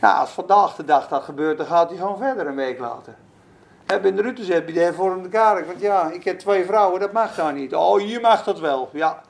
Nou, 0.00 0.18
als 0.18 0.30
vandaag 0.30 0.74
de 0.74 0.84
dag 0.84 1.08
dat 1.08 1.22
gebeurt, 1.22 1.58
dan 1.58 1.66
gaat 1.66 1.88
hij 1.88 1.98
gewoon 1.98 2.18
verder 2.18 2.46
een 2.46 2.54
week 2.54 2.78
later. 2.78 3.14
He, 3.86 4.00
de 4.00 4.22
Rutte 4.22 4.52
heb 4.52 4.68
je 4.68 4.74
de 4.74 4.80
hervormde. 4.80 5.28
Want 5.66 5.80
ja, 5.80 6.10
ik 6.10 6.24
heb 6.24 6.38
twee 6.38 6.64
vrouwen, 6.64 7.00
dat 7.00 7.12
mag 7.12 7.34
daar 7.34 7.52
niet. 7.52 7.74
Oh, 7.74 7.98
hier 7.98 8.20
mag 8.20 8.44
dat 8.44 8.58
wel. 8.58 8.88
Ja, 8.92 9.22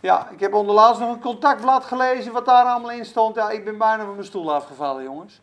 ja 0.00 0.28
ik 0.30 0.40
heb 0.40 0.54
onderlaatst 0.54 1.00
nog 1.00 1.10
een 1.10 1.20
contactblad 1.20 1.84
gelezen, 1.84 2.32
wat 2.32 2.46
daar 2.46 2.64
allemaal 2.64 2.90
in 2.90 3.04
stond. 3.04 3.34
Ja, 3.34 3.50
ik 3.50 3.64
ben 3.64 3.78
bijna 3.78 4.04
van 4.04 4.14
mijn 4.14 4.26
stoel 4.26 4.54
afgevallen, 4.54 5.02
jongens. 5.02 5.40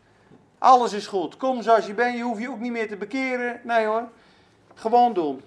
Alles 0.58 0.92
is 0.92 1.06
goed. 1.06 1.36
Kom 1.36 1.62
zoals 1.62 1.86
je 1.86 1.94
bent, 1.94 2.16
je 2.16 2.22
hoeft 2.22 2.40
je 2.40 2.50
ook 2.50 2.60
niet 2.60 2.72
meer 2.72 2.88
te 2.88 2.96
bekeren. 2.96 3.60
Nee 3.64 3.86
hoor, 3.86 4.08
gewoon 4.74 5.12
doen. 5.12 5.42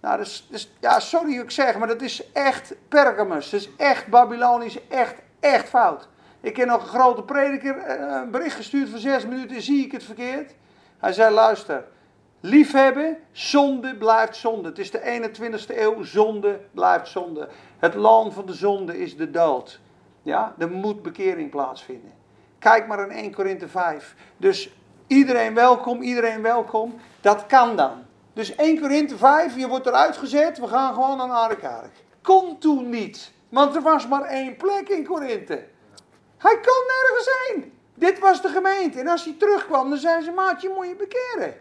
Nou, 0.00 0.18
dus, 0.18 0.70
ja, 0.80 1.00
sorry 1.00 1.38
ik 1.38 1.50
zeg, 1.50 1.78
maar 1.78 1.88
dat 1.88 2.02
is 2.02 2.32
echt 2.32 2.74
Pergamus. 2.88 3.50
Dat 3.50 3.60
is 3.60 3.70
echt 3.76 4.06
Babylonisch, 4.06 4.88
echt, 4.88 5.14
echt 5.40 5.68
fout. 5.68 6.08
Ik 6.40 6.56
heb 6.56 6.68
nog 6.68 6.82
een 6.82 6.88
grote 6.88 7.22
prediker 7.22 7.76
eh, 7.76 8.20
een 8.22 8.30
bericht 8.30 8.56
gestuurd 8.56 8.88
van 8.88 8.98
zes 8.98 9.26
minuten, 9.26 9.62
zie 9.62 9.84
ik 9.84 9.92
het 9.92 10.04
verkeerd? 10.04 10.54
Hij 10.98 11.12
zei, 11.12 11.34
luister, 11.34 11.84
liefhebben, 12.40 13.16
zonde 13.32 13.96
blijft 13.96 14.36
zonde. 14.36 14.68
Het 14.68 14.78
is 14.78 14.90
de 14.90 15.30
21ste 15.30 15.78
eeuw, 15.78 16.02
zonde 16.02 16.60
blijft 16.70 17.08
zonde. 17.08 17.48
Het 17.78 17.94
loon 17.94 18.32
van 18.32 18.46
de 18.46 18.54
zonde 18.54 18.98
is 18.98 19.16
de 19.16 19.30
dood. 19.30 19.80
Ja, 20.22 20.54
er 20.58 20.70
moet 20.70 21.02
bekering 21.02 21.50
plaatsvinden. 21.50 22.12
Kijk 22.58 22.86
maar 22.86 23.10
in 23.10 23.10
1 23.10 23.34
Korinthe 23.34 23.68
5. 23.68 24.14
Dus 24.36 24.70
iedereen 25.06 25.54
welkom, 25.54 26.02
iedereen 26.02 26.42
welkom. 26.42 26.94
Dat 27.20 27.46
kan 27.46 27.76
dan. 27.76 28.06
Dus 28.38 28.54
1 28.54 28.80
Korinthe 28.80 29.16
5, 29.16 29.56
je 29.56 29.68
wordt 29.68 29.86
eruit 29.86 30.16
gezet, 30.16 30.58
we 30.58 30.66
gaan 30.66 30.94
gewoon 30.94 31.16
naar 31.16 31.30
Arekark. 31.30 31.92
Kom 32.22 32.58
toen 32.58 32.88
niet, 32.88 33.32
want 33.48 33.74
er 33.74 33.82
was 33.82 34.08
maar 34.08 34.22
één 34.22 34.56
plek 34.56 34.88
in 34.88 35.04
Korinthe. 35.04 35.64
Hij 36.36 36.60
kon 36.60 36.84
nergens 36.86 37.30
heen. 37.46 37.78
Dit 37.94 38.18
was 38.18 38.42
de 38.42 38.48
gemeente. 38.48 39.00
En 39.00 39.08
als 39.08 39.24
hij 39.24 39.34
terugkwam, 39.38 39.90
dan 39.90 39.98
zei 39.98 40.22
ze, 40.22 40.30
maatje, 40.30 40.72
moet 40.76 40.86
je 40.86 40.96
bekeren. 40.96 41.54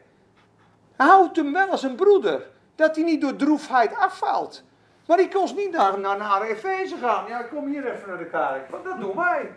Houd 0.95 1.35
hem 1.35 1.53
wel 1.53 1.67
als 1.67 1.83
een 1.83 1.95
broeder. 1.95 2.49
Dat 2.75 2.95
hij 2.95 3.05
niet 3.05 3.21
door 3.21 3.35
droefheid 3.35 3.95
afvalt. 3.95 4.63
Maar 5.07 5.17
hij 5.17 5.27
kon 5.27 5.55
niet 5.55 5.71
naar, 5.71 5.99
naar, 5.99 6.17
naar 6.17 6.41
Efeze 6.41 6.97
gaan. 6.97 7.27
Ja, 7.27 7.41
kom 7.41 7.67
hier 7.67 7.93
even 7.93 8.09
naar 8.09 8.17
de 8.17 8.25
kerk. 8.29 8.83
Dat 8.83 8.99
doen 8.99 9.15
wij. 9.15 9.51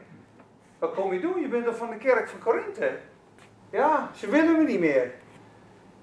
Wat 0.79 0.95
kom 0.95 1.13
je 1.13 1.21
doen? 1.21 1.41
Je 1.41 1.49
bent 1.49 1.65
toch 1.65 1.77
van 1.77 1.91
de 1.91 1.97
kerk 1.97 2.29
van 2.29 2.39
Korinthe? 2.39 2.99
Ja, 3.71 4.11
ze 4.15 4.31
willen 4.31 4.57
me 4.57 4.63
niet 4.63 4.81
meer. 4.81 5.13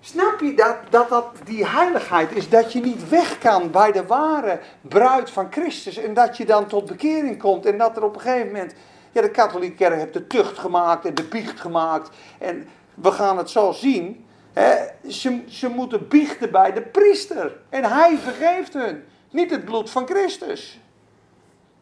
Snap 0.08 0.40
je 0.40 0.54
dat, 0.54 0.76
dat 0.90 1.10
dat 1.10 1.26
die 1.44 1.66
heiligheid 1.66 2.32
is? 2.36 2.50
Dat 2.50 2.74
je 2.74 2.80
niet 2.80 3.10
weg 3.10 3.38
kan 3.38 3.72
bij 3.72 3.92
de 3.92 4.06
ware 4.06 4.60
bruid 4.82 5.30
van 5.30 5.48
Christus. 5.52 5.98
En 5.98 6.14
dat 6.14 6.38
je 6.38 6.46
dan 6.46 6.68
tot 6.68 6.86
bekering 6.86 7.40
komt. 7.40 7.66
En 7.66 7.78
dat 7.78 7.98
er 7.98 8.04
op 8.04 8.16
een 8.16 8.22
gegeven 8.22 8.46
moment. 8.48 8.74
Ja, 9.12 9.22
de 9.22 9.32
katholieke 9.32 9.76
kerk 9.76 9.96
heeft 9.96 10.14
de 10.14 10.28
tucht 10.28 10.58
gemaakt 10.58 11.06
en 11.06 11.16
de 11.16 11.24
biecht 11.24 11.60
gemaakt. 11.60 12.10
En 12.40 12.68
we 12.94 13.12
gaan 13.12 13.38
het 13.38 13.50
zo 13.50 13.72
zien. 13.72 14.26
Hè, 14.54 14.76
ze, 15.10 15.44
ze 15.48 15.70
moeten 15.70 16.08
biechten 16.08 16.52
bij 16.52 16.74
de 16.74 16.82
priester. 16.82 17.58
En 17.70 17.84
hij 17.84 18.18
vergeeft 18.18 18.74
hun. 18.74 19.04
Niet 19.30 19.52
het 19.52 19.66
bloed 19.66 19.90
van 19.90 20.08
Christus. 20.08 20.80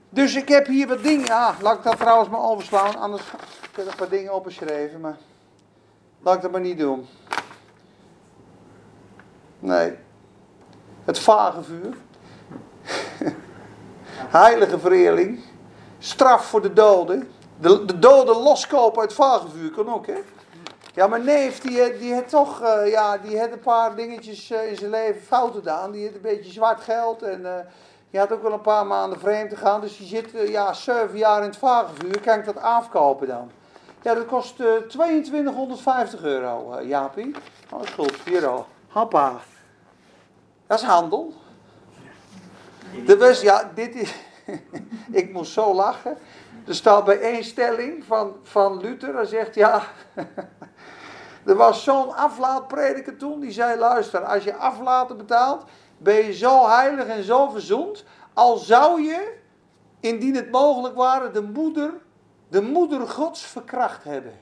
Dus 0.10 0.36
ik 0.36 0.48
heb 0.48 0.68
hier 0.68 0.88
wat 0.88 1.04
dingen. 1.04 1.26
Ja, 1.26 1.56
laat 1.62 1.78
ik 1.78 1.84
dat 1.84 1.98
trouwens 2.00 2.30
maar 2.30 2.44
overslaan. 2.44 2.96
Anders 2.98 3.24
heb 3.32 3.86
ik 3.86 3.92
een 3.92 3.98
paar 3.98 4.10
dingen 4.10 4.34
opgeschreven. 4.34 5.00
Maar 5.00 5.18
laat 6.22 6.36
ik 6.36 6.42
dat 6.42 6.52
maar 6.52 6.62
niet 6.62 6.78
doen. 6.78 7.08
Nee. 9.66 9.98
Het 11.06 11.20
vage 11.20 11.64
vuur. 11.64 11.98
Heilige 14.42 14.80
vereerling. 14.80 15.44
Straf 16.00 16.46
voor 16.46 16.62
de 16.62 16.74
doden. 16.74 17.32
De, 17.60 17.86
de 17.86 18.00
doden 18.00 18.36
loskopen 18.36 19.02
uit 19.02 19.14
vage 19.14 19.50
vuur 19.50 19.72
kan 19.72 19.94
ook, 19.94 20.08
hè? 20.08 20.18
Ja, 20.94 21.08
maar 21.08 21.20
neef, 21.20 21.60
die, 21.60 21.98
die 21.98 22.14
heeft 22.14 22.30
toch, 22.30 22.62
uh, 22.62 22.92
ja, 22.92 23.18
die 23.18 23.38
heeft 23.38 23.52
een 23.52 23.60
paar 23.60 23.96
dingetjes 23.96 24.52
uh, 24.52 24.70
in 24.70 24.76
zijn 24.78 24.90
leven 24.90 25.22
fout 25.22 25.54
gedaan. 25.54 25.92
Die 25.92 26.02
heeft 26.02 26.16
een 26.16 26.22
beetje 26.22 26.52
zwart 26.52 26.82
geld 26.82 27.22
en 27.22 27.42
uh, 27.42 27.54
die 28.10 28.20
had 28.20 28.32
ook 28.32 28.42
wel 28.42 28.54
een 28.54 28.62
paar 28.62 28.86
maanden 28.86 29.20
vreemd 29.20 29.50
te 29.50 29.56
gaan. 29.56 29.82
Dus 29.82 29.98
die 29.98 30.08
zit, 30.08 30.32
ja, 30.48 30.74
zeven 30.74 31.18
jaar 31.18 31.42
in 31.42 31.48
het 31.48 31.58
vagevuur. 31.58 32.22
Kan 32.22 32.40
ik 32.40 32.46
dat 32.46 32.62
afkopen 32.62 33.28
dan? 33.28 33.52
Ja, 34.02 34.14
dat 34.14 34.26
kost 34.26 34.56
2250 34.88 36.24
euro, 36.24 36.82
Jaapie. 36.82 37.36
Oh, 37.72 37.80
dat 37.80 37.88
is 37.88 37.94
goed, 37.94 38.16
hier 38.26 38.48
al. 38.48 38.66
Hoppa. 38.88 39.40
Dat 40.68 40.80
is 40.80 40.86
handel. 40.86 41.34
De 43.06 43.18
was, 43.18 43.42
ja, 43.42 43.72
dit 43.74 43.96
is. 43.96 44.16
ik 45.22 45.34
moest 45.34 45.52
zo 45.52 45.74
lachen. 45.74 46.18
Er 46.68 46.76
staat 46.76 47.06
bij 47.06 47.20
één 47.20 47.44
stelling 47.44 48.06
van, 48.06 48.36
van 48.44 48.80
Luther, 48.80 49.16
hij 49.16 49.26
zegt 49.26 49.56
ja. 49.56 49.84
er 51.46 51.56
was 51.56 51.84
zo'n 51.84 52.16
aflaatprediker 52.16 53.18
toen, 53.18 53.40
die 53.40 53.52
zei: 53.52 53.80
luister, 53.80 54.24
als 54.24 54.44
je 54.44 54.56
aflaten 54.56 55.18
betaalt, 55.18 55.64
ben 55.98 56.16
je 56.16 56.34
zo 56.34 56.68
heilig 56.68 57.08
en 57.08 57.24
zo 57.24 57.50
verzoend. 57.50 58.04
Al 58.34 58.58
zou 58.58 59.02
je, 59.02 59.38
indien 60.00 60.36
het 60.36 60.52
mogelijk 60.52 60.96
ware, 60.96 61.32
de 61.32 61.42
moeder, 61.42 61.94
de 62.48 62.62
moeder 62.62 63.08
Gods 63.08 63.42
verkracht 63.42 64.04
hebben. 64.04 64.40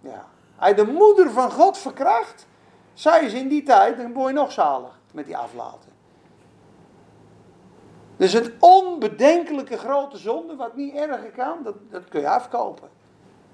Ja. 0.00 0.26
Hij 0.56 0.74
de 0.74 0.86
moeder 0.86 1.30
van 1.30 1.50
God 1.50 1.78
verkracht, 1.78 2.46
zei 2.92 3.28
ze 3.28 3.38
in 3.38 3.48
die 3.48 3.62
tijd, 3.62 3.96
dan 3.96 4.12
word 4.12 4.28
je 4.28 4.34
nog 4.34 4.52
zalig 4.52 5.00
met 5.12 5.26
die 5.26 5.36
aflaten. 5.36 5.90
Dus 8.16 8.32
het 8.32 8.52
onbedenkelijke 8.58 9.78
grote 9.78 10.16
zonde, 10.16 10.56
wat 10.56 10.76
niet 10.76 10.94
erger 10.94 11.30
kan, 11.30 11.56
dat, 11.64 11.74
dat 11.90 12.08
kun 12.08 12.20
je 12.20 12.28
afkopen. 12.28 12.88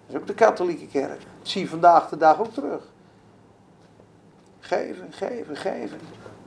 Dat 0.06 0.14
is 0.14 0.20
ook 0.20 0.26
de 0.26 0.34
katholieke 0.34 0.86
kerk. 0.86 1.20
Dat 1.38 1.48
zie 1.48 1.62
je 1.62 1.68
vandaag 1.68 2.08
de 2.08 2.16
dag 2.16 2.40
ook 2.40 2.52
terug. 2.52 2.82
Geven, 4.60 5.12
geven, 5.12 5.56
geven. 5.56 6.00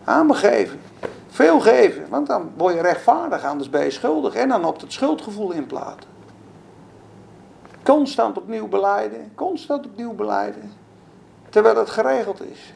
Aan 0.03 0.35
geven. 0.35 0.81
Veel 1.27 1.59
geven, 1.59 2.09
want 2.09 2.27
dan 2.27 2.51
word 2.57 2.73
je 2.73 2.81
rechtvaardig, 2.81 3.45
anders 3.45 3.69
ben 3.69 3.83
je 3.83 3.91
schuldig. 3.91 4.33
En 4.33 4.49
dan 4.49 4.65
op 4.65 4.81
het 4.81 4.93
schuldgevoel 4.93 5.51
inplaten. 5.51 6.09
Constant 7.83 8.37
opnieuw 8.37 8.67
beleiden, 8.67 9.31
constant 9.35 9.85
opnieuw 9.85 10.13
beleiden. 10.13 10.73
Terwijl 11.49 11.75
het 11.75 11.89
geregeld 11.89 12.41
is. 12.41 12.73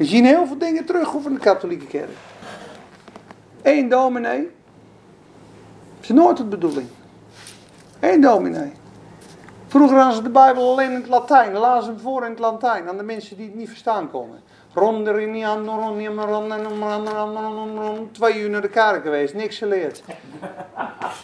We 0.00 0.06
zien 0.06 0.24
heel 0.24 0.46
veel 0.46 0.58
dingen 0.58 0.84
terug 0.84 1.14
van 1.22 1.34
de 1.34 1.40
katholieke 1.40 1.86
kerk. 1.86 2.10
Eén 3.62 3.88
dominee. 3.88 4.50
Dat 5.96 6.02
is 6.02 6.08
nooit 6.08 6.36
de 6.36 6.44
bedoeling. 6.44 6.88
Eén 8.00 8.20
dominee. 8.20 8.72
Vroeger 9.66 9.96
hadden 9.96 10.16
ze 10.16 10.22
de 10.22 10.30
Bijbel 10.30 10.70
alleen 10.70 10.90
in 10.90 11.00
het 11.00 11.08
Latijn. 11.08 11.52
Lazen 11.52 11.84
ze 11.84 11.90
hem 11.90 12.00
voor 12.00 12.24
in 12.24 12.30
het 12.30 12.38
Latijn 12.38 12.88
aan 12.88 12.96
de 12.96 13.02
mensen 13.02 13.36
die 13.36 13.46
het 13.46 13.54
niet 13.54 13.68
verstaan 13.68 14.10
konden. 14.10 14.40
Twee 18.12 18.40
uur 18.40 18.50
naar 18.50 18.60
de 18.60 18.68
kerk 18.68 19.02
geweest, 19.02 19.34
niks 19.34 19.58
geleerd. 19.58 20.02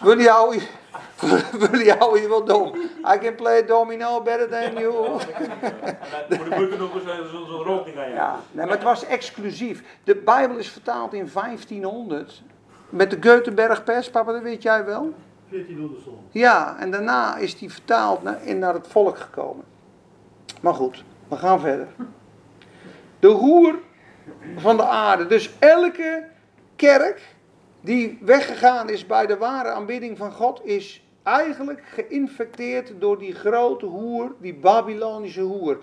Wil 0.03 0.21
jou, 0.21 0.61
wil 1.71 1.81
jou 1.81 2.21
je 2.21 2.29
wel 2.29 2.45
dom? 2.45 2.75
I 3.15 3.19
can 3.19 3.35
play 3.35 3.67
domino 3.67 4.23
better 4.23 4.49
than 4.49 4.83
you. 4.83 5.19
De 6.29 6.39
bukken 6.59 6.79
nog 6.79 6.95
eens 6.95 7.05
eh, 7.05 7.35
zo'n 7.49 7.83
niet 7.87 7.97
aan 7.97 8.09
je. 8.09 8.15
Ja, 8.15 8.41
nee, 8.51 8.67
maar 8.67 8.75
het 8.75 8.85
was 8.85 9.05
exclusief. 9.05 9.83
De 10.05 10.17
Bijbel 10.17 10.57
is 10.57 10.69
vertaald 10.69 11.15
in 11.15 11.31
1500 11.33 12.43
met 12.89 13.11
de 13.11 13.17
Göteborg-pers, 13.17 14.11
papa, 14.11 14.33
dat 14.33 14.43
weet 14.43 14.63
jij 14.63 14.85
wel. 14.85 15.15
1400 15.51 16.03
zon. 16.03 16.19
Ja, 16.31 16.77
en 16.79 16.91
daarna 16.91 17.37
is 17.37 17.59
die 17.59 17.73
vertaald 17.73 18.23
naar, 18.23 18.45
in 18.45 18.59
naar 18.59 18.75
het 18.75 18.87
volk 18.87 19.19
gekomen. 19.19 19.65
Maar 20.61 20.75
goed, 20.75 21.05
we 21.29 21.37
gaan 21.37 21.61
verder. 21.61 21.89
De 23.27 23.33
hoer 23.33 23.79
van 24.57 24.77
de 24.77 24.83
aarde. 24.83 25.27
Dus 25.27 25.51
elke 25.59 26.29
kerk 26.77 27.35
die 27.81 28.19
weggegaan 28.21 28.89
is 28.89 29.07
bij 29.07 29.27
de 29.27 29.37
ware 29.37 29.71
aanbidding 29.71 30.17
van 30.19 30.33
God, 30.33 30.61
is 30.65 31.03
eigenlijk 31.23 31.83
geïnfecteerd 31.85 32.93
door 32.99 33.19
die 33.19 33.35
grote 33.35 33.87
hoer, 33.87 34.35
die 34.41 34.55
Babylonische 34.55 35.41
hoer. 35.41 35.79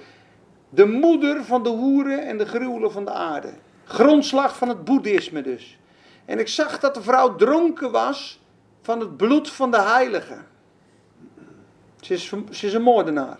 De 0.69 0.85
moeder 0.85 1.43
van 1.43 1.63
de 1.63 1.69
hoeren 1.69 2.25
en 2.25 2.37
de 2.37 2.45
gruwelen 2.45 2.91
van 2.91 3.05
de 3.05 3.11
aarde. 3.11 3.53
Grondslag 3.83 4.57
van 4.57 4.69
het 4.69 4.83
boeddhisme 4.83 5.41
dus. 5.41 5.79
En 6.25 6.39
ik 6.39 6.47
zag 6.47 6.79
dat 6.79 6.93
de 6.93 7.01
vrouw 7.01 7.35
dronken 7.35 7.91
was 7.91 8.41
van 8.81 8.99
het 8.99 9.17
bloed 9.17 9.49
van 9.49 9.71
de 9.71 9.81
heiligen. 9.81 10.47
Ze 12.01 12.13
is, 12.13 12.33
ze 12.51 12.65
is 12.65 12.73
een 12.73 12.81
moordenaar. 12.81 13.37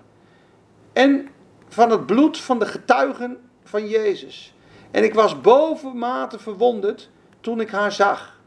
En 0.94 1.28
van 1.68 1.90
het 1.90 2.06
bloed 2.06 2.38
van 2.38 2.60
de 2.60 2.66
getuigen 2.66 3.52
van 3.64 3.88
Jezus. 3.88 4.54
En 4.92 5.04
ik 5.04 5.14
was 5.14 5.42
bovenmate 5.42 6.40
verwonderd 6.40 7.10
toen 7.42 7.62
ik 7.62 7.70
haar 7.70 7.92
zag. 7.92 8.42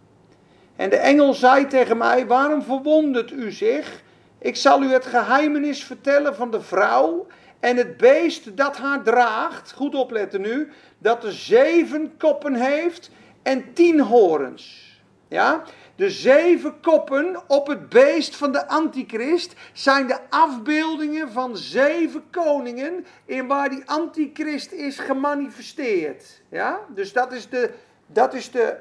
En 0.77 0.91
de 0.91 0.97
engel 0.97 1.35
zei 1.35 1.67
tegen 1.67 1.97
mij: 1.97 2.27
Waarom 2.27 2.63
verwondert 2.63 3.31
u 3.31 3.53
zich? 3.53 4.03
Ik 4.39 4.57
zal 4.57 4.83
u 4.83 4.93
het 4.93 5.07
geheimenis 5.07 5.85
vertellen 5.85 6.35
van 6.35 6.51
de 6.51 6.61
vrouw 6.61 7.27
en 7.61 7.77
het 7.77 7.97
beest 7.97 8.57
dat 8.57 8.77
haar 8.77 9.03
draagt. 9.03 9.73
Goed 9.73 9.95
opletten 9.95 10.41
nu: 10.41 10.71
dat 10.99 11.25
er 11.25 11.33
zeven 11.33 12.17
koppen 12.19 12.55
heeft 12.55 13.11
en 13.43 13.73
tien 13.73 14.01
horens. 14.01 14.95
Ja? 15.29 15.63
De 15.97 16.11
zeven 16.11 16.81
koppen 16.81 17.43
op 17.47 17.67
het 17.67 17.89
beest 17.89 18.37
van 18.37 18.53
de 18.53 18.69
antichrist 18.69 19.55
zijn 19.73 20.07
de 20.07 20.19
afbeeldingen 20.31 21.33
van 21.33 21.57
zeven 21.57 22.25
koningen 22.31 23.07
in 23.25 23.47
waar 23.47 23.69
die 23.69 23.83
antichrist 23.87 24.73
is 24.73 24.99
gemanifesteerd. 24.99 26.25
Ja? 26.49 26.81
Dus 26.89 27.13
dat 27.13 27.33
is, 27.33 27.49
de, 27.49 27.71
dat 28.07 28.35
is 28.35 28.51
de 28.51 28.77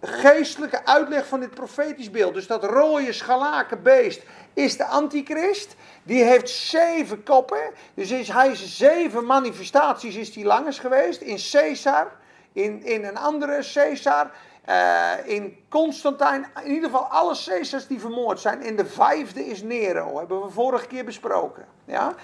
geestelijke 0.00 0.84
uitleg 0.84 1.26
van 1.26 1.40
dit 1.40 1.54
profetisch 1.54 2.10
beeld. 2.10 2.34
Dus 2.34 2.46
dat 2.46 2.64
rode 2.64 3.12
schalake 3.12 3.76
beest 3.76 4.22
is 4.54 4.76
de 4.76 4.84
antichrist. 4.84 5.74
Die 6.02 6.24
heeft 6.24 6.50
zeven 6.50 7.22
koppen. 7.22 7.70
Dus 7.94 8.10
is, 8.10 8.28
hij 8.28 8.54
zeven 8.54 9.24
manifestaties 9.26 10.16
is 10.16 10.32
die 10.32 10.44
langs 10.44 10.78
geweest. 10.78 11.20
In 11.20 11.38
Caesar, 11.50 12.12
in, 12.52 12.84
in 12.84 13.04
een 13.04 13.16
andere 13.16 13.64
Caesar, 13.74 14.30
eh, 14.68 15.12
in 15.24 15.56
Constantijn, 15.68 16.46
in 16.64 16.70
ieder 16.70 16.90
geval 16.90 17.04
alle 17.04 17.36
Caesars 17.44 17.86
die 17.86 18.00
vermoord 18.00 18.40
zijn. 18.40 18.62
En 18.62 18.76
de 18.76 18.86
vijfde 18.86 19.46
is 19.46 19.62
Nero, 19.62 20.18
hebben 20.18 20.42
we 20.42 20.50
vorige 20.50 20.86
keer 20.86 21.04
besproken. 21.04 21.66
Ja? 21.84 22.14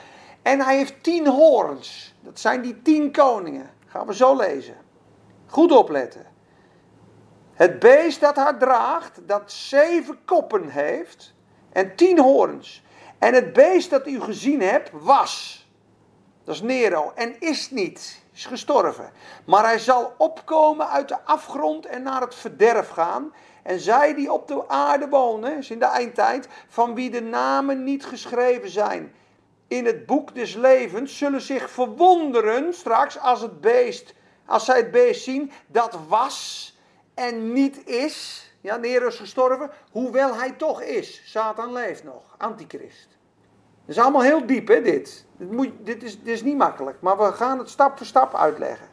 En 0.42 0.60
hij 0.60 0.76
heeft 0.76 1.02
tien 1.02 1.26
horens. 1.26 2.14
Dat 2.20 2.40
zijn 2.40 2.62
die 2.62 2.82
tien 2.82 3.12
koningen. 3.12 3.70
Gaan 3.86 4.06
we 4.06 4.14
zo 4.14 4.36
lezen. 4.36 4.76
Goed 5.46 5.72
opletten. 5.72 6.26
Het 7.52 7.78
beest 7.78 8.20
dat 8.20 8.36
haar 8.36 8.58
draagt, 8.58 9.20
dat 9.26 9.52
zeven 9.52 10.18
koppen 10.24 10.68
heeft 10.68 11.34
en 11.72 11.96
tien 11.96 12.18
horens. 12.18 12.82
En 13.18 13.34
het 13.34 13.52
beest 13.52 13.90
dat 13.90 14.06
u 14.06 14.20
gezien 14.20 14.60
hebt, 14.60 14.90
was. 14.92 15.66
Dat 16.44 16.54
is 16.54 16.62
Nero. 16.62 17.12
En 17.14 17.40
is 17.40 17.70
niet. 17.70 18.23
Is 18.34 18.46
gestorven. 18.46 19.10
Maar 19.44 19.64
hij 19.64 19.78
zal 19.78 20.14
opkomen 20.18 20.88
uit 20.88 21.08
de 21.08 21.20
afgrond 21.24 21.86
en 21.86 22.02
naar 22.02 22.20
het 22.20 22.34
verderf 22.34 22.88
gaan. 22.88 23.34
En 23.62 23.80
zij 23.80 24.14
die 24.14 24.32
op 24.32 24.48
de 24.48 24.68
aarde 24.68 25.08
wonen, 25.08 25.58
is 25.58 25.70
in 25.70 25.78
de 25.78 25.84
eindtijd, 25.84 26.48
van 26.68 26.94
wie 26.94 27.10
de 27.10 27.22
namen 27.22 27.84
niet 27.84 28.04
geschreven 28.04 28.70
zijn 28.70 29.12
in 29.68 29.86
het 29.86 30.06
boek 30.06 30.34
des 30.34 30.54
levens, 30.54 31.18
zullen 31.18 31.40
zich 31.40 31.70
verwonderen 31.70 32.74
straks 32.74 33.18
als 33.18 33.40
het 33.40 33.60
beest, 33.60 34.14
als 34.46 34.64
zij 34.64 34.76
het 34.76 34.90
beest 34.90 35.22
zien, 35.22 35.52
dat 35.66 35.98
was 36.08 36.68
en 37.14 37.52
niet 37.52 37.86
is. 37.86 38.48
Ja, 38.60 38.76
Nero 38.76 39.06
is 39.06 39.16
gestorven, 39.16 39.70
hoewel 39.90 40.34
hij 40.34 40.52
toch 40.52 40.82
is. 40.82 41.22
Satan 41.24 41.72
leeft 41.72 42.04
nog, 42.04 42.22
antichrist. 42.38 43.13
Dat 43.86 43.96
is 43.96 44.02
allemaal 44.02 44.22
heel 44.22 44.46
diep, 44.46 44.68
hè, 44.68 44.82
dit. 44.82 45.24
Dit, 45.36 45.50
moet, 45.50 45.70
dit, 45.82 46.02
is, 46.02 46.18
dit 46.18 46.34
is 46.34 46.42
niet 46.42 46.56
makkelijk, 46.56 46.96
maar 47.00 47.18
we 47.18 47.32
gaan 47.32 47.58
het 47.58 47.68
stap 47.68 47.96
voor 47.96 48.06
stap 48.06 48.34
uitleggen. 48.34 48.88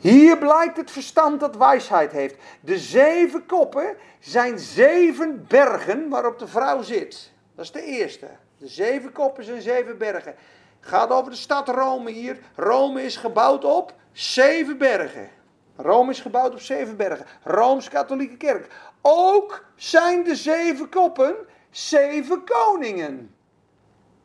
Hier 0.00 0.38
blijkt 0.38 0.76
het 0.76 0.90
verstand 0.90 1.40
dat 1.40 1.56
wijsheid 1.56 2.12
heeft. 2.12 2.36
De 2.60 2.78
zeven 2.78 3.46
koppen 3.46 3.96
zijn 4.20 4.58
zeven 4.58 5.44
bergen 5.48 6.08
waarop 6.08 6.38
de 6.38 6.46
vrouw 6.46 6.82
zit. 6.82 7.32
Dat 7.54 7.64
is 7.64 7.72
de 7.72 7.82
eerste. 7.82 8.26
De 8.58 8.68
zeven 8.68 9.12
koppen 9.12 9.44
zijn 9.44 9.62
zeven 9.62 9.98
bergen. 9.98 10.34
Gaat 10.80 11.10
over 11.10 11.30
de 11.30 11.36
stad 11.36 11.68
Rome 11.68 12.10
hier. 12.10 12.38
Rome 12.54 13.02
is 13.02 13.16
gebouwd 13.16 13.64
op 13.64 13.94
zeven 14.12 14.78
bergen. 14.78 15.30
Rome 15.76 16.10
is 16.10 16.20
gebouwd 16.20 16.52
op 16.52 16.60
zeven 16.60 16.96
bergen. 16.96 17.26
Rooms-Katholieke 17.42 18.36
Kerk. 18.36 18.66
Ook 19.00 19.64
zijn 19.76 20.24
de 20.24 20.36
zeven 20.36 20.88
koppen 20.88 21.36
zeven 21.70 22.44
koningen. 22.44 23.34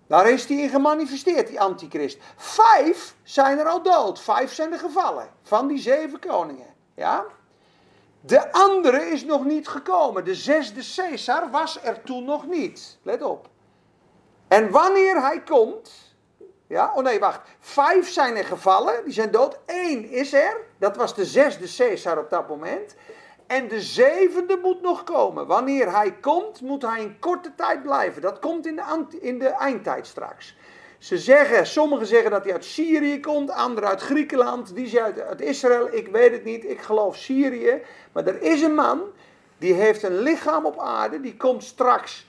Daar 0.10 0.30
is 0.30 0.46
hij 0.46 0.58
in 0.58 0.70
gemanifesteerd, 0.70 1.48
die 1.48 1.62
antichrist. 1.62 2.18
Vijf 2.36 3.16
zijn 3.24 3.60
er 3.60 3.66
al 3.66 3.82
dood. 3.82 4.22
Vijf 4.22 4.54
zijn 4.54 4.72
er 4.72 4.80
gevallen 4.80 5.30
van 5.44 5.68
die 5.68 5.78
zeven 5.78 6.20
koningen. 6.20 6.74
Ja? 6.96 7.26
De 8.22 8.52
andere 8.52 9.10
is 9.10 9.26
nog 9.26 9.46
niet 9.46 9.68
gekomen. 9.68 10.26
De 10.26 10.36
zesde 10.36 10.82
Caesar 10.96 11.50
was 11.50 11.84
er 11.84 12.02
toen 12.04 12.24
nog 12.26 12.48
niet. 12.48 12.98
Let 13.02 13.22
op. 13.22 13.50
En 14.48 14.72
wanneer 14.72 15.22
hij 15.22 15.42
komt. 15.42 15.92
Ja, 16.68 16.92
oh 16.96 17.04
nee, 17.04 17.20
wacht. 17.20 17.42
Vijf 17.60 18.10
zijn 18.10 18.36
er 18.36 18.46
gevallen, 18.46 19.04
die 19.04 19.14
zijn 19.14 19.32
dood. 19.32 19.60
Eén 19.66 20.10
is 20.10 20.34
er. 20.34 20.58
Dat 20.78 20.96
was 20.96 21.16
de 21.16 21.26
zesde 21.26 21.76
Caesar 21.78 22.18
op 22.18 22.30
dat 22.30 22.48
moment. 22.48 22.96
En 23.50 23.68
de 23.68 23.82
zevende 23.82 24.60
moet 24.62 24.82
nog 24.82 25.04
komen. 25.04 25.48
Wanneer 25.48 25.92
hij 25.96 26.12
komt, 26.12 26.62
moet 26.62 26.82
hij 26.82 27.04
een 27.04 27.20
korte 27.20 27.56
tijd 27.56 27.84
blijven. 27.84 28.22
Dat 28.22 28.40
komt 28.40 28.66
in 28.66 28.76
de, 28.76 29.18
in 29.20 29.40
de 29.40 29.48
eindtijd 29.48 30.08
straks. 30.08 30.56
Ze 30.98 31.18
zeggen, 31.18 31.68
sommigen 31.68 32.06
zeggen 32.06 32.32
dat 32.32 32.44
hij 32.44 32.54
uit 32.54 32.66
Syrië 32.66 33.20
komt, 33.20 33.52
anderen 33.52 33.90
uit 33.90 34.02
Griekenland, 34.02 34.76
die 34.76 34.88
zijn 34.88 35.22
uit, 35.22 35.42
Israël. 35.42 35.94
Ik 35.94 36.08
weet 36.08 36.32
het 36.32 36.44
niet, 36.44 36.66
ik 36.66 36.82
geloof 36.82 37.16
Syrië. 37.16 37.82
Maar 38.12 38.28
er 38.28 38.42
is 38.42 38.62
een 38.62 38.76
man, 38.76 39.02
die 39.58 39.74
heeft 39.74 40.04
een 40.04 40.20
lichaam 40.20 40.66
op 40.66 40.80
aarde, 40.80 41.22
die 41.22 41.38
komt 41.38 41.64
straks. 41.64 42.28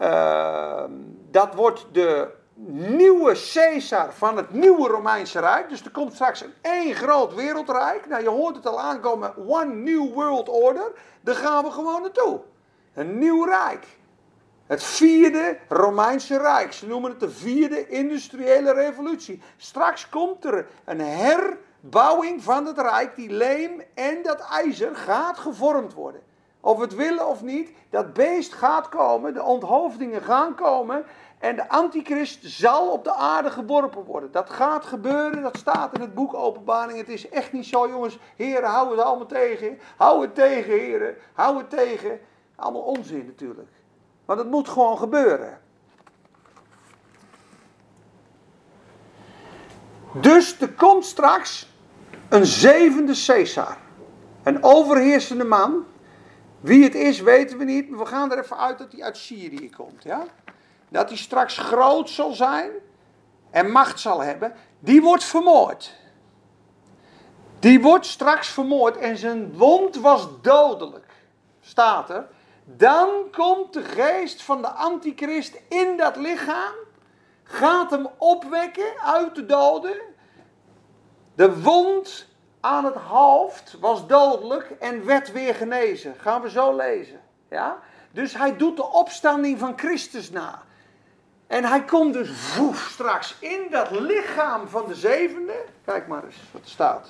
Uh, 0.00 0.84
dat 1.30 1.54
wordt 1.54 1.86
de 1.92 2.28
nieuwe 2.66 3.32
Caesar 3.52 4.12
van 4.12 4.36
het 4.36 4.52
nieuwe 4.52 4.88
Romeinse 4.88 5.40
Rijk. 5.40 5.68
Dus 5.68 5.84
er 5.84 5.90
komt 5.90 6.12
straks 6.12 6.40
een 6.40 6.52
één 6.60 6.94
groot 6.94 7.34
wereldrijk. 7.34 8.06
Nou, 8.08 8.22
je 8.22 8.28
hoort 8.28 8.56
het 8.56 8.66
al 8.66 8.80
aankomen, 8.80 9.34
One 9.46 9.74
New 9.74 10.12
World 10.12 10.48
Order. 10.48 10.92
Daar 11.20 11.34
gaan 11.34 11.64
we 11.64 11.70
gewoon 11.70 12.02
naartoe. 12.02 12.40
Een 12.94 13.18
nieuw 13.18 13.44
rijk. 13.44 13.86
Het 14.66 14.82
vierde 14.82 15.58
Romeinse 15.68 16.38
Rijk. 16.38 16.72
Ze 16.72 16.86
noemen 16.86 17.10
het 17.10 17.20
de 17.20 17.30
vierde 17.30 17.88
industriële 17.88 18.72
revolutie. 18.72 19.42
Straks 19.56 20.08
komt 20.08 20.44
er 20.44 20.66
een 20.84 21.00
herbouwing 21.00 22.42
van 22.42 22.66
het 22.66 22.78
rijk. 22.78 23.16
Die 23.16 23.30
leem 23.30 23.82
en 23.94 24.22
dat 24.22 24.40
ijzer 24.40 24.96
gaat 24.96 25.38
gevormd 25.38 25.94
worden. 25.94 26.22
Of 26.64 26.80
het 26.80 26.94
willen 26.94 27.28
of 27.28 27.42
niet, 27.42 27.70
dat 27.90 28.12
beest 28.12 28.52
gaat 28.52 28.88
komen, 28.88 29.34
de 29.34 29.42
onthoofdingen 29.42 30.22
gaan 30.22 30.54
komen. 30.54 31.04
En 31.38 31.56
de 31.56 31.68
antichrist 31.68 32.38
zal 32.42 32.88
op 32.88 33.04
de 33.04 33.14
aarde 33.14 33.50
geworpen 33.50 34.04
worden. 34.04 34.32
Dat 34.32 34.50
gaat 34.50 34.84
gebeuren, 34.84 35.42
dat 35.42 35.56
staat 35.56 35.94
in 35.94 36.00
het 36.00 36.14
boek 36.14 36.34
Openbaring. 36.34 36.98
Het 36.98 37.08
is 37.08 37.28
echt 37.28 37.52
niet 37.52 37.66
zo, 37.66 37.88
jongens. 37.88 38.18
Heren, 38.36 38.68
hou 38.68 38.90
het 38.90 39.00
allemaal 39.00 39.26
tegen. 39.26 39.78
Hou 39.96 40.22
het 40.22 40.34
tegen, 40.34 40.72
heren. 40.72 41.16
Hou 41.32 41.58
het 41.58 41.70
tegen. 41.70 42.20
Allemaal 42.56 42.82
onzin 42.82 43.26
natuurlijk. 43.26 43.70
Maar 44.24 44.36
dat 44.36 44.46
moet 44.46 44.68
gewoon 44.68 44.98
gebeuren. 44.98 45.60
Dus 50.12 50.60
er 50.60 50.72
komt 50.72 51.04
straks 51.04 51.68
een 52.28 52.46
zevende 52.46 53.22
Caesar. 53.26 53.76
Een 54.42 54.62
overheersende 54.62 55.44
man. 55.44 55.84
Wie 56.62 56.84
het 56.84 56.94
is, 56.94 57.20
weten 57.20 57.58
we 57.58 57.64
niet. 57.64 57.90
Maar 57.90 57.98
we 57.98 58.06
gaan 58.06 58.32
er 58.32 58.38
even 58.38 58.58
uit 58.58 58.78
dat 58.78 58.92
hij 58.92 59.02
uit 59.02 59.16
Syrië 59.16 59.70
komt. 59.70 60.02
Ja? 60.02 60.26
dat 60.92 61.08
hij 61.08 61.18
straks 61.18 61.58
groot 61.58 62.10
zal 62.10 62.32
zijn 62.32 62.70
en 63.50 63.70
macht 63.70 64.00
zal 64.00 64.20
hebben, 64.20 64.54
die 64.78 65.02
wordt 65.02 65.24
vermoord. 65.24 65.94
Die 67.58 67.80
wordt 67.80 68.06
straks 68.06 68.48
vermoord 68.48 68.96
en 68.96 69.16
zijn 69.16 69.56
wond 69.56 69.96
was 69.96 70.28
dodelijk. 70.42 71.06
Staat 71.60 72.10
er. 72.10 72.28
Dan 72.64 73.08
komt 73.30 73.72
de 73.72 73.82
geest 73.82 74.42
van 74.42 74.62
de 74.62 74.68
antichrist 74.68 75.60
in 75.68 75.96
dat 75.96 76.16
lichaam, 76.16 76.74
gaat 77.42 77.90
hem 77.90 78.06
opwekken 78.18 79.00
uit 79.00 79.34
de 79.34 79.46
doden. 79.46 79.96
De 81.34 81.60
wond 81.60 82.28
aan 82.62 82.84
het 82.84 82.94
hoofd 82.94 83.76
was 83.80 84.06
dodelijk 84.06 84.70
en 84.70 85.04
werd 85.04 85.32
weer 85.32 85.54
genezen. 85.54 86.14
Gaan 86.18 86.42
we 86.42 86.50
zo 86.50 86.76
lezen. 86.76 87.20
Ja? 87.50 87.78
Dus 88.10 88.36
hij 88.36 88.56
doet 88.56 88.76
de 88.76 88.86
opstanding 88.86 89.58
van 89.58 89.78
Christus 89.78 90.30
na. 90.30 90.62
En 91.46 91.64
hij 91.64 91.84
komt 91.84 92.12
dus 92.12 92.30
voef 92.30 92.88
straks 92.92 93.36
in 93.38 93.66
dat 93.70 93.90
lichaam 93.90 94.68
van 94.68 94.86
de 94.86 94.94
zevende. 94.94 95.64
Kijk 95.84 96.06
maar 96.06 96.24
eens 96.24 96.36
wat 96.52 96.62
er 96.62 96.68
staat. 96.70 97.08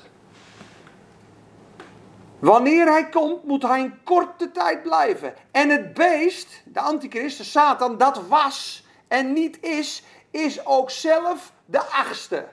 Wanneer 2.38 2.86
hij 2.86 3.08
komt, 3.08 3.44
moet 3.44 3.62
hij 3.62 3.80
een 3.80 4.02
korte 4.04 4.50
tijd 4.50 4.82
blijven. 4.82 5.34
En 5.50 5.68
het 5.68 5.94
beest, 5.94 6.62
de 6.64 6.80
antichrist, 6.80 7.38
de 7.38 7.44
Satan, 7.44 7.98
dat 7.98 8.26
was 8.26 8.84
en 9.08 9.32
niet 9.32 9.60
is, 9.60 10.02
is 10.30 10.66
ook 10.66 10.90
zelf 10.90 11.52
de 11.64 11.80
achtste. 11.80 12.48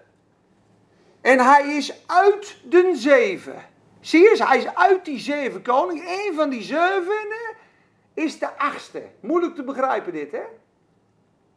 En 1.22 1.40
hij 1.40 1.76
is 1.76 1.94
uit 2.06 2.58
de 2.64 2.92
zeven. 2.96 3.66
Zie 4.00 4.22
je, 4.22 4.44
hij 4.44 4.58
is 4.58 4.76
uit 4.76 5.06
die 5.06 5.20
zeven 5.20 5.62
koningen. 5.62 6.04
Een 6.08 6.34
van 6.36 6.50
die 6.50 6.62
zeven 6.62 7.28
is 8.14 8.40
de 8.40 8.58
achtste. 8.58 9.04
Moeilijk 9.20 9.56
te 9.56 9.64
begrijpen 9.64 10.14
dit, 10.14 10.32
hè? 10.32 10.44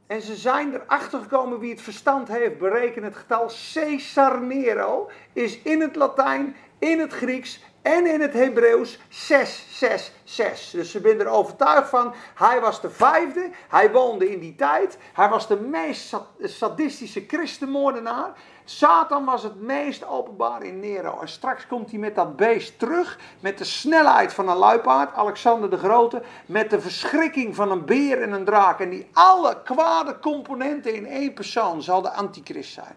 En 0.06 0.22
ze 0.22 0.36
zijn 0.36 0.74
erachter 0.74 1.20
gekomen, 1.20 1.58
wie 1.58 1.70
het 1.70 1.82
verstand 1.82 2.28
heeft, 2.28 2.58
bereken 2.58 3.02
het 3.02 3.16
getal 3.16 3.50
Caesar 3.72 4.42
Nero 4.42 5.10
is 5.32 5.58
in 5.62 5.80
het 5.80 5.96
Latijn, 5.96 6.56
in 6.78 6.98
het 6.98 7.12
Grieks 7.12 7.60
en 7.82 8.06
in 8.06 8.20
het 8.20 8.32
Hebreeuws 8.32 8.98
666. 9.08 10.70
Dus 10.70 10.90
ze 10.90 11.00
zijn 11.02 11.20
er 11.20 11.26
overtuigd 11.26 11.88
van, 11.88 12.14
hij 12.34 12.60
was 12.60 12.80
de 12.80 12.90
vijfde, 12.90 13.50
hij 13.68 13.90
woonde 13.90 14.30
in 14.30 14.38
die 14.38 14.54
tijd, 14.54 14.98
hij 15.12 15.28
was 15.28 15.48
de 15.48 15.60
meest 15.60 16.16
sadistische 16.42 17.24
christenmoordenaar. 17.26 18.32
Satan 18.64 19.24
was 19.24 19.42
het 19.42 19.60
meest 19.60 20.06
openbaar 20.06 20.62
in 20.62 20.80
Nero. 20.80 21.18
En 21.20 21.28
straks 21.28 21.66
komt 21.66 21.90
hij 21.90 21.98
met 21.98 22.14
dat 22.14 22.36
beest 22.36 22.78
terug, 22.78 23.18
met 23.40 23.58
de 23.58 23.64
snelheid 23.64 24.32
van 24.32 24.48
een 24.48 24.56
luipaard, 24.56 25.14
Alexander 25.14 25.70
de 25.70 25.78
Grote, 25.78 26.22
met 26.46 26.70
de 26.70 26.80
verschrikking 26.80 27.54
van 27.54 27.70
een 27.70 27.84
beer 27.84 28.22
en 28.22 28.32
een 28.32 28.44
draak. 28.44 28.80
En 28.80 28.90
die 28.90 29.08
alle 29.12 29.62
kwade 29.62 30.18
componenten 30.18 30.94
in 30.94 31.06
één 31.06 31.34
persoon 31.34 31.82
zal 31.82 32.02
de 32.02 32.10
antichrist 32.10 32.72
zijn. 32.72 32.96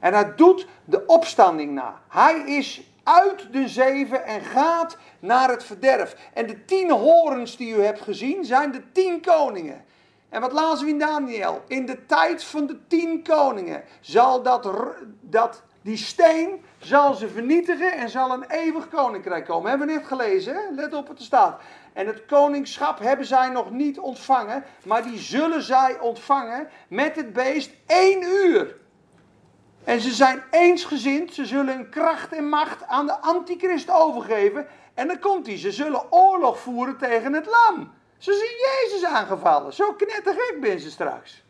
En 0.00 0.14
hij 0.14 0.34
doet 0.34 0.66
de 0.84 1.06
opstanding 1.06 1.72
na. 1.72 2.00
Hij 2.08 2.38
is 2.46 2.89
uit 3.14 3.52
de 3.52 3.68
zeven 3.68 4.24
en 4.24 4.40
gaat 4.40 4.96
naar 5.18 5.50
het 5.50 5.64
verderf. 5.64 6.16
En 6.32 6.46
de 6.46 6.64
tien 6.64 6.90
horens 6.90 7.56
die 7.56 7.74
u 7.74 7.82
hebt 7.82 8.00
gezien 8.00 8.44
zijn 8.44 8.72
de 8.72 8.92
tien 8.92 9.20
koningen. 9.20 9.84
En 10.28 10.40
wat 10.40 10.52
lazen 10.52 10.84
we 10.84 10.92
in 10.92 10.98
Daniel? 10.98 11.62
In 11.66 11.86
de 11.86 12.06
tijd 12.06 12.44
van 12.44 12.66
de 12.66 12.86
tien 12.86 13.22
koningen 13.22 13.82
zal 14.00 14.42
dat, 14.42 14.70
dat, 15.20 15.62
die 15.82 15.96
steen 15.96 16.64
zal 16.78 17.14
ze 17.14 17.28
vernietigen 17.28 17.92
en 17.92 18.08
zal 18.08 18.32
een 18.32 18.44
eeuwig 18.48 18.88
koninkrijk 18.88 19.44
komen. 19.44 19.70
Hebben 19.70 19.86
we 19.86 19.92
net 19.92 20.06
gelezen, 20.06 20.74
let 20.74 20.94
op 20.94 21.08
wat 21.08 21.18
er 21.18 21.24
staat. 21.24 21.60
En 21.92 22.06
het 22.06 22.26
koningschap 22.26 22.98
hebben 22.98 23.26
zij 23.26 23.48
nog 23.48 23.70
niet 23.70 23.98
ontvangen, 23.98 24.64
maar 24.84 25.02
die 25.02 25.18
zullen 25.18 25.62
zij 25.62 25.98
ontvangen 25.98 26.68
met 26.88 27.16
het 27.16 27.32
beest 27.32 27.70
één 27.86 28.22
uur. 28.22 28.76
En 29.84 30.00
ze 30.00 30.10
zijn 30.10 30.42
eensgezind, 30.50 31.34
ze 31.34 31.46
zullen 31.46 31.74
hun 31.74 31.88
kracht 31.88 32.32
en 32.32 32.48
macht 32.48 32.86
aan 32.86 33.06
de 33.06 33.18
antichrist 33.18 33.90
overgeven. 33.90 34.66
En 34.94 35.06
dan 35.06 35.18
komt 35.18 35.46
hij, 35.46 35.58
ze 35.58 35.72
zullen 35.72 36.12
oorlog 36.12 36.60
voeren 36.60 36.98
tegen 36.98 37.32
het 37.32 37.46
lam. 37.46 37.92
Ze 38.18 38.32
zien 38.32 38.90
Jezus 38.90 39.08
aangevallen. 39.08 39.72
Zo 39.72 39.92
knettergek 39.92 40.56
ben 40.60 40.80
ze 40.80 40.90
straks. 40.90 41.42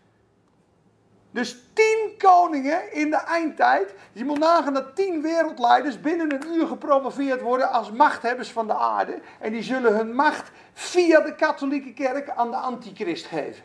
Dus 1.31 1.63
tien 1.73 2.15
koningen 2.19 2.93
in 2.93 3.11
de 3.11 3.17
eindtijd. 3.17 3.95
Je 4.13 4.25
moet 4.25 4.39
nagaan 4.39 4.75
dat 4.75 4.97
tien 4.97 5.23
wereldleiders 5.23 6.01
binnen 6.01 6.33
een 6.35 6.55
uur 6.55 6.67
gepromoveerd 6.67 7.41
worden 7.41 7.71
als 7.71 7.91
machthebbers 7.91 8.51
van 8.51 8.67
de 8.67 8.75
aarde. 8.75 9.21
En 9.39 9.53
die 9.53 9.63
zullen 9.63 9.97
hun 9.97 10.15
macht 10.15 10.51
via 10.73 11.21
de 11.21 11.35
katholieke 11.35 11.93
kerk 11.93 12.31
aan 12.31 12.51
de 12.51 12.57
antichrist 12.57 13.27
geven. 13.27 13.63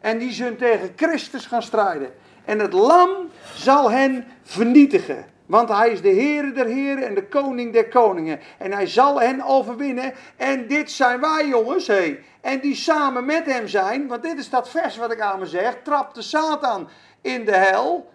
En 0.00 0.18
die 0.18 0.32
zullen 0.32 0.56
tegen 0.56 0.92
Christus 0.96 1.46
gaan 1.46 1.62
strijden. 1.62 2.14
En 2.46 2.58
het 2.58 2.72
lam 2.72 3.10
zal 3.54 3.90
hen 3.90 4.24
vernietigen. 4.42 5.24
Want 5.46 5.68
hij 5.68 5.90
is 5.90 6.02
de 6.02 6.08
Heer 6.08 6.54
der 6.54 6.66
Heren 6.66 7.06
en 7.06 7.14
de 7.14 7.26
Koning 7.26 7.72
der 7.72 7.88
Koningen. 7.88 8.40
En 8.58 8.72
hij 8.72 8.86
zal 8.86 9.20
hen 9.20 9.42
overwinnen. 9.42 10.14
En 10.36 10.66
dit 10.66 10.90
zijn 10.90 11.20
wij, 11.20 11.46
jongens. 11.48 11.86
Hey. 11.86 12.24
En 12.40 12.60
die 12.60 12.74
samen 12.74 13.24
met 13.24 13.46
hem 13.46 13.68
zijn. 13.68 14.06
Want 14.06 14.22
dit 14.22 14.38
is 14.38 14.50
dat 14.50 14.68
vers 14.68 14.96
wat 14.96 15.12
ik 15.12 15.20
aan 15.20 15.38
me 15.38 15.46
zeg. 15.46 15.76
Trapte 15.82 16.22
Satan 16.22 16.88
in 17.20 17.44
de 17.44 17.56
hel. 17.56 18.10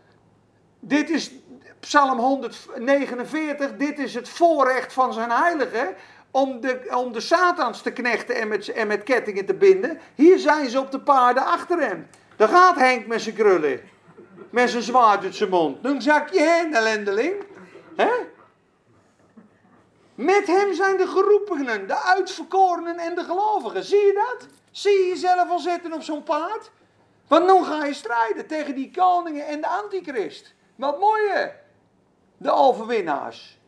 Dit 0.79 1.09
is 1.09 1.31
Psalm 1.79 2.19
149. 2.19 3.77
Dit 3.77 3.99
is 3.99 4.13
het 4.13 4.29
voorrecht 4.29 4.93
van 4.93 5.13
zijn 5.13 5.31
heilige. 5.31 5.93
Om 6.31 6.61
de, 6.61 6.91
om 6.95 7.11
de 7.11 7.19
Satans 7.19 7.81
te 7.81 7.91
knechten 7.91 8.35
en 8.35 8.47
met, 8.47 8.71
en 8.71 8.87
met 8.87 9.03
kettingen 9.03 9.45
te 9.45 9.53
binden. 9.53 9.99
Hier 10.15 10.39
zijn 10.39 10.69
ze 10.69 10.79
op 10.79 10.91
de 10.91 10.99
paarden 10.99 11.45
achter 11.45 11.79
hem. 11.79 12.07
Daar 12.35 12.47
gaat 12.47 12.75
Henk 12.75 13.07
met 13.07 13.21
zijn 13.21 13.35
krullen 13.35 13.79
met 14.51 14.69
zijn 14.69 14.83
zwaard 14.83 15.23
uit 15.23 15.35
zijn 15.35 15.49
mond. 15.49 15.83
Dan 15.83 16.01
zak 16.01 16.29
je 16.29 16.41
heen, 16.41 16.73
ellendeling. 16.73 17.33
Met 20.15 20.47
hem 20.47 20.73
zijn 20.73 20.97
de 20.97 21.07
geroepenen, 21.07 21.87
de 21.87 22.01
uitverkorenen 22.03 22.97
en 22.97 23.15
de 23.15 23.23
gelovigen. 23.23 23.83
Zie 23.83 24.05
je 24.05 24.13
dat? 24.13 24.47
Zie 24.71 24.91
je 24.91 25.07
jezelf 25.07 25.49
al 25.49 25.59
zitten 25.59 25.93
op 25.93 26.01
zo'n 26.01 26.23
paard? 26.23 26.71
Want 27.27 27.47
dan 27.47 27.65
ga 27.65 27.85
je 27.85 27.93
strijden 27.93 28.47
tegen 28.47 28.75
die 28.75 28.91
koningen 28.91 29.47
en 29.47 29.61
de 29.61 29.67
antichrist. 29.67 30.53
Wat 30.75 30.99
mooi 30.99 31.29
hè? 31.29 31.47
De 32.37 32.51
overwinnaars. 32.51 33.59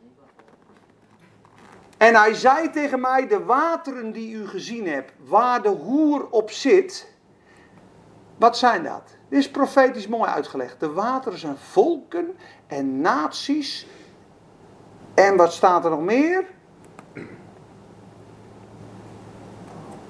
En 1.98 2.14
hij 2.14 2.34
zei 2.34 2.70
tegen 2.70 3.00
mij, 3.00 3.26
de 3.26 3.44
wateren 3.44 4.12
die 4.12 4.34
u 4.34 4.46
gezien 4.46 4.88
hebt, 4.88 5.12
waar 5.18 5.62
de 5.62 5.68
hoer 5.68 6.28
op 6.30 6.50
zit, 6.50 7.12
wat 8.38 8.58
zijn 8.58 8.82
dat? 8.82 9.16
Dit 9.34 9.42
is 9.42 9.50
profetisch 9.50 10.06
mooi 10.08 10.30
uitgelegd. 10.30 10.80
De 10.80 10.92
wateren 10.92 11.38
zijn 11.38 11.56
volken 11.56 12.36
en 12.66 13.00
naties. 13.00 13.86
En 15.14 15.36
wat 15.36 15.52
staat 15.52 15.84
er 15.84 15.90
nog 15.90 16.00
meer? 16.00 16.44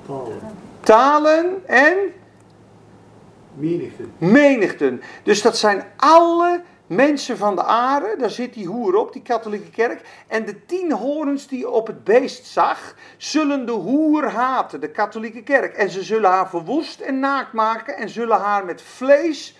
Talen. 0.06 0.40
Talen 0.80 1.66
en 1.66 1.96
Menigten. 3.54 4.12
menigten. 4.18 5.02
Dus 5.22 5.42
dat 5.42 5.56
zijn 5.56 5.84
alle 5.96 6.62
mensen 6.86 7.36
van 7.36 7.54
de 7.54 7.62
aarde, 7.64 8.16
daar 8.18 8.30
zit 8.30 8.54
die 8.54 8.66
hoer 8.66 8.94
op, 8.94 9.12
die 9.12 9.22
katholieke 9.22 9.70
kerk. 9.70 10.00
En 10.26 10.44
de 10.44 10.66
tien 10.66 10.92
horens 10.92 11.46
die 11.46 11.70
op 11.70 11.86
het 11.86 12.04
beest 12.04 12.46
zag, 12.46 12.94
zullen 13.16 13.66
de 13.66 13.72
hoer 13.72 14.30
haten, 14.30 14.80
de 14.80 14.90
katholieke 14.90 15.42
kerk. 15.42 15.74
En 15.74 15.90
ze 15.90 16.02
zullen 16.02 16.30
haar 16.30 16.48
verwoest 16.48 17.00
en 17.00 17.18
naakt 17.18 17.52
maken 17.52 17.96
en 17.96 18.08
zullen 18.08 18.40
haar 18.40 18.64
met 18.64 18.82
vlees 18.82 19.56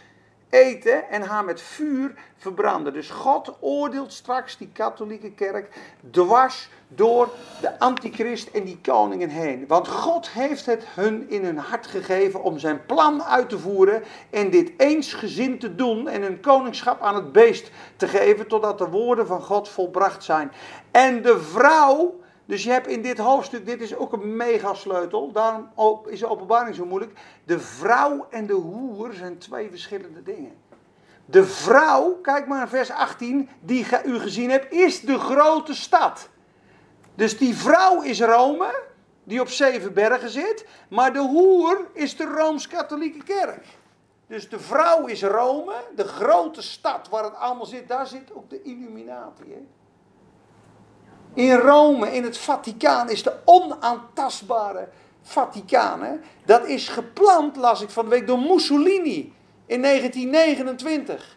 eten 0.55 1.11
en 1.11 1.23
haar 1.23 1.45
met 1.45 1.61
vuur 1.61 2.15
verbranden. 2.37 2.93
Dus 2.93 3.11
God 3.11 3.57
oordeelt 3.61 4.13
straks 4.13 4.57
die 4.57 4.71
katholieke 4.73 5.31
kerk 5.31 5.69
dwars 6.11 6.69
door 6.89 7.29
de 7.61 7.79
antichrist 7.79 8.49
en 8.49 8.65
die 8.65 8.79
koningen 8.83 9.29
heen. 9.29 9.65
Want 9.67 9.89
God 9.89 10.31
heeft 10.31 10.67
het 10.67 10.85
hun 10.95 11.31
in 11.31 11.45
hun 11.45 11.59
hart 11.59 11.87
gegeven 11.87 12.43
om 12.43 12.59
zijn 12.59 12.87
plan 12.87 13.23
uit 13.23 13.49
te 13.49 13.59
voeren 13.59 14.03
en 14.31 14.51
dit 14.51 14.73
eensgezind 14.77 15.61
te 15.61 15.75
doen 15.75 16.09
en 16.09 16.23
hun 16.23 16.41
koningschap 16.41 17.03
aan 17.03 17.15
het 17.15 17.33
beest 17.33 17.71
te 17.97 18.09
geven 18.09 18.47
totdat 18.47 18.79
de 18.79 18.89
woorden 18.89 19.27
van 19.27 19.43
God 19.43 19.69
volbracht 19.69 20.25
zijn. 20.25 20.53
En 20.91 21.23
de 21.23 21.41
vrouw 21.41 22.23
dus 22.47 22.65
je 22.65 22.71
hebt 22.71 22.87
in 22.87 23.03
dit 23.03 23.19
hoofdstuk, 23.19 23.67
dit 23.67 23.81
is 23.81 23.97
ook 23.97 24.13
een 24.13 24.37
megasleutel, 24.37 25.33
daarom 25.33 25.71
is 26.07 26.19
de 26.19 26.29
openbaring 26.29 26.77
zo 26.77 26.87
moeilijk. 26.87 27.19
De 27.45 27.61
vrouw 27.61 28.27
en 28.31 28.47
de 28.47 28.53
hoer 28.53 29.13
zijn 29.13 29.39
twee 29.39 29.71
verschillende 29.71 30.23
dingen. 30.23 30.53
De 31.25 31.45
vrouw, 31.45 32.19
kijk 32.23 32.47
maar 32.47 32.59
naar 32.59 32.69
vers 32.69 32.91
18, 32.91 33.49
die 33.61 33.87
u 34.05 34.19
gezien 34.19 34.51
hebt, 34.51 34.73
is 34.73 35.01
de 35.01 35.19
grote 35.19 35.75
stad. 35.75 36.29
Dus 37.15 37.39
die 37.39 37.57
vrouw 37.57 38.03
is 38.03 38.21
Rome, 38.21 38.83
die 39.25 39.41
op 39.41 39.49
zeven 39.49 39.93
bergen 39.93 40.31
zit, 40.31 40.67
maar 40.89 41.13
de 41.13 41.19
hoer 41.19 41.87
is 41.93 42.17
de 42.17 42.25
Rooms-Katholieke 42.25 43.25
kerk. 43.25 43.67
Dus 44.27 44.49
de 44.49 44.59
vrouw 44.59 45.07
is 45.07 45.23
Rome, 45.23 45.75
de 45.97 46.05
grote 46.05 46.63
stad 46.63 47.09
waar 47.09 47.25
het 47.25 47.35
allemaal 47.35 47.67
zit, 47.67 47.89
daar 47.89 48.07
zit 48.07 48.35
ook 48.35 48.51
de 48.51 48.63
Illuminati. 48.63 49.45
Hè? 49.49 49.67
In 51.35 51.57
Rome, 51.57 52.15
in 52.15 52.25
het 52.25 52.39
Vaticaan, 52.39 53.11
is 53.11 53.23
de 53.23 53.33
onaantastbare 53.45 54.89
Vaticaan, 55.23 56.21
dat 56.45 56.67
is 56.67 56.89
gepland, 56.89 57.57
las 57.57 57.83
ik 57.83 57.91
van 57.91 58.05
de 58.05 58.11
week, 58.11 58.27
door 58.27 58.39
Mussolini 58.39 59.33
in 59.67 59.83
1929. 59.83 61.37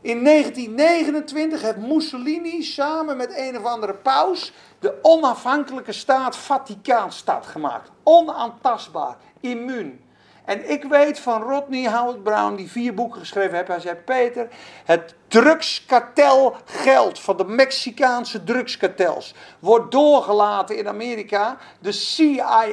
In 0.00 0.24
1929 0.24 1.62
heeft 1.62 1.76
Mussolini 1.76 2.62
samen 2.62 3.16
met 3.16 3.32
een 3.36 3.58
of 3.58 3.64
andere 3.64 3.94
paus 3.94 4.52
de 4.78 4.98
onafhankelijke 5.02 5.92
staat 5.92 6.36
Vaticaanstad 6.36 7.46
gemaakt. 7.46 7.90
Onaantastbaar, 8.02 9.16
immuun. 9.40 10.00
En 10.44 10.70
ik 10.70 10.84
weet 10.84 11.18
van 11.18 11.42
Rodney 11.42 11.90
Howard 11.90 12.22
Brown, 12.22 12.54
die 12.54 12.70
vier 12.70 12.94
boeken 12.94 13.20
geschreven 13.20 13.56
heeft. 13.56 13.68
Hij 13.68 13.80
zei: 13.80 13.96
Peter, 13.96 14.48
het 14.84 15.14
drugskartelgeld 15.28 17.20
van 17.20 17.36
de 17.36 17.44
Mexicaanse 17.44 18.44
drugskartels 18.44 19.34
wordt 19.58 19.90
doorgelaten 19.90 20.76
in 20.76 20.88
Amerika. 20.88 21.56
De 21.80 21.92
CIA 21.92 22.66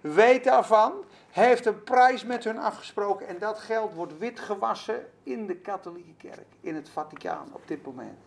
weet 0.00 0.44
daarvan, 0.44 0.92
heeft 1.30 1.66
een 1.66 1.82
prijs 1.82 2.24
met 2.24 2.44
hun 2.44 2.58
afgesproken. 2.58 3.28
En 3.28 3.36
dat 3.38 3.58
geld 3.58 3.94
wordt 3.94 4.18
witgewassen 4.18 5.06
in 5.22 5.46
de 5.46 5.56
katholieke 5.56 6.14
kerk, 6.28 6.46
in 6.60 6.74
het 6.74 6.88
Vaticaan 6.92 7.46
op 7.52 7.62
dit 7.66 7.84
moment. 7.86 8.18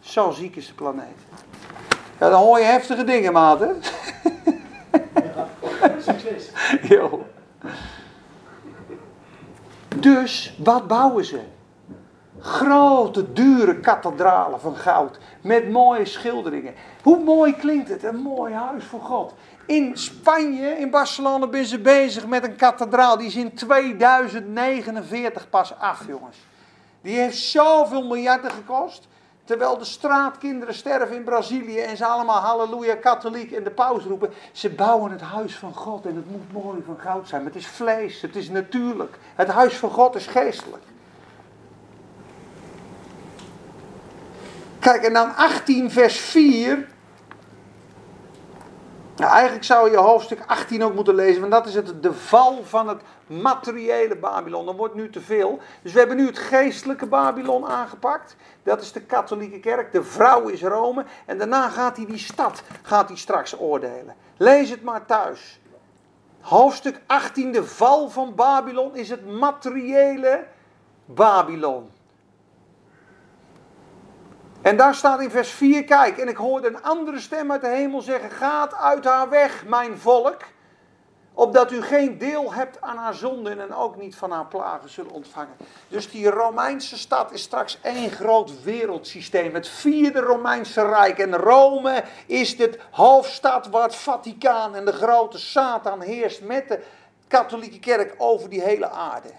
Zo 0.00 0.30
ziek 0.30 0.56
is 0.56 0.66
de 0.66 0.74
planeet. 0.74 1.18
Ja, 2.20 2.28
dan 2.28 2.42
hoor 2.42 2.58
je 2.58 2.64
heftige 2.64 3.04
dingen, 3.04 3.32
maat, 3.32 3.60
hè? 3.60 3.72
Succes. 6.00 6.50
Jo. 6.82 7.26
Dus, 10.00 10.54
wat 10.58 10.86
bouwen 10.86 11.24
ze? 11.24 11.40
Grote, 12.40 13.32
dure 13.32 13.80
kathedralen 13.80 14.60
van 14.60 14.76
goud. 14.76 15.18
Met 15.40 15.70
mooie 15.70 16.04
schilderingen. 16.04 16.74
Hoe 17.02 17.18
mooi 17.24 17.56
klinkt 17.56 17.88
het? 17.88 18.04
Een 18.04 18.16
mooi 18.16 18.54
huis 18.54 18.84
voor 18.84 19.00
God. 19.00 19.34
In 19.66 19.96
Spanje, 19.96 20.68
in 20.68 20.90
Barcelona, 20.90 21.46
ben 21.46 21.64
ze 21.64 21.78
bezig 21.78 22.26
met 22.26 22.44
een 22.44 22.56
kathedraal. 22.56 23.16
Die 23.16 23.26
is 23.26 23.36
in 23.36 23.54
2049 23.54 25.48
pas 25.50 25.78
af, 25.78 26.06
jongens. 26.06 26.36
Die 27.02 27.18
heeft 27.18 27.38
zoveel 27.38 28.06
miljarden 28.06 28.50
gekost. 28.50 29.08
Terwijl 29.46 29.78
de 29.78 29.84
straatkinderen 29.84 30.74
sterven 30.74 31.16
in 31.16 31.24
Brazilië 31.24 31.78
en 31.78 31.96
ze 31.96 32.06
allemaal 32.06 32.40
halleluja 32.40 32.94
katholiek 32.94 33.52
en 33.52 33.64
de 33.64 33.70
paus 33.70 34.04
roepen. 34.04 34.30
Ze 34.52 34.70
bouwen 34.70 35.10
het 35.10 35.20
huis 35.20 35.56
van 35.56 35.74
God 35.74 36.06
en 36.06 36.16
het 36.16 36.30
moet 36.30 36.52
mooi 36.52 36.82
van 36.86 36.98
goud 36.98 37.28
zijn. 37.28 37.42
Maar 37.42 37.52
het 37.52 37.60
is 37.60 37.66
vlees, 37.68 38.20
het 38.20 38.36
is 38.36 38.48
natuurlijk. 38.50 39.18
Het 39.34 39.48
huis 39.48 39.76
van 39.76 39.90
God 39.90 40.14
is 40.14 40.26
geestelijk. 40.26 40.82
Kijk, 44.78 45.02
en 45.02 45.12
dan 45.12 45.36
18 45.36 45.90
vers 45.90 46.18
4. 46.18 46.88
Nou, 49.16 49.32
eigenlijk 49.32 49.64
zou 49.64 49.90
je 49.90 49.96
hoofdstuk 49.96 50.40
18 50.46 50.84
ook 50.84 50.94
moeten 50.94 51.14
lezen, 51.14 51.40
want 51.40 51.52
dat 51.52 51.66
is 51.66 51.74
het, 51.74 52.02
de 52.02 52.12
val 52.12 52.64
van 52.64 52.88
het 52.88 53.00
materiële 53.26 54.16
Babylon. 54.16 54.66
Dat 54.66 54.76
wordt 54.76 54.94
nu 54.94 55.10
te 55.10 55.20
veel. 55.20 55.58
Dus 55.82 55.92
we 55.92 55.98
hebben 55.98 56.16
nu 56.16 56.26
het 56.26 56.38
geestelijke 56.38 57.06
Babylon 57.06 57.66
aangepakt. 57.66 58.36
Dat 58.62 58.82
is 58.82 58.92
de 58.92 59.00
katholieke 59.00 59.60
kerk. 59.60 59.92
De 59.92 60.02
vrouw 60.02 60.48
is 60.48 60.62
Rome. 60.62 61.04
En 61.24 61.38
daarna 61.38 61.68
gaat 61.68 61.96
hij 61.96 62.06
die 62.06 62.18
stad 62.18 62.62
gaat 62.82 63.08
hij 63.08 63.16
straks 63.16 63.58
oordelen. 63.58 64.14
Lees 64.36 64.70
het 64.70 64.82
maar 64.82 65.06
thuis. 65.06 65.60
Hoofdstuk 66.40 67.00
18, 67.06 67.52
de 67.52 67.64
val 67.64 68.08
van 68.08 68.34
Babylon, 68.34 68.96
is 68.96 69.08
het 69.08 69.26
materiële 69.26 70.44
Babylon. 71.04 71.90
En 74.66 74.76
daar 74.76 74.94
staat 74.94 75.20
in 75.20 75.30
vers 75.30 75.50
4, 75.50 75.84
kijk, 75.84 76.18
en 76.18 76.28
ik 76.28 76.36
hoorde 76.36 76.68
een 76.68 76.82
andere 76.82 77.20
stem 77.20 77.52
uit 77.52 77.60
de 77.60 77.68
hemel 77.68 78.00
zeggen, 78.00 78.30
gaat 78.30 78.74
uit 78.74 79.04
haar 79.04 79.28
weg, 79.28 79.64
mijn 79.66 79.98
volk, 79.98 80.36
opdat 81.34 81.72
u 81.72 81.82
geen 81.82 82.18
deel 82.18 82.52
hebt 82.52 82.80
aan 82.80 82.96
haar 82.96 83.14
zonden 83.14 83.60
en 83.60 83.74
ook 83.74 83.96
niet 83.96 84.16
van 84.16 84.30
haar 84.30 84.46
plagen 84.46 84.88
zullen 84.88 85.10
ontvangen. 85.10 85.56
Dus 85.88 86.10
die 86.10 86.30
Romeinse 86.30 86.98
stad 86.98 87.32
is 87.32 87.42
straks 87.42 87.78
één 87.82 88.10
groot 88.10 88.62
wereldsysteem, 88.62 89.54
het 89.54 89.68
vierde 89.68 90.20
Romeinse 90.20 90.86
Rijk. 90.86 91.18
En 91.18 91.36
Rome 91.36 92.04
is 92.26 92.56
de 92.56 92.78
hoofdstad 92.90 93.66
waar 93.66 93.82
het 93.82 93.96
Vaticaan 93.96 94.74
en 94.74 94.84
de 94.84 94.92
grote 94.92 95.38
Satan 95.38 96.00
heerst 96.00 96.42
met 96.42 96.68
de 96.68 96.82
katholieke 97.28 97.78
kerk 97.78 98.14
over 98.18 98.48
die 98.48 98.62
hele 98.62 98.90
aarde. 98.90 99.30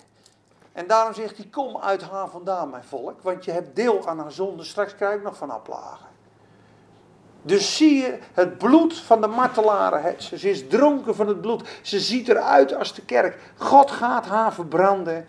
En 0.78 0.88
daarom 0.88 1.14
zegt 1.14 1.38
hij, 1.38 1.48
kom 1.52 1.78
uit 1.78 2.02
haar 2.02 2.30
vandaan, 2.30 2.70
mijn 2.70 2.84
volk, 2.84 3.22
want 3.22 3.46
je 3.46 3.52
hebt 3.52 3.76
deel 3.76 4.08
aan 4.08 4.20
haar 4.20 4.32
zonde, 4.32 4.64
straks 4.64 4.96
krijg 4.96 5.16
ik 5.16 5.24
nog 5.24 5.38
van 5.38 5.50
haar 5.50 5.60
plagen. 5.60 6.06
Dus 7.42 7.78
zie 7.78 7.96
je 7.96 8.20
het 8.34 8.58
bloed 8.58 8.98
van 8.98 9.22
de 9.22 9.28
martelaren, 9.28 10.22
ze 10.22 10.50
is 10.50 10.68
dronken 10.68 11.16
van 11.16 11.28
het 11.28 11.42
bloed, 11.42 11.80
ze 11.82 12.00
ziet 12.00 12.28
eruit 12.28 12.76
als 12.76 12.94
de 12.94 13.06
kerk. 13.06 13.40
God 13.58 13.92
gaat 13.92 14.26
haar 14.26 14.54
verbranden 14.54 15.26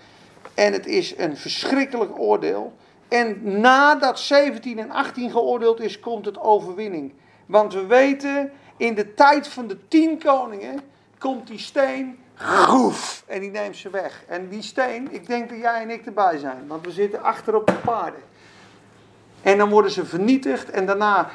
en 0.54 0.72
het 0.72 0.86
is 0.86 1.18
een 1.18 1.36
verschrikkelijk 1.36 2.18
oordeel. 2.18 2.72
En 3.08 3.60
nadat 3.60 4.18
17 4.18 4.78
en 4.78 4.90
18 4.90 5.30
geoordeeld 5.30 5.80
is, 5.80 6.00
komt 6.00 6.24
het 6.24 6.40
overwinning. 6.40 7.12
Want 7.46 7.72
we 7.72 7.86
weten, 7.86 8.52
in 8.76 8.94
de 8.94 9.14
tijd 9.14 9.48
van 9.48 9.66
de 9.66 9.88
tien 9.88 10.18
koningen 10.18 10.80
komt 11.18 11.46
die 11.46 11.58
steen 11.58 12.18
groef. 12.38 13.22
En 13.26 13.40
die 13.40 13.50
neemt 13.50 13.76
ze 13.76 13.90
weg. 13.90 14.22
En 14.28 14.48
die 14.48 14.62
steen, 14.62 15.08
ik 15.12 15.26
denk 15.26 15.48
dat 15.48 15.58
jij 15.58 15.82
en 15.82 15.90
ik 15.90 16.06
erbij 16.06 16.38
zijn. 16.38 16.64
Want 16.66 16.84
we 16.84 16.90
zitten 16.92 17.22
achter 17.22 17.54
op 17.54 17.66
de 17.66 17.72
paarden. 17.72 18.20
En 19.42 19.58
dan 19.58 19.68
worden 19.68 19.90
ze 19.90 20.04
vernietigd. 20.06 20.70
En 20.70 20.86
daarna 20.86 21.30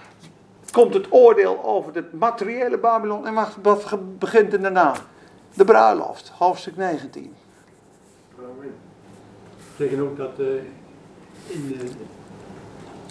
komt 0.72 0.94
het 0.94 1.08
oordeel 1.10 1.64
over 1.64 1.96
het 1.96 2.14
materiële 2.14 2.78
Babylon. 2.78 3.28
En 3.28 3.34
wat, 3.34 3.50
wat 3.62 4.20
begint 4.20 4.54
er 4.54 4.62
daarna? 4.62 4.94
De 5.54 5.64
bruiloft, 5.66 6.32
hoofdstuk 6.38 6.76
19. 6.78 7.36
Amen. 8.38 8.76
Zeggen 9.78 10.00
ook 10.02 10.18
dat 10.18 10.40
eh, 10.40 10.46
in, 11.48 11.68
de, 11.68 11.84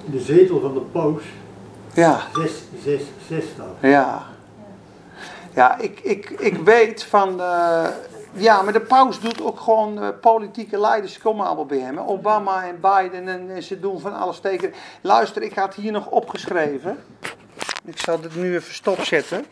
in 0.04 0.10
de 0.10 0.20
zetel 0.20 0.60
van 0.60 0.74
de 0.74 0.80
paus 0.80 1.22
Ja, 1.94 2.20
6, 2.34 2.62
6, 2.82 3.02
6 3.28 3.44
staat. 3.54 3.66
ja. 3.80 4.30
Ja, 5.54 5.78
ik, 5.78 6.00
ik, 6.00 6.30
ik 6.30 6.56
weet 6.56 7.04
van. 7.04 7.40
eh, 7.40 7.84
ja, 8.32 8.62
maar 8.62 8.72
de 8.72 8.80
paus 8.80 9.20
doet 9.20 9.42
ook 9.42 9.60
gewoon 9.60 10.02
eh, 10.02 10.08
politieke 10.20 10.80
leiders 10.80 11.18
komen 11.18 11.46
allemaal 11.46 11.66
bij 11.66 11.78
hem. 11.78 11.96
hè. 11.96 12.02
Obama 12.06 12.64
en 12.66 12.80
Biden 12.80 13.50
en, 13.50 13.62
ze 13.62 13.80
doen 13.80 14.00
van 14.00 14.14
alles 14.14 14.40
tegen. 14.40 14.72
Luister, 15.00 15.42
ik 15.42 15.54
had 15.54 15.74
hier 15.74 15.92
nog 15.92 16.06
opgeschreven. 16.06 16.98
Ik 17.84 17.98
zal 17.98 18.20
dit 18.20 18.34
nu 18.36 18.54
even 18.54 18.74
stopzetten. 18.74 19.44